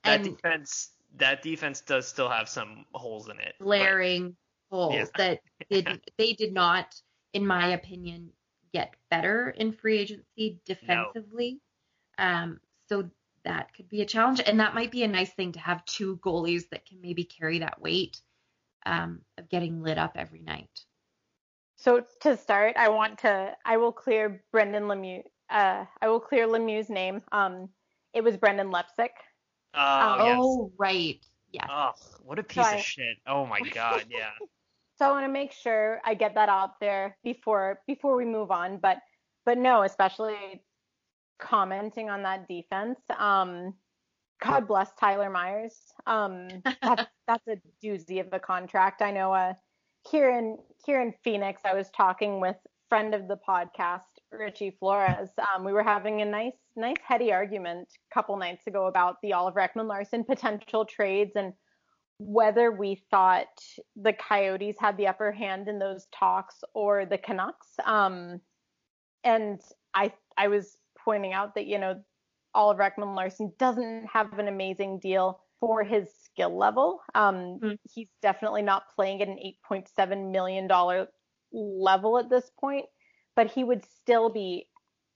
[0.04, 3.54] That and defense that defense does still have some holes in it.
[3.58, 4.36] but- glaring
[4.70, 5.04] holes Yeah.
[5.16, 5.86] that did
[6.18, 6.94] they did not,
[7.32, 8.32] in my opinion,
[8.72, 11.60] get better in free agency defensively.
[12.18, 13.10] Um, so
[13.44, 16.16] that could be a challenge, and that might be a nice thing to have two
[16.18, 18.20] goalies that can maybe carry that weight
[18.84, 20.84] um, of getting lit up every night.
[21.76, 25.22] So to start, I want to I will clear Brendan Lemieux.
[25.48, 27.22] Uh, I will clear Lemieux's name.
[27.32, 27.68] Um,
[28.12, 29.10] it was Brendan Leipsic.
[29.74, 30.38] Oh, yes.
[30.40, 31.18] oh, right.
[31.52, 31.66] Yes.
[31.70, 31.92] Oh,
[32.24, 32.78] what a piece Sorry.
[32.78, 33.16] of shit.
[33.26, 34.30] Oh my god, yeah.
[34.98, 38.50] So I want to make sure I get that out there before before we move
[38.50, 38.78] on.
[38.78, 38.98] But
[39.46, 40.62] but no, especially
[41.38, 42.98] commenting on that defense.
[43.16, 43.74] Um,
[44.42, 45.76] God bless Tyler Myers.
[46.06, 46.48] Um,
[46.82, 49.02] that's that's a doozy of a contract.
[49.02, 49.32] I know.
[49.32, 49.54] Uh,
[50.10, 52.56] here in here in Phoenix, I was talking with
[52.88, 54.00] friend of the podcast,
[54.30, 55.30] Richie Flores.
[55.54, 59.32] Um, we were having a nice nice heady argument a couple nights ago about the
[59.32, 61.54] Oliver Ekman-Larsson potential trades and
[62.18, 63.46] whether we thought
[63.96, 67.68] the Coyotes had the upper hand in those talks or the Canucks.
[67.84, 68.40] Um,
[69.24, 69.60] and
[69.94, 72.02] I I was pointing out that you know
[72.54, 77.00] Oliver Ekman-Larsson doesn't have an amazing deal for his skill level.
[77.14, 77.78] Um, Mhm.
[77.94, 81.08] He's definitely not playing at an 8.7 million dollar
[81.52, 82.86] level at this point,
[83.38, 84.66] but he would still be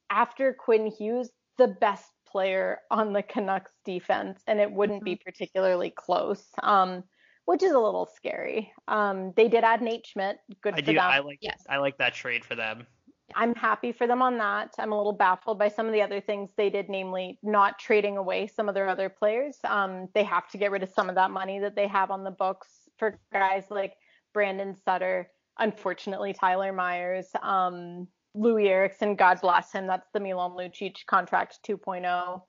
[0.09, 1.29] after Quinn Hughes
[1.59, 6.45] the best player on the Canucks defense, and it wouldn't be particularly close.
[6.63, 7.03] Um,
[7.47, 8.73] which is a little scary.
[8.87, 10.37] Um, they did add Nate Schmidt.
[10.63, 11.03] Good I for do them.
[11.03, 11.65] I like Yes.
[11.69, 12.87] I like that trade for them.
[13.35, 14.73] I'm happy for them on that.
[14.79, 18.19] I'm a little baffled by some of the other things they did, namely not trading
[18.19, 19.57] away some of their other players.
[19.65, 22.23] Um, they have to get rid of some of that money that they have on
[22.23, 22.69] the books
[22.99, 23.95] for guys like
[24.33, 25.29] Brandon Sutter,
[25.59, 29.87] unfortunately Tyler Myers, um, Loui Eriksson, God bless him.
[29.87, 32.43] That's the Milan Lucic contract 2.0.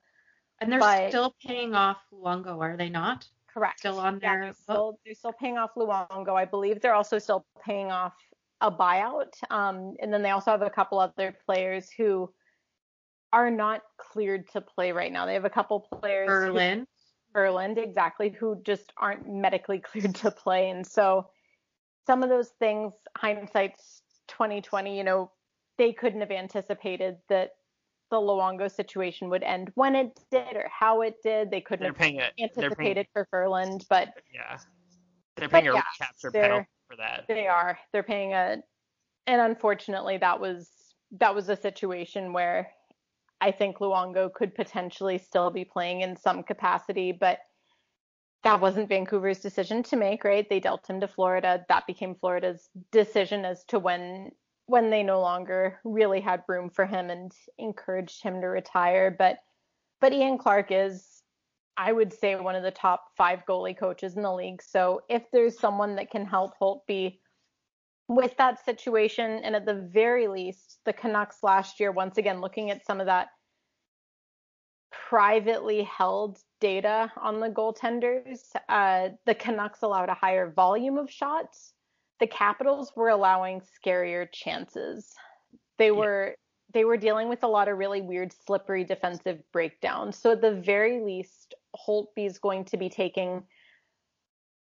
[0.62, 3.28] And they're But- still paying off Luongo, are they not?
[3.48, 3.80] Correct.
[3.80, 6.34] Still on Yeah, they're still, they're still paying off Luongo.
[6.36, 8.16] I believe they're also still paying off
[8.62, 9.34] a buyout.
[9.52, 12.34] Um, and then they also have a couple other players who
[13.34, 15.26] are not cleared to play right now.
[15.26, 16.30] They have a couple players.
[16.30, 16.86] who-
[17.34, 17.78] Ferland.
[17.80, 19.80] Exactly, who just aren't medically
[20.14, 20.70] cleared to play.
[20.70, 21.28] And so
[22.06, 25.32] some of those things, hindsight's 2020, you know,
[25.78, 27.52] they couldn't have anticipated that
[28.12, 31.50] the Luongo situation would end when it did or how it did.
[31.50, 32.44] They couldn't They're have it.
[32.44, 34.60] anticipated paying, for Ferland, but yeah.
[35.36, 37.26] They're paying a yeah, recapture penalty for that.
[37.28, 37.78] they are.
[37.92, 38.58] They're paying a,
[39.26, 40.70] and unfortunately, that was
[41.20, 42.70] that was a situation where
[43.42, 47.40] I think Luongo could potentially still be playing in some capacity, but
[48.44, 50.48] that wasn't Vancouver's decision to make, right?
[50.50, 51.66] They dealt him to Florida.
[51.70, 54.32] That became Florida's decision as to when
[54.66, 59.16] when they no longer really had room for him and encouraged him to retire.
[59.18, 59.40] But
[60.02, 61.24] but Ian Clark is,
[61.78, 64.62] I would say, one of the top five goalie coaches in the league.
[64.62, 67.20] So if there's someone that can help Holtby
[68.10, 72.70] with that situation, and at the very least, the Canucks last year, once again, looking
[72.70, 73.30] at some of that
[75.14, 81.74] privately held data on the goaltenders, uh, the Canucks allowed a higher volume of shots.
[82.20, 85.14] The Capitals were allowing scarier chances.
[85.78, 86.34] They were
[86.74, 90.18] they were dealing with a lot of really weird, slippery defensive breakdowns.
[90.18, 93.44] So at the very least, Holtby is going to be taking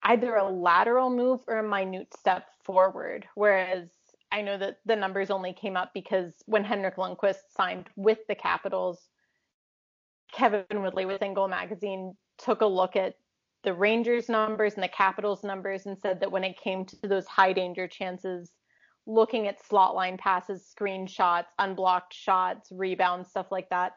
[0.03, 3.25] either a lateral move or a minute step forward.
[3.33, 3.89] Whereas
[4.31, 8.35] I know that the numbers only came up because when Henrik Lundqvist signed with the
[8.35, 9.09] Capitals,
[10.33, 13.15] Kevin Woodley with Goal Magazine took a look at
[13.63, 17.25] the Rangers numbers and the Capitals numbers and said that when it came to those
[17.25, 18.51] high danger chances,
[19.07, 23.93] looking at slot line passes, screenshots, unblocked shots, rebounds, stuff like that,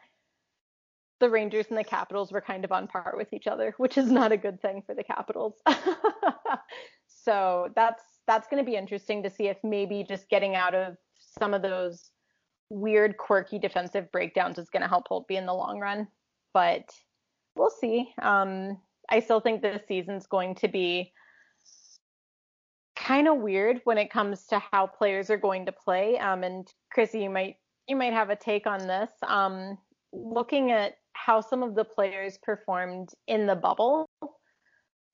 [1.19, 4.11] the Rangers and the Capitals were kind of on par with each other, which is
[4.11, 5.55] not a good thing for the Capitals.
[7.07, 10.95] so that's that's going to be interesting to see if maybe just getting out of
[11.17, 12.11] some of those
[12.69, 16.07] weird, quirky defensive breakdowns is going to help Holtby in the long run.
[16.53, 16.89] But
[17.55, 18.13] we'll see.
[18.21, 21.11] Um, I still think this season's going to be
[22.95, 26.17] kind of weird when it comes to how players are going to play.
[26.19, 27.55] Um, and Chrissy, you might
[27.87, 29.09] you might have a take on this.
[29.27, 29.77] Um,
[30.13, 34.07] looking at how some of the players performed in the bubble,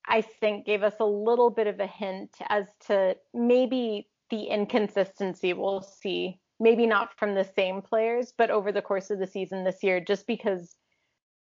[0.07, 5.53] I think gave us a little bit of a hint as to maybe the inconsistency
[5.53, 6.39] we'll see.
[6.59, 9.99] Maybe not from the same players, but over the course of the season this year,
[9.99, 10.75] just because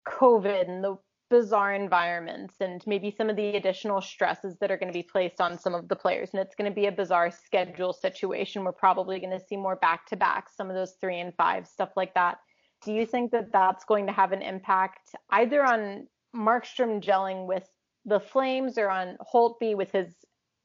[0.08, 0.96] COVID and the
[1.28, 5.40] bizarre environments and maybe some of the additional stresses that are going to be placed
[5.40, 6.30] on some of the players.
[6.32, 8.64] And it's going to be a bizarre schedule situation.
[8.64, 11.66] We're probably going to see more back to back, some of those three and five,
[11.66, 12.38] stuff like that.
[12.84, 17.68] Do you think that that's going to have an impact either on Markstrom gelling with
[18.04, 20.14] the Flames or on Holtby with his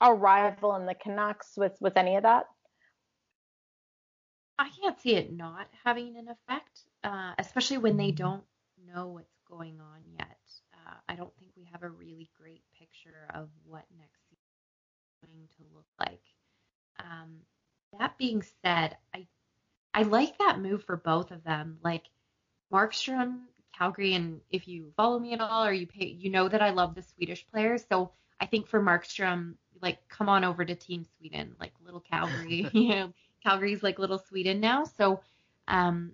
[0.01, 2.45] arrival in the Canucks with, with any of that?
[4.59, 8.43] I can't see it not having an effect, uh, especially when they don't
[8.86, 10.38] know what's going on yet.
[10.74, 15.53] Uh, I don't think we have a really great picture of what next season is
[15.58, 16.24] going to look like.
[16.99, 17.38] Um,
[17.99, 19.28] that being said, I
[19.94, 21.78] I like that move for both of them.
[21.84, 22.06] Like
[22.72, 23.41] Markstrom,
[23.78, 26.70] Calgary, and if you follow me at all or you pay, you know that I
[26.70, 27.84] love the Swedish players.
[27.90, 32.70] So I think for Markstrom, like come on over to Team Sweden, like little Calgary.
[32.74, 33.14] you know,
[33.44, 34.84] Calgary's like little Sweden now.
[34.86, 35.22] So,
[35.68, 36.14] um,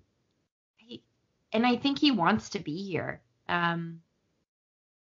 [1.52, 3.20] and I think he wants to be here.
[3.48, 4.00] Um,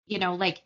[0.07, 0.63] you know, like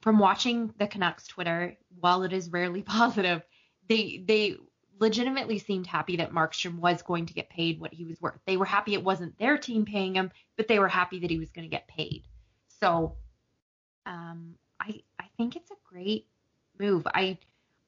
[0.00, 3.42] from watching the Canucks Twitter, while it is rarely positive,
[3.88, 4.56] they they
[4.98, 8.38] legitimately seemed happy that Markstrom was going to get paid what he was worth.
[8.46, 11.38] They were happy it wasn't their team paying him, but they were happy that he
[11.38, 12.24] was going to get paid.
[12.80, 13.16] So,
[14.06, 16.26] um, I I think it's a great
[16.78, 17.06] move.
[17.06, 17.38] I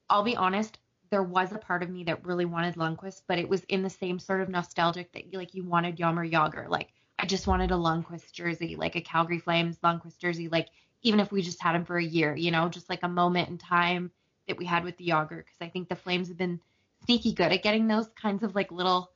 [0.09, 0.77] I'll be honest,
[1.13, 3.89] there was a part of me that really wanted Lundqvist, but it was in the
[3.91, 6.67] same sort of nostalgic that like you wanted Jaromir Jagr.
[6.67, 10.69] Like I just wanted a Lundqvist jersey, like a Calgary Flames Lundqvist jersey, like
[11.03, 13.49] even if we just had him for a year, you know, just like a moment
[13.49, 14.09] in time
[14.47, 16.59] that we had with the Jagr, because I think the Flames have been
[17.05, 19.11] sneaky good at getting those kinds of like little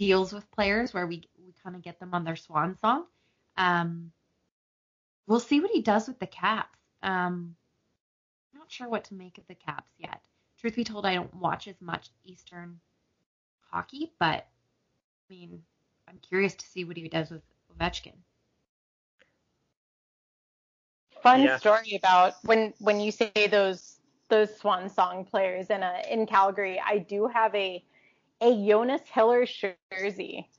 [0.00, 3.04] deals with players where we we kind of get them on their swan song.
[3.56, 4.10] Um,
[5.28, 6.80] we'll see what he does with the Caps.
[7.04, 7.54] Um,
[8.52, 10.24] not sure what to make of the Caps yet.
[10.66, 12.80] Truth be told, I don't watch as much Eastern
[13.70, 14.48] hockey, but
[15.30, 15.62] I mean,
[16.08, 17.42] I'm curious to see what he does with
[17.78, 18.14] Ovechkin.
[21.22, 21.56] Fun Yeah.
[21.56, 26.82] story about when when you say those those swan song players in a in Calgary.
[26.84, 27.84] I do have a
[28.40, 29.46] a Jonas Hiller
[29.92, 30.50] jersey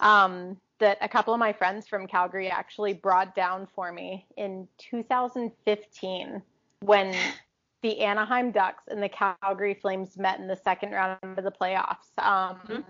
[0.00, 4.66] um, that a couple of my friends from Calgary actually brought down for me in
[4.78, 6.42] 2015
[6.80, 7.36] when
[7.82, 12.16] the Anaheim Ducks and the Calgary Flames met in the second round of the playoffs.
[12.18, 12.84] Um,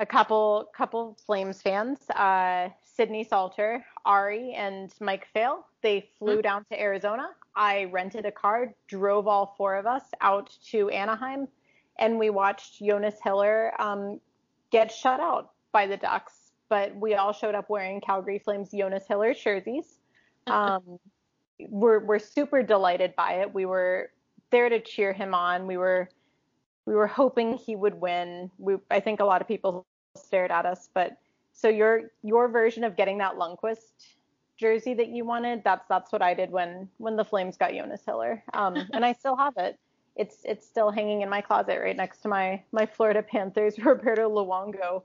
[0.00, 5.66] a couple couple Flames fans, uh, Sydney Salter, Ari, and Mike Fail.
[5.82, 6.42] They flew mm-hmm.
[6.42, 7.28] down to Arizona.
[7.56, 11.48] I rented a car, drove all four of us out to Anaheim,
[11.98, 14.20] and we watched Jonas Hiller um,
[14.70, 16.34] get shut out by the Ducks.
[16.68, 19.98] But we all showed up wearing Calgary Flames Jonas Hiller jerseys.
[20.46, 20.98] Um,
[21.68, 23.52] we're we're super delighted by it.
[23.52, 24.10] We were
[24.50, 25.66] there to cheer him on.
[25.66, 26.08] We were
[26.86, 28.50] we were hoping he would win.
[28.58, 29.86] We, I think a lot of people
[30.16, 31.18] stared at us, but
[31.52, 34.16] so your your version of getting that Lundqvist
[34.58, 38.02] jersey that you wanted, that's that's what I did when when the Flames got Jonas
[38.06, 39.78] Hiller, um, and I still have it.
[40.16, 44.30] It's it's still hanging in my closet right next to my my Florida Panthers Roberto
[44.30, 45.02] Luongo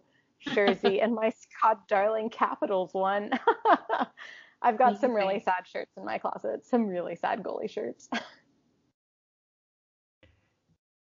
[0.54, 3.32] jersey and my Scott Darling Capitals one.
[4.64, 8.10] I've got some really sad shirts in my closet, some really sad goalie shirts.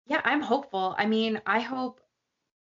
[0.06, 0.94] Yeah, I'm hopeful.
[0.98, 2.00] I mean, I hope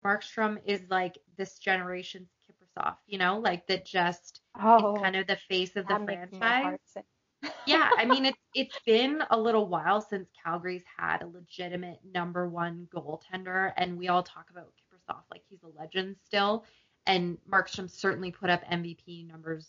[0.05, 5.37] Markstrom is like this generation's Kiprusoff, you know, like that just oh, kind of the
[5.47, 6.79] face of the franchise.
[7.65, 12.49] yeah, I mean it's it's been a little while since Calgary's had a legitimate number
[12.49, 16.65] one goaltender, and we all talk about Kiprusoff like he's a legend still.
[17.05, 19.67] And Markstrom certainly put up MVP numbers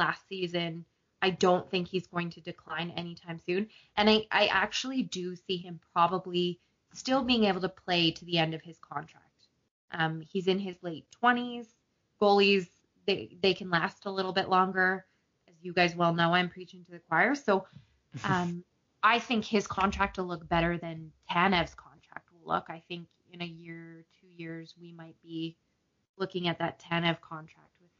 [0.00, 0.84] last season.
[1.22, 3.68] I don't think he's going to decline anytime soon.
[3.96, 6.58] And I, I actually do see him probably
[6.94, 9.24] still being able to play to the end of his contract.
[9.92, 11.66] Um, he's in his late 20s.
[12.20, 12.66] Goalies,
[13.06, 15.04] they, they can last a little bit longer.
[15.48, 17.34] As you guys well know, I'm preaching to the choir.
[17.34, 17.66] So
[18.24, 18.64] um,
[19.02, 22.66] I think his contract will look better than Tanev's contract will look.
[22.68, 25.56] I think in a year, two years, we might be
[26.16, 27.90] looking at that Tanev contract with,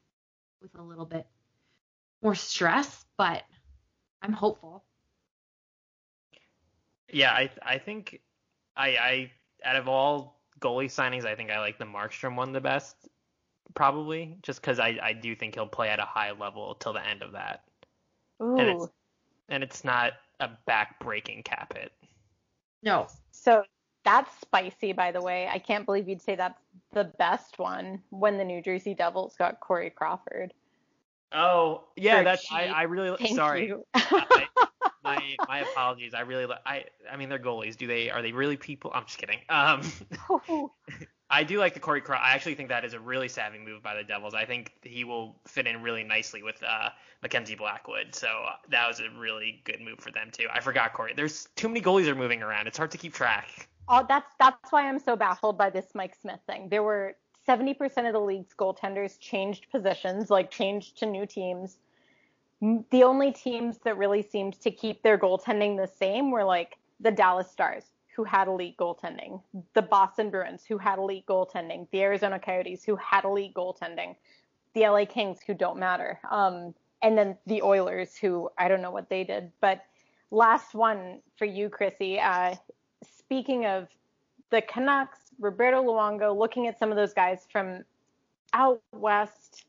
[0.63, 1.27] with a little bit
[2.23, 3.43] more stress, but
[4.23, 4.85] I'm hopeful.
[7.13, 8.21] Yeah, I I think
[8.77, 9.31] I I
[9.65, 13.09] out of all goalie signings, I think I like the Markstrom one the best,
[13.75, 17.07] probably, just because I I do think he'll play at a high level till the
[17.07, 17.65] end of that.
[18.43, 18.59] Ooh.
[18.59, 18.87] And it's
[19.49, 21.93] and it's not a back breaking cap hit.
[22.83, 23.09] No.
[23.33, 23.65] So
[24.05, 25.49] that's spicy, by the way.
[25.49, 26.61] I can't believe you'd say that's
[26.93, 30.55] the best one when the New Jersey Devils got Corey Crawford.
[31.33, 33.73] Oh yeah, that's I, I really Thank sorry.
[33.95, 34.47] I,
[35.05, 36.15] my my apologies.
[36.15, 37.77] I really I I mean they're goalies.
[37.77, 38.91] Do they are they really people?
[38.95, 39.39] I'm just kidding.
[39.49, 39.83] Um,
[41.31, 42.21] I do like the Corey Cross.
[42.25, 44.35] I actually think that is a really savvy move by the Devils.
[44.35, 46.89] I think he will fit in really nicely with uh,
[47.23, 48.17] Mackenzie Blackwood.
[48.17, 50.47] So uh, that was a really good move for them too.
[50.53, 51.13] I forgot Corey.
[51.15, 52.67] There's too many goalies are moving around.
[52.67, 53.69] It's hard to keep track.
[53.89, 56.69] Oh, that's that's why I'm so baffled by this Mike Smith thing.
[56.69, 57.15] There were
[57.51, 61.79] 70% of the league's goaltenders changed positions, like changed to new teams.
[62.61, 67.11] The only teams that really seemed to keep their goaltending the same were like the
[67.11, 69.43] Dallas Stars, who had elite goaltending,
[69.75, 74.15] the Boston Bruins, who had elite goaltending, the Arizona Coyotes, who had elite goaltending,
[74.75, 76.73] the LA Kings, who don't matter, um,
[77.03, 79.51] and then the Oilers, who I don't know what they did.
[79.61, 79.83] But
[80.31, 82.21] last one for you, Chrissy.
[82.21, 82.55] Uh,
[83.19, 83.89] speaking of
[84.51, 87.83] the Canucks, Roberto Luongo, looking at some of those guys from
[88.53, 89.65] out west,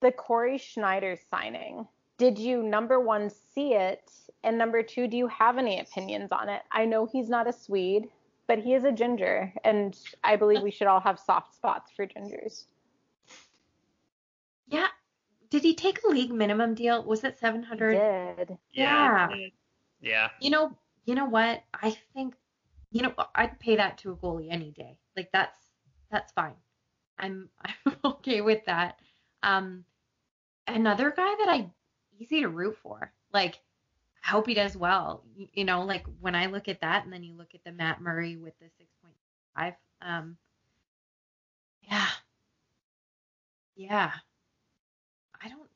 [0.00, 1.86] the Cory Schneider signing.
[2.18, 4.10] Did you number one see it?
[4.42, 6.62] And number two, do you have any opinions on it?
[6.72, 8.08] I know he's not a Swede,
[8.46, 12.06] but he is a ginger, and I believe we should all have soft spots for
[12.06, 12.64] gingers.
[14.68, 14.86] Yeah.
[15.50, 17.04] Did he take a league minimum deal?
[17.04, 17.92] Was it 700?
[17.92, 18.58] He did.
[18.72, 19.28] Yeah.
[19.30, 19.46] Yeah.
[20.00, 20.28] yeah.
[20.40, 21.62] You know, you know what?
[21.74, 22.34] I think
[22.90, 24.98] you know, I'd pay that to a goalie any day.
[25.16, 25.58] Like that's
[26.10, 26.54] that's fine.
[27.18, 27.48] I'm
[27.86, 28.98] I'm okay with that.
[29.42, 29.84] Um,
[30.66, 31.70] another guy that I
[32.18, 33.12] easy to root for.
[33.32, 33.60] Like
[34.24, 35.24] I hope he does well.
[35.52, 38.00] You, know, like when I look at that, and then you look at the Matt
[38.00, 39.14] Murray with the six point
[39.54, 39.74] five.
[40.02, 40.36] Um,
[41.82, 42.08] yeah,
[43.76, 44.12] yeah.
[45.42, 45.68] I don't.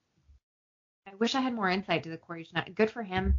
[1.06, 2.72] I wish I had more insight to the Cory Schneider.
[2.72, 3.34] Good for him.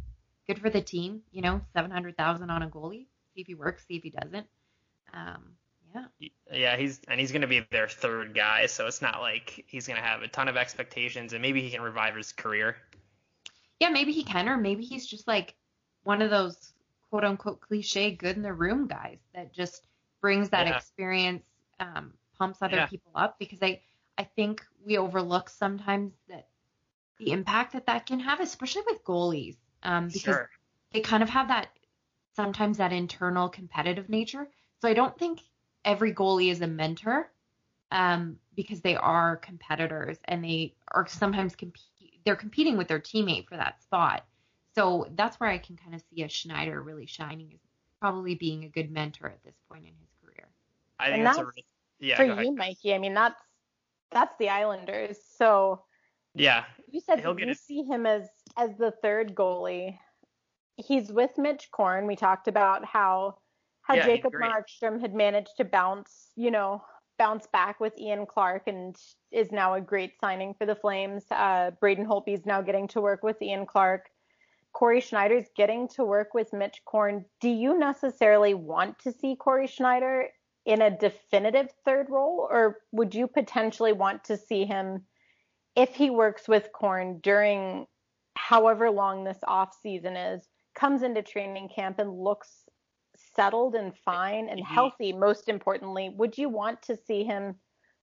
[0.46, 1.22] Good for the team.
[1.30, 4.10] You know, seven hundred thousand on a goalie see if he works, see if he
[4.10, 4.46] doesn't.
[5.12, 5.56] Um,
[5.94, 6.30] yeah.
[6.50, 9.86] Yeah, he's and he's going to be their third guy, so it's not like he's
[9.86, 12.76] going to have a ton of expectations, and maybe he can revive his career.
[13.80, 15.54] Yeah, maybe he can, or maybe he's just like
[16.04, 16.72] one of those
[17.10, 19.86] quote unquote cliche good in the room guys that just
[20.20, 20.76] brings that yeah.
[20.76, 21.42] experience,
[21.80, 22.86] um, pumps other yeah.
[22.86, 23.38] people up.
[23.38, 23.80] Because I
[24.16, 26.48] I think we overlook sometimes that
[27.18, 30.50] the impact that that can have, especially with goalies, um, because sure.
[30.92, 31.68] they kind of have that
[32.34, 34.48] sometimes that internal competitive nature.
[34.80, 35.40] So I don't think
[35.84, 37.30] every goalie is a mentor
[37.90, 41.84] um, because they are competitors and they are sometimes compete.
[42.24, 44.24] They're competing with their teammate for that spot.
[44.74, 47.60] So that's where I can kind of see a Schneider really shining is
[48.00, 50.48] probably being a good mentor at this point in his career.
[50.98, 51.62] I think that's, that's, a
[52.00, 52.16] Yeah.
[52.16, 52.94] for go you, Mikey.
[52.94, 53.40] I mean, that's
[54.10, 55.18] that's the Islanders.
[55.36, 55.82] So
[56.34, 56.64] Yeah.
[56.90, 57.58] you said He'll that get you it.
[57.58, 59.98] see him as as the third goalie.
[60.76, 62.06] He's with Mitch Korn.
[62.06, 63.36] We talked about how
[63.82, 64.32] how Yeah, Jacob.
[64.34, 66.82] Markstrom had managed to bounce, you know,
[67.18, 68.96] bounce back with Ian Clark and
[69.30, 71.24] is now a great signing for the Flames.
[71.30, 74.08] Uh, Braden Holtby's now getting to work with Ian Clark.
[74.72, 77.24] Cory Schneider's getting to work with Mitch Korn.
[77.40, 80.28] Do you necessarily want to see Cory Schneider
[80.64, 85.04] in a definitive third role, or would you potentially want to see him
[85.74, 87.86] if he works with Korn during
[88.34, 92.64] however long this off season is, comes into training camp and looks
[93.34, 97.56] settled and fine and He- healthy, most importantly, would you want to see him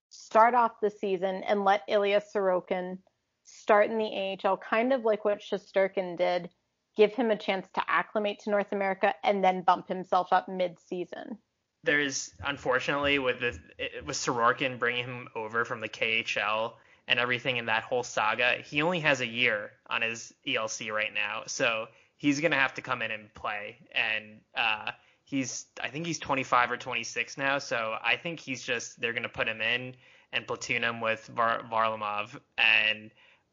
[0.10, 2.98] start off the season and let Ilya Sorokin
[3.44, 6.50] start in the AHL, kind of like what Shesterkin did,
[6.96, 11.38] give him a chance to acclimate to North America and then bump himself up mid-season?
[11.84, 13.58] there's unfortunately with the
[14.06, 16.74] with Sorokin bringing him over from the KHL
[17.08, 21.14] and everything in that whole saga, he only has a year on his ELC right
[21.14, 21.88] now, so
[22.20, 23.78] he's gonna have to come in and play.
[23.92, 24.92] And uh,
[25.24, 29.28] he's I think he's 25 or 26 now, so I think he's just they're gonna
[29.28, 29.96] put him in
[30.32, 33.10] and platoon him with Var- Varlamov and.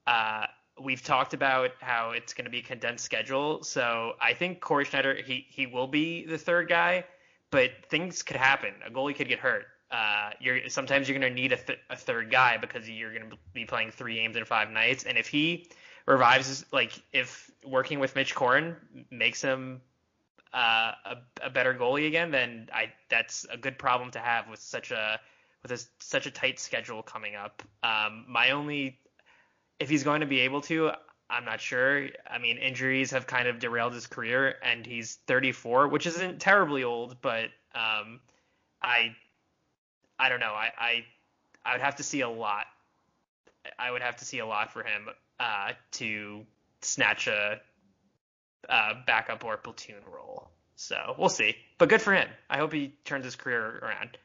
[0.06, 0.47] Uh,
[0.80, 4.84] we've talked about how it's going to be a condensed schedule, so I think Cory
[4.84, 7.05] Schneider he he will be the third guy
[7.51, 8.74] but things could happen.
[8.86, 9.66] A goalie could get hurt.
[9.90, 13.30] Uh, you're sometimes you're going to need a, th- a third guy because you're going
[13.30, 15.05] to be playing three games in five nights.
[15.05, 15.70] And if he
[16.07, 18.77] revives, like if working with Mitch Korn
[19.11, 19.81] makes him
[20.53, 24.61] uh, a, a better goalie again, then I that's a good problem to have with
[24.61, 25.20] such a
[25.62, 27.62] with a, such a tight schedule coming up.
[27.83, 28.99] Um, my only
[29.78, 30.93] if he's going to be able to,
[31.28, 32.09] I'm not sure.
[32.31, 36.85] I mean, injuries have kind of derailed his career, and he's 34, which isn't terribly
[36.85, 38.20] old, but um,
[38.81, 39.15] I,
[40.19, 40.55] I don't know.
[40.55, 41.05] I, I,
[41.65, 42.65] I would have to see a lot.
[43.78, 45.09] I would have to see a lot for him
[45.41, 46.45] uh, to
[46.83, 47.61] snatch a,
[48.69, 50.51] uh backup or platoon role.
[50.75, 51.57] So we'll see.
[51.79, 52.29] But good for him.
[52.51, 54.19] I hope he turns his career around.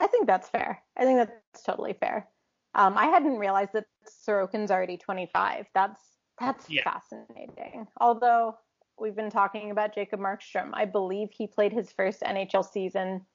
[0.00, 0.82] I think that's fair.
[0.96, 2.28] I think that's totally fair.
[2.74, 3.84] Um, I hadn't realized that
[4.26, 5.66] Sorokin's already 25.
[5.74, 6.00] That's
[6.40, 6.82] that's Yeah.
[6.84, 7.86] fascinating.
[8.00, 8.56] Although
[8.98, 13.26] we've been talking about Jacob Markstrom, I believe he played his first NHL season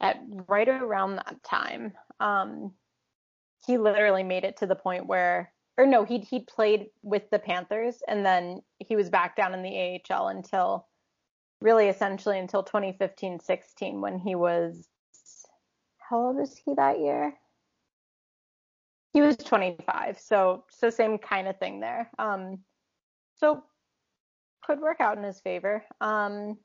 [0.00, 0.18] at
[0.48, 1.92] right around that time.
[2.18, 2.74] Um,
[3.66, 7.38] he literally made it to the point where, or no, he he played with the
[7.38, 10.86] Panthers and then he was back down in the AHL until
[11.60, 14.88] really essentially until 2015-16 when he was
[15.98, 17.34] how old was he that year?
[19.14, 22.10] He was 25, so so same kind of thing there.
[22.18, 22.58] Um,
[23.36, 23.62] so
[24.64, 25.84] could work out in his favor.
[26.00, 26.58] Um,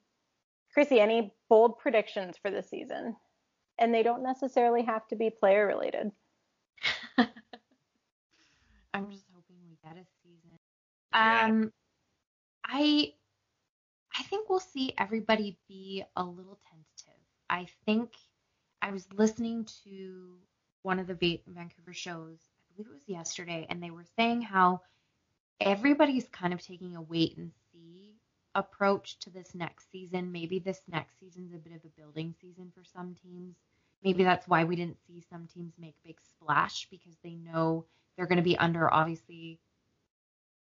[0.74, 3.16] Chrissy, any bold predictions for this season?
[3.80, 6.12] And they don't necessarily have to be player related.
[8.94, 10.58] I'm just hoping we get a season.
[11.22, 11.46] Yeah.
[11.46, 11.74] Um,
[12.66, 13.14] I
[14.18, 17.22] I think we'll see everybody be a little tentative.
[17.50, 18.14] I think
[18.82, 20.38] I was listening to
[20.84, 22.40] one of the Va- Vancouver shows.
[22.58, 24.82] I believe it was yesterday, and they were saying how
[25.62, 28.16] everybody's kind of taking a wait and see
[28.56, 30.32] approach to this next season.
[30.32, 33.56] Maybe this next season's a bit of a building season for some teams.
[34.04, 38.28] Maybe that's why we didn't see some teams make big splash because they know they're
[38.28, 39.60] going to be under obviously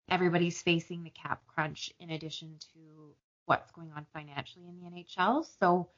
[0.08, 3.14] everybody's facing the cap crunch in addition to
[3.46, 5.44] what's going on financially in the NHL.
[5.58, 5.88] So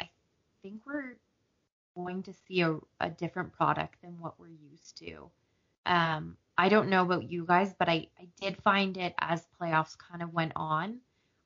[0.00, 0.08] I
[0.62, 1.16] think we're
[1.94, 5.30] going to see a, a different product than what we're used to.
[5.86, 9.96] Um, I don't know about you guys, but I, I did find it as playoffs
[9.96, 10.98] kind of went on.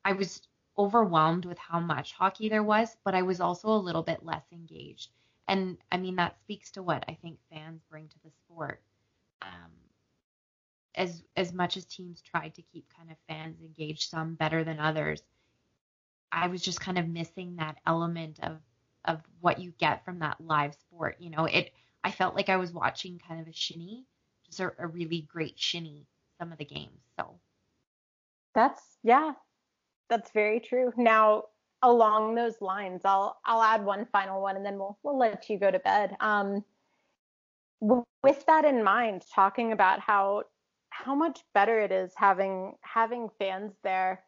[0.05, 0.43] I was
[0.79, 4.45] overwhelmed with how much hockey there was, but I was also a little bit less
[4.53, 5.11] engaged.
[5.49, 8.83] And I mean, that speaks to what I think fans bring to the sport.
[9.43, 9.73] Um,
[10.95, 14.81] as as much as teams tried to keep kind of fans engaged, some better than
[14.81, 15.23] others,
[16.33, 18.61] I was just kind of missing that element of
[19.05, 21.17] of what you get from that live sport.
[21.21, 21.73] You know, it
[22.05, 24.07] I felt like I was watching kind of a shinny,
[24.45, 26.07] just a, a really great shinny
[26.39, 27.01] some of the games.
[27.19, 27.41] So
[28.55, 29.35] That's yeah,
[30.09, 30.93] that's very true.
[30.97, 31.45] Now,
[31.83, 35.59] along those lines, I'll I'll add one final one, and then we'll we'll let you
[35.59, 36.17] go to bed.
[36.21, 36.65] Um,
[37.81, 40.45] with that in mind, talking about how
[40.91, 44.23] how much better it is having having fans there.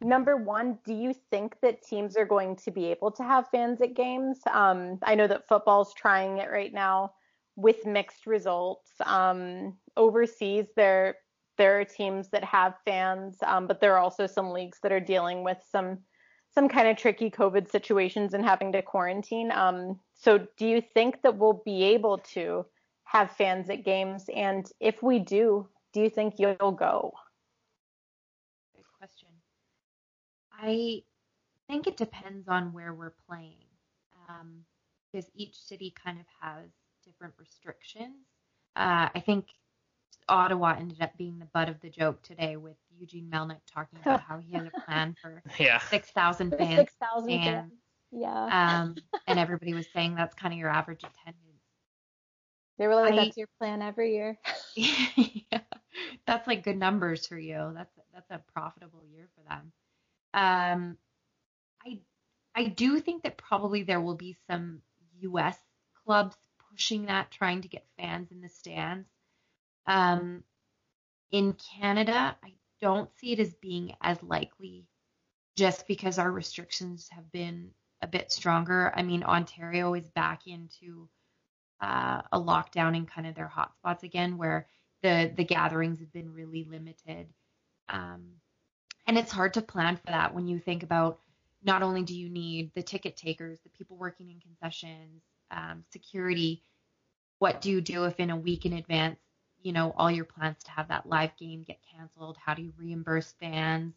[0.00, 3.80] Number one, do you think that teams are going to be able to have fans
[3.82, 4.38] at games?
[4.50, 7.12] Um, I know that football's trying it right now
[7.56, 8.92] with mixed results.
[9.04, 11.16] Um, overseas, there
[11.58, 15.00] there are teams that have fans, um, but there are also some leagues that are
[15.00, 15.98] dealing with some
[16.54, 19.50] some kind of tricky COVID situations and having to quarantine.
[19.52, 22.66] Um, so do you think that we'll be able to
[23.04, 24.28] have fans at games?
[24.34, 27.12] And if we do, do you think you'll go?
[28.74, 29.28] Good question.
[30.52, 31.02] I
[31.68, 33.66] think it depends on where we're playing,
[34.28, 34.64] um,
[35.10, 36.70] because each city kind of has
[37.04, 38.26] different restrictions.
[38.76, 39.46] Uh, I think
[40.28, 44.20] Ottawa ended up being the butt of the joke today with Eugene Melnyk talking about
[44.20, 45.78] how he had a plan for Yeah.
[45.78, 46.76] 6,000 fans.
[46.76, 47.72] Six thousand fans.
[48.10, 48.80] Yeah.
[48.82, 48.96] Um,
[49.26, 51.62] and everybody was saying that's kind of your average attendance.
[52.78, 54.38] they were like, I- "That's your plan every year."
[54.76, 55.60] yeah,
[56.26, 57.72] that's like good numbers for you.
[57.74, 59.72] That's that's a profitable year for them.
[60.34, 60.96] Um,
[61.84, 61.98] I
[62.54, 64.82] I do think that probably there will be some
[65.20, 65.58] U.S.
[66.04, 66.36] clubs
[66.70, 69.08] pushing that, trying to get fans in the stands.
[69.86, 70.44] Um,
[71.30, 74.86] in Canada, I don't see it as being as likely,
[75.56, 77.70] just because our restrictions have been
[78.02, 78.92] a bit stronger.
[78.94, 81.08] I mean, Ontario is back into
[81.80, 84.66] uh, a lockdown in kind of their hotspots again, where
[85.02, 87.28] the the gatherings have been really limited,
[87.88, 88.24] um,
[89.06, 91.18] and it's hard to plan for that when you think about
[91.64, 96.62] not only do you need the ticket takers, the people working in concessions, um, security.
[97.38, 99.18] What do you do if in a week in advance,
[99.62, 102.36] you know, all your plans to have that live game get canceled?
[102.36, 103.94] How do you reimburse fans?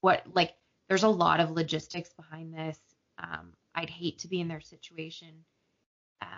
[0.00, 0.54] What like
[0.88, 2.78] there's a lot of logistics behind this.
[3.18, 5.44] Um, I'd hate to be in their situation.
[6.22, 6.28] Um,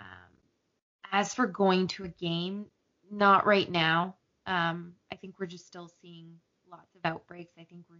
[1.11, 2.65] as for going to a game,
[3.09, 4.15] not right now.
[4.45, 6.39] Um, I think we're just still seeing
[6.69, 7.53] lots of outbreaks.
[7.59, 7.97] I think we're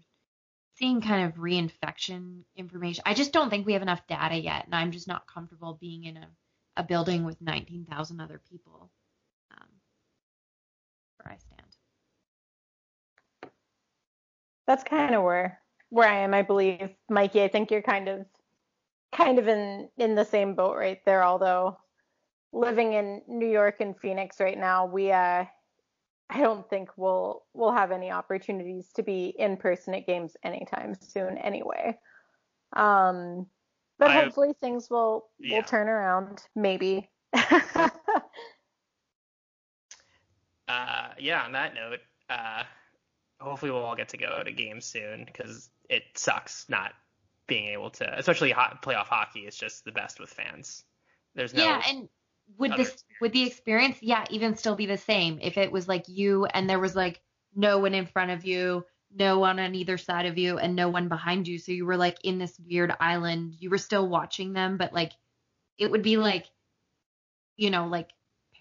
[0.75, 3.03] seeing kind of reinfection information.
[3.05, 6.05] I just don't think we have enough data yet, and I'm just not comfortable being
[6.05, 6.27] in a,
[6.77, 8.89] a building with 19,000 other people.
[11.23, 11.61] Where I stand.
[14.67, 17.43] That's kind of where where I am, I believe, Mikey.
[17.43, 18.25] I think you're kind of
[19.13, 21.23] kind of in in the same boat right there.
[21.23, 21.77] Although
[22.53, 25.45] living in New York and Phoenix right now, we uh,
[26.29, 30.95] I don't think we'll we'll have any opportunities to be in person at games anytime
[31.01, 31.37] soon.
[31.37, 31.97] Anyway,
[32.73, 33.47] um,
[33.99, 35.57] but I- hopefully things will Yeah.
[35.57, 36.43] will turn around.
[36.55, 37.09] Maybe.
[40.67, 41.43] Uh, yeah.
[41.43, 41.99] On that note,
[42.29, 42.63] uh,
[43.39, 46.93] hopefully we'll all get to go to games soon because it sucks not
[47.47, 49.41] being able to, especially ho- playoff hockey.
[49.41, 50.83] is just the best with fans.
[51.35, 51.63] There's no.
[51.63, 52.09] yeah, and
[52.57, 56.05] would this would the experience, yeah, even still be the same if it was like
[56.07, 57.21] you and there was like
[57.55, 60.89] no one in front of you, no one on either side of you, and no
[60.89, 63.55] one behind you, so you were like in this weird island.
[63.59, 65.11] You were still watching them, but like
[65.77, 66.45] it would be like,
[67.57, 68.09] you know, like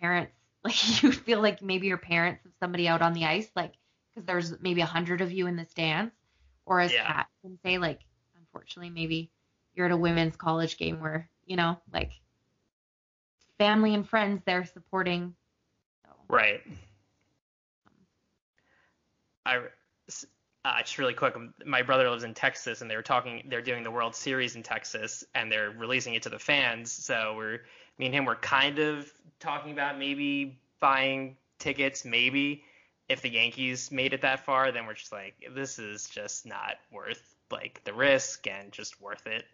[0.00, 0.32] parents,
[0.64, 3.74] like you feel like maybe your parents of somebody out on the ice, like
[4.14, 6.12] because there's maybe a hundred of you in the stands,
[6.66, 7.06] or as Yeah.
[7.06, 8.00] Pat can say, like
[8.38, 9.30] unfortunately maybe
[9.74, 12.12] you're at a women's college game where you know like
[13.58, 15.34] family and friends they're supporting.
[16.04, 16.60] So, Right.
[19.46, 19.58] I
[20.64, 21.34] uh, just really quick.
[21.64, 23.46] My brother lives in Texas, and they were talking.
[23.48, 26.92] They're doing the World Series in Texas, and they're releasing it to the fans.
[26.92, 27.60] So we're
[28.00, 32.64] me and him were kind of talking about maybe buying tickets, maybe
[33.10, 34.72] if the Yankees made it that far.
[34.72, 39.26] Then we're just like, this is just not worth like the risk and just worth
[39.26, 39.44] it.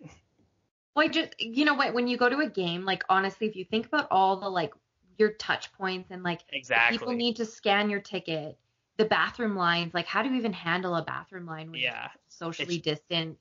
[0.95, 1.93] Well, I just you know what?
[1.93, 4.73] When you go to a game, like honestly, if you think about all the like
[5.19, 6.99] your touch points and like Exactly.
[6.99, 8.57] people need to scan your ticket,
[8.97, 12.03] the bathroom lines, like how do you even handle a bathroom line when Yeah.
[12.03, 13.39] you're socially distant?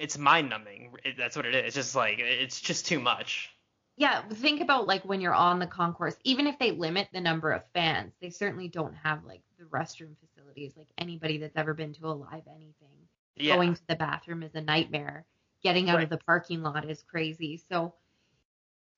[0.00, 0.96] it's mind numbing.
[1.16, 1.64] That's what it is.
[1.66, 3.50] It's just like it's just too much.
[3.98, 6.16] Yeah, think about like when you're on the concourse.
[6.24, 10.16] Even if they limit the number of fans, they certainly don't have like the restroom
[10.20, 10.76] facilities.
[10.76, 13.56] Like anybody that's ever been to a live anything, Yeah.
[13.56, 15.26] going to the bathroom is a nightmare.
[15.64, 16.04] Getting out Right.
[16.04, 17.56] of the parking lot is crazy.
[17.56, 17.96] So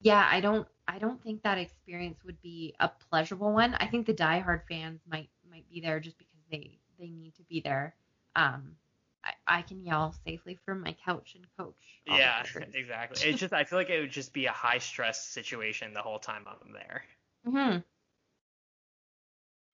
[0.01, 3.75] yeah, I don't I don't think that experience would be a pleasurable one.
[3.75, 7.43] I think the diehard fans might might be there just because they they need to
[7.45, 7.95] be there.
[8.37, 8.77] Um
[9.25, 11.75] I, I can yell safely from my couch and coach.
[12.07, 12.43] Yeah,
[12.75, 13.29] exactly.
[13.29, 16.19] It's just I feel like it would just be a high stress situation the whole
[16.19, 17.05] time I'm there.
[17.47, 17.85] Mhm.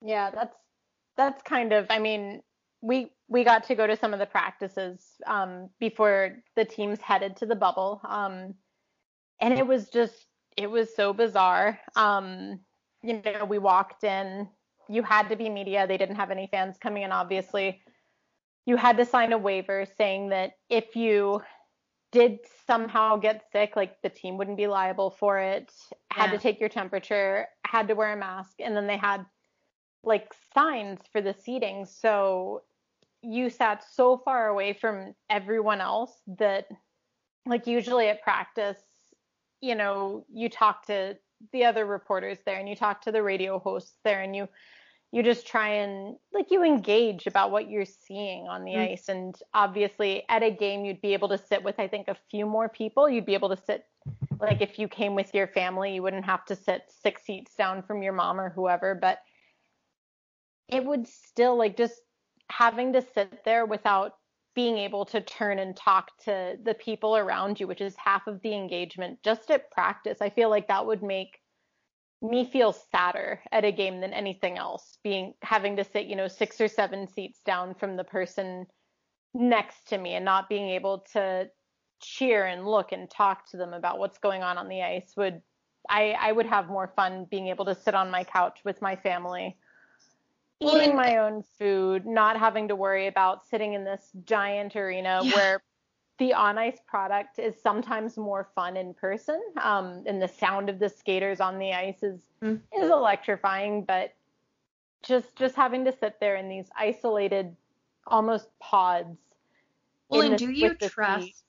[0.03, 0.57] Yeah, that's
[1.17, 1.87] that's kind of.
[1.91, 2.43] I mean,
[2.81, 7.37] we we got to go to some of the practices um, before the teams headed
[7.37, 8.55] to the bubble, um,
[9.41, 11.79] and it was just it was so bizarre.
[11.95, 12.61] Um,
[13.03, 14.49] you know, we walked in.
[14.89, 15.87] You had to be media.
[15.87, 17.83] They didn't have any fans coming in, obviously.
[18.67, 21.41] You had to sign a waiver saying that if you
[22.13, 25.73] did somehow get sick, like the team wouldn't be liable for it.
[26.13, 26.33] Had Yeah.
[26.33, 29.25] to take your temperature, had to wear a mask, and then they had
[30.03, 31.85] like signs for the seating.
[31.85, 32.63] So
[33.23, 36.69] you sat so far away from everyone else that
[37.45, 38.83] like usually at practice,
[39.61, 41.19] you know, you talk to
[41.53, 44.49] the other reporters there and you talk to the radio hosts there and you
[45.17, 48.93] you just try and like you engage about what you're seeing on the mm-hmm.
[48.93, 52.17] ice and obviously at a game you'd be able to sit with I think a
[52.31, 53.09] few more people.
[53.09, 53.87] You'd be able to sit
[54.39, 57.83] like if you came with your family, you wouldn't have to sit 6 seats down
[57.83, 59.21] from your mom or whoever, but
[60.69, 61.95] it would still like just
[62.51, 64.17] having to sit there without
[64.55, 68.43] being able to turn and talk to the people around you, which is half of
[68.43, 70.19] the engagement just at practice.
[70.21, 71.39] I feel like that would make
[72.23, 76.29] me feel sadder at a game than anything else, being having to sit, you know,
[76.29, 78.67] six or seven seats down from the person
[79.35, 81.49] next to me and not being able to
[82.01, 85.41] cheer and look and talk to them about what's going on on the ice would
[85.89, 88.97] I, I would have more fun being able to sit on my couch with my
[88.97, 89.57] family
[90.61, 95.35] eating my own food, not having to worry about sitting in this giant arena yeah.
[95.35, 95.63] where
[96.19, 99.41] the on ice product is sometimes more fun in person.
[99.63, 102.61] Um, and the sound of the skaters on the ice is mm.
[102.77, 104.15] is electrifying, but
[105.03, 107.55] just just having to sit there in these isolated,
[108.07, 109.19] almost pods.
[110.09, 111.45] Well, and do you trust?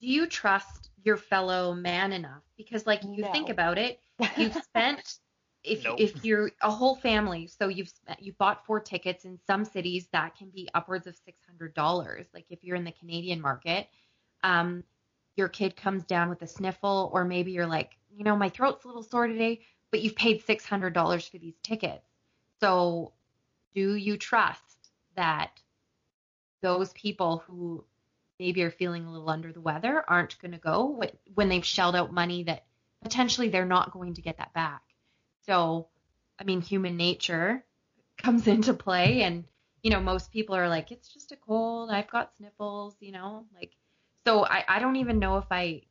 [0.00, 2.42] Do you trust your fellow man enough?
[2.56, 3.32] Because, like, you no.
[3.32, 4.00] think about it,
[4.36, 5.18] you've spent
[5.62, 6.00] if nope.
[6.00, 10.36] if you're a whole family, so you've you've bought four tickets in some cities that
[10.36, 12.26] can be upwards of six hundred dollars.
[12.32, 13.88] Like if you're in the Canadian market,
[14.42, 14.84] um,
[15.36, 18.84] your kid comes down with a sniffle, or maybe you're like, you know, my throat's
[18.84, 19.60] a little sore today,
[19.90, 22.06] but you've paid six hundred dollars for these tickets.
[22.60, 23.12] So,
[23.74, 24.62] do you trust
[25.16, 25.60] that
[26.62, 27.84] those people who
[28.38, 31.02] maybe are feeling a little under the weather aren't going to go
[31.34, 32.64] when they've shelled out money that
[33.02, 34.82] potentially they're not going to get that back?
[35.46, 35.88] So,
[36.38, 37.64] I mean, human nature
[38.18, 39.44] comes into play, and
[39.82, 41.90] you know, most people are like, it's just a cold.
[41.90, 43.72] I've got sniffles, you know, like.
[44.26, 45.82] So I, I don't even know if I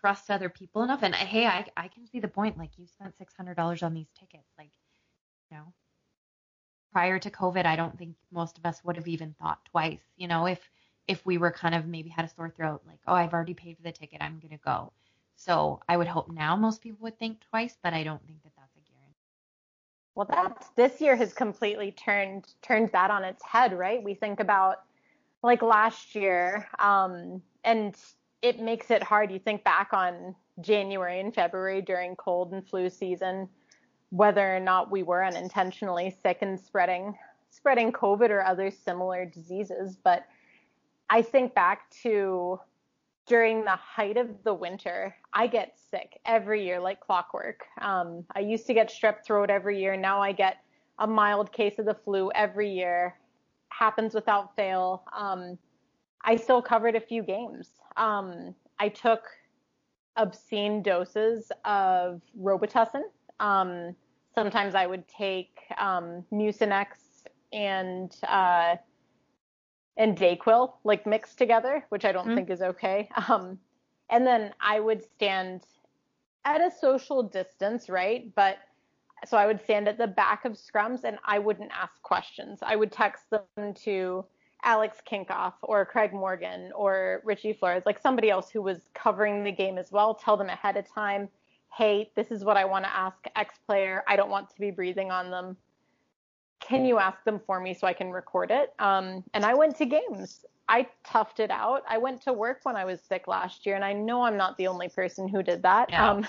[0.00, 1.02] trust other people enough.
[1.02, 2.58] And hey, I, I can see the point.
[2.58, 4.48] Like you spent six hundred dollars on these tickets.
[4.58, 4.70] Like,
[5.50, 5.72] you know,
[6.92, 10.02] prior to COVID, I don't think most of us would have even thought twice.
[10.16, 10.60] You know, if
[11.08, 13.76] if we were kind of maybe had a sore throat, like, oh, I've already paid
[13.76, 14.92] for the ticket, I'm gonna go.
[15.36, 18.54] So I would hope now most people would think twice, but I don't think that
[20.14, 24.02] well, that's this year has completely turned turned that on its head, right?
[24.02, 24.82] We think about
[25.42, 27.94] like last year, um, and
[28.42, 29.30] it makes it hard.
[29.30, 33.48] You think back on January and February during cold and flu season,
[34.10, 37.16] whether or not we were unintentionally sick and spreading
[37.50, 39.96] spreading COVID or other similar diseases.
[40.02, 40.26] But
[41.08, 42.60] I think back to
[43.26, 47.64] during the height of the winter, I get sick every year like clockwork.
[47.80, 49.96] Um, I used to get strep throat every year.
[49.96, 50.58] Now I get
[50.98, 53.16] a mild case of the flu every year.
[53.68, 55.04] Happens without fail.
[55.16, 55.58] Um,
[56.24, 57.68] I still covered a few games.
[57.96, 59.22] Um, I took
[60.16, 63.02] obscene doses of Robitussin.
[63.38, 63.94] Um,
[64.34, 66.88] sometimes I would take um, Mucinex
[67.52, 68.76] and uh,
[69.96, 72.36] and Dayquil like mixed together, which I don't mm-hmm.
[72.36, 73.08] think is okay.
[73.28, 73.58] Um,
[74.08, 75.62] and then I would stand
[76.44, 78.34] at a social distance, right?
[78.34, 78.58] But
[79.26, 82.58] so I would stand at the back of scrums and I wouldn't ask questions.
[82.62, 84.24] I would text them to
[84.64, 89.52] Alex Kinkopf or Craig Morgan or Richie Flores, like somebody else who was covering the
[89.52, 90.14] game as well.
[90.14, 91.28] Tell them ahead of time,
[91.72, 94.02] hey, this is what I want to ask X player.
[94.08, 95.56] I don't want to be breathing on them
[96.70, 98.72] can you ask them for me so I can record it?
[98.78, 100.44] Um, and I went to games.
[100.68, 101.82] I toughed it out.
[101.88, 104.56] I went to work when I was sick last year, and I know I'm not
[104.56, 105.90] the only person who did that.
[105.90, 106.08] Yeah.
[106.08, 106.26] Um,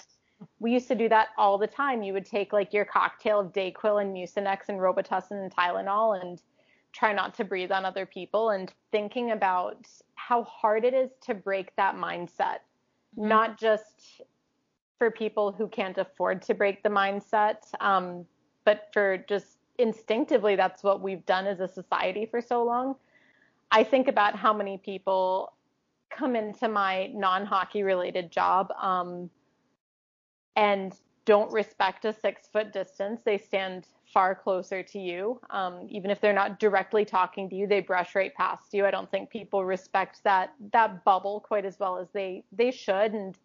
[0.60, 2.02] we used to do that all the time.
[2.02, 6.42] You would take like your cocktail of Dayquil and Mucinex and Robitussin and Tylenol and
[6.92, 11.36] try not to breathe on other people and thinking about how hard it is to
[11.36, 12.62] break that mindset,
[13.16, 13.28] mm-hmm.
[13.28, 14.22] not just
[14.98, 18.26] for people who can't afford to break the mindset, um,
[18.66, 22.96] but for just instinctively that's what we've done as a society for so long.
[23.72, 25.54] I think about how many people
[26.10, 29.30] come into my non-hockey related job um,
[30.56, 30.94] and
[31.26, 33.22] don't respect a six foot distance.
[33.24, 35.40] They stand far closer to you.
[35.50, 38.86] Um, even if they're not directly talking to you, they brush right past you.
[38.86, 43.14] I don't think people respect that that bubble quite as well as they they should.
[43.14, 43.38] And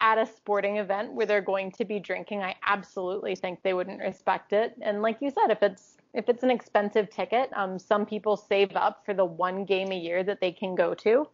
[0.00, 4.00] at a sporting event where they're going to be drinking, I absolutely think they wouldn't
[4.00, 4.76] respect it.
[4.82, 8.74] And like you said, if it's if it's an expensive ticket, um, some people save
[8.74, 11.28] up for the one game a year that they can go to.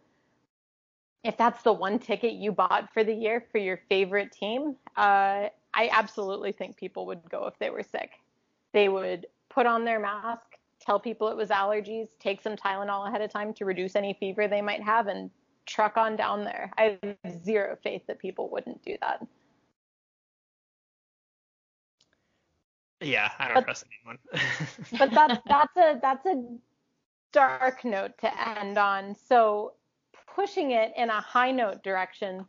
[1.22, 5.48] If that's the one ticket you bought for the year for your favorite team, uh,
[5.74, 8.10] I absolutely think people would go if they were sick.
[8.72, 13.22] They would put on their mask, tell people it was allergies, take some Tylenol ahead
[13.22, 15.30] of time to reduce any fever they might have, and
[15.66, 16.70] truck on down there.
[16.76, 19.26] I have zero faith that people wouldn't do that.
[23.00, 24.18] Yeah, I don't But- trust anyone.
[24.98, 26.44] but that's that's a that's a
[27.32, 29.14] dark note to end on.
[29.14, 29.74] So
[30.34, 32.46] pushing it in a high note direction,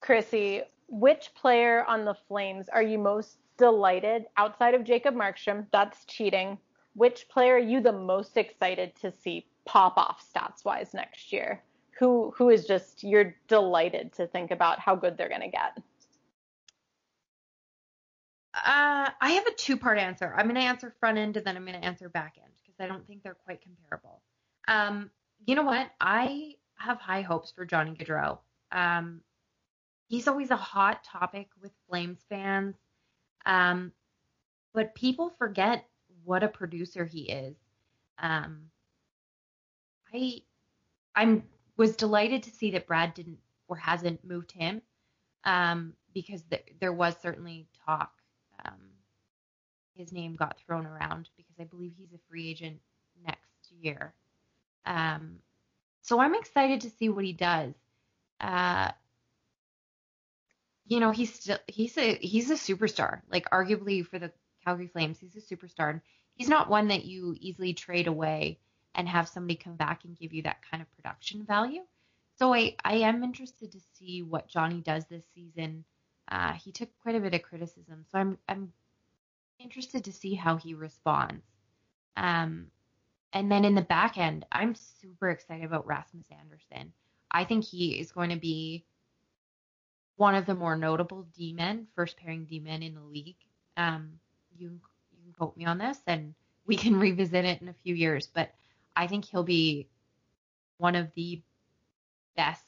[0.00, 5.66] Chrissy, which player on the Flames are you most delighted outside of Jacob Markstrom?
[5.70, 6.58] That's cheating.
[6.94, 11.62] Which player are you the most excited to see pop off stats wise next year?
[11.98, 15.78] Who who is just you're delighted to think about how good they're gonna get?
[18.54, 20.34] Uh, I have a two part answer.
[20.36, 22.74] I'm going to answer front end and then I'm going to answer back end because
[22.80, 24.20] I don't think they're quite comparable.
[24.66, 25.10] Um,
[25.46, 25.90] you know what?
[26.00, 28.38] I have high hopes for Johnny Gaudreau.
[28.72, 29.20] Um,
[30.08, 32.74] he's always a hot topic with Flames fans.
[33.46, 33.92] Um,
[34.74, 35.84] but people forget
[36.24, 37.56] what a producer he is.
[38.18, 38.70] Um,
[40.14, 40.42] I
[41.14, 41.42] I'm
[41.76, 44.82] was delighted to see that Brad didn't or hasn't moved him
[45.44, 48.12] um, because th- there was certainly talk.
[48.64, 48.80] Um,
[49.94, 52.78] his name got thrown around because I believe he's a free agent
[53.24, 54.12] next year.
[54.86, 55.36] Um,
[56.02, 57.74] so I'm excited to see what he does.
[58.40, 58.90] Uh,
[60.86, 63.20] you know, he's still he's a he's a superstar.
[63.30, 64.32] Like arguably for the
[64.64, 66.00] Calgary Flames, he's a superstar.
[66.34, 68.58] He's not one that you easily trade away
[68.98, 71.82] and have somebody come back and give you that kind of production value.
[72.36, 75.84] So I, I am interested to see what Johnny does this season.
[76.30, 78.72] Uh, he took quite a bit of criticism, so I'm I'm
[79.60, 81.44] interested to see how he responds.
[82.16, 82.66] Um,
[83.32, 86.92] and then in the back end, I'm super excited about Rasmus Andersson.
[87.30, 88.84] I think he is going to be
[90.16, 93.36] one of the more notable D-men, first pairing D-men in the league.
[93.76, 94.18] Um,
[94.56, 94.80] you
[95.12, 96.34] you can quote me on this, and
[96.66, 98.26] we can revisit it in a few years.
[98.26, 98.52] But
[98.98, 99.88] I think he'll be
[100.76, 101.40] one of the
[102.36, 102.64] best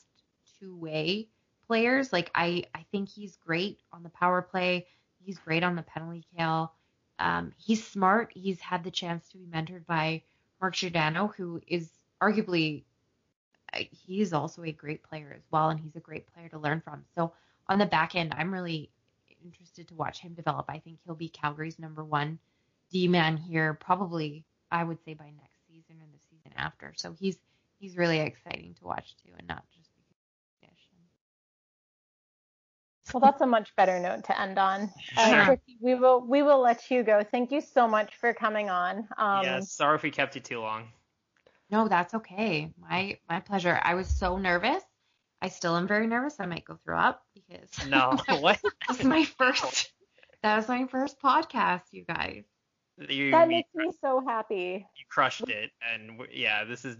[0.58, 1.28] two-way
[1.66, 2.12] players.
[2.12, 4.86] Like I, I think he's great on the power play.
[5.24, 6.72] He's great on the penalty kill.
[7.18, 8.30] Um, he's smart.
[8.32, 10.22] He's had the chance to be mentored by
[10.60, 11.90] Mark Giordano, who is
[12.22, 12.84] arguably
[13.72, 16.80] uh, he's also a great player as well, and he's a great player to learn
[16.80, 17.04] from.
[17.14, 17.32] So
[17.68, 18.90] on the back end, I'm really
[19.44, 20.66] interested to watch him develop.
[20.68, 22.38] I think he'll be Calgary's number one
[22.90, 25.49] D man here, probably I would say by next
[26.56, 27.38] season or the season after.
[27.38, 27.38] So he's
[27.78, 30.16] he's really exciting to watch too, and not just because
[30.60, 30.88] he's British.
[33.12, 34.90] Well, that's a much better note to end on.
[35.16, 35.44] Uh, Sure.
[35.44, 37.22] Chrissy, we will we will let you go.
[37.22, 39.08] Thank you so much for coming on.
[39.18, 40.88] Um, yeah, sorry if we kept you too long.
[41.70, 42.72] No, that's okay.
[42.78, 43.78] My my pleasure.
[43.82, 44.82] I was so nervous.
[45.42, 46.38] I still am very nervous.
[46.40, 48.60] I might go throw up because No, what?
[48.88, 49.92] this is my first.
[50.42, 52.44] That was my first podcast, you guys.
[53.08, 54.86] You, That you, makes me so happy.
[54.96, 56.96] you crushed it, and yeah, this is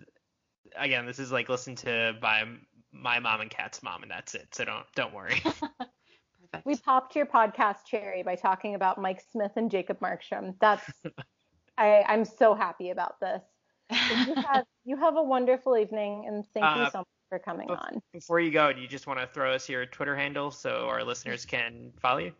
[0.77, 2.45] again, this is like listen to by
[2.93, 4.55] my mom and cat's mom, and that's it.
[4.55, 5.41] So don't don't worry.
[5.45, 6.65] Perfect.
[6.65, 10.55] We popped your podcast cherry by talking about Mike Smith and Jacob Markstrom.
[10.61, 10.91] That's
[11.79, 13.43] I, I'm so happy about this.
[13.91, 17.69] You have you have a wonderful evening, and thank you Uh, so much for coming
[17.69, 18.03] bef- on.
[18.13, 21.05] Before you go, do you just want to throw us your Twitter handle so our
[21.05, 22.33] listeners can follow you?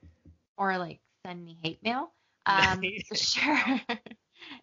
[0.57, 2.13] or like send me hate mail.
[2.47, 2.81] Um,
[3.15, 3.81] sure.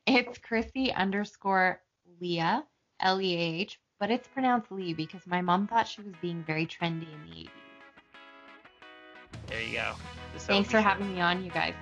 [0.05, 1.81] it's Chrissy underscore
[2.21, 2.63] Leah,
[2.99, 6.43] L E A H, but it's pronounced Lee because my mom thought she was being
[6.43, 7.49] very trendy in the 80s.
[9.47, 9.93] There you go.
[10.37, 11.73] So Thanks for sure- having me on, you guys.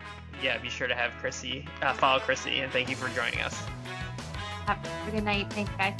[0.43, 3.55] Yeah, be sure to have Chrissy uh, follow Chrissy, and thank you for joining us.
[4.67, 5.51] Have a good night.
[5.53, 5.93] Thanks, guys.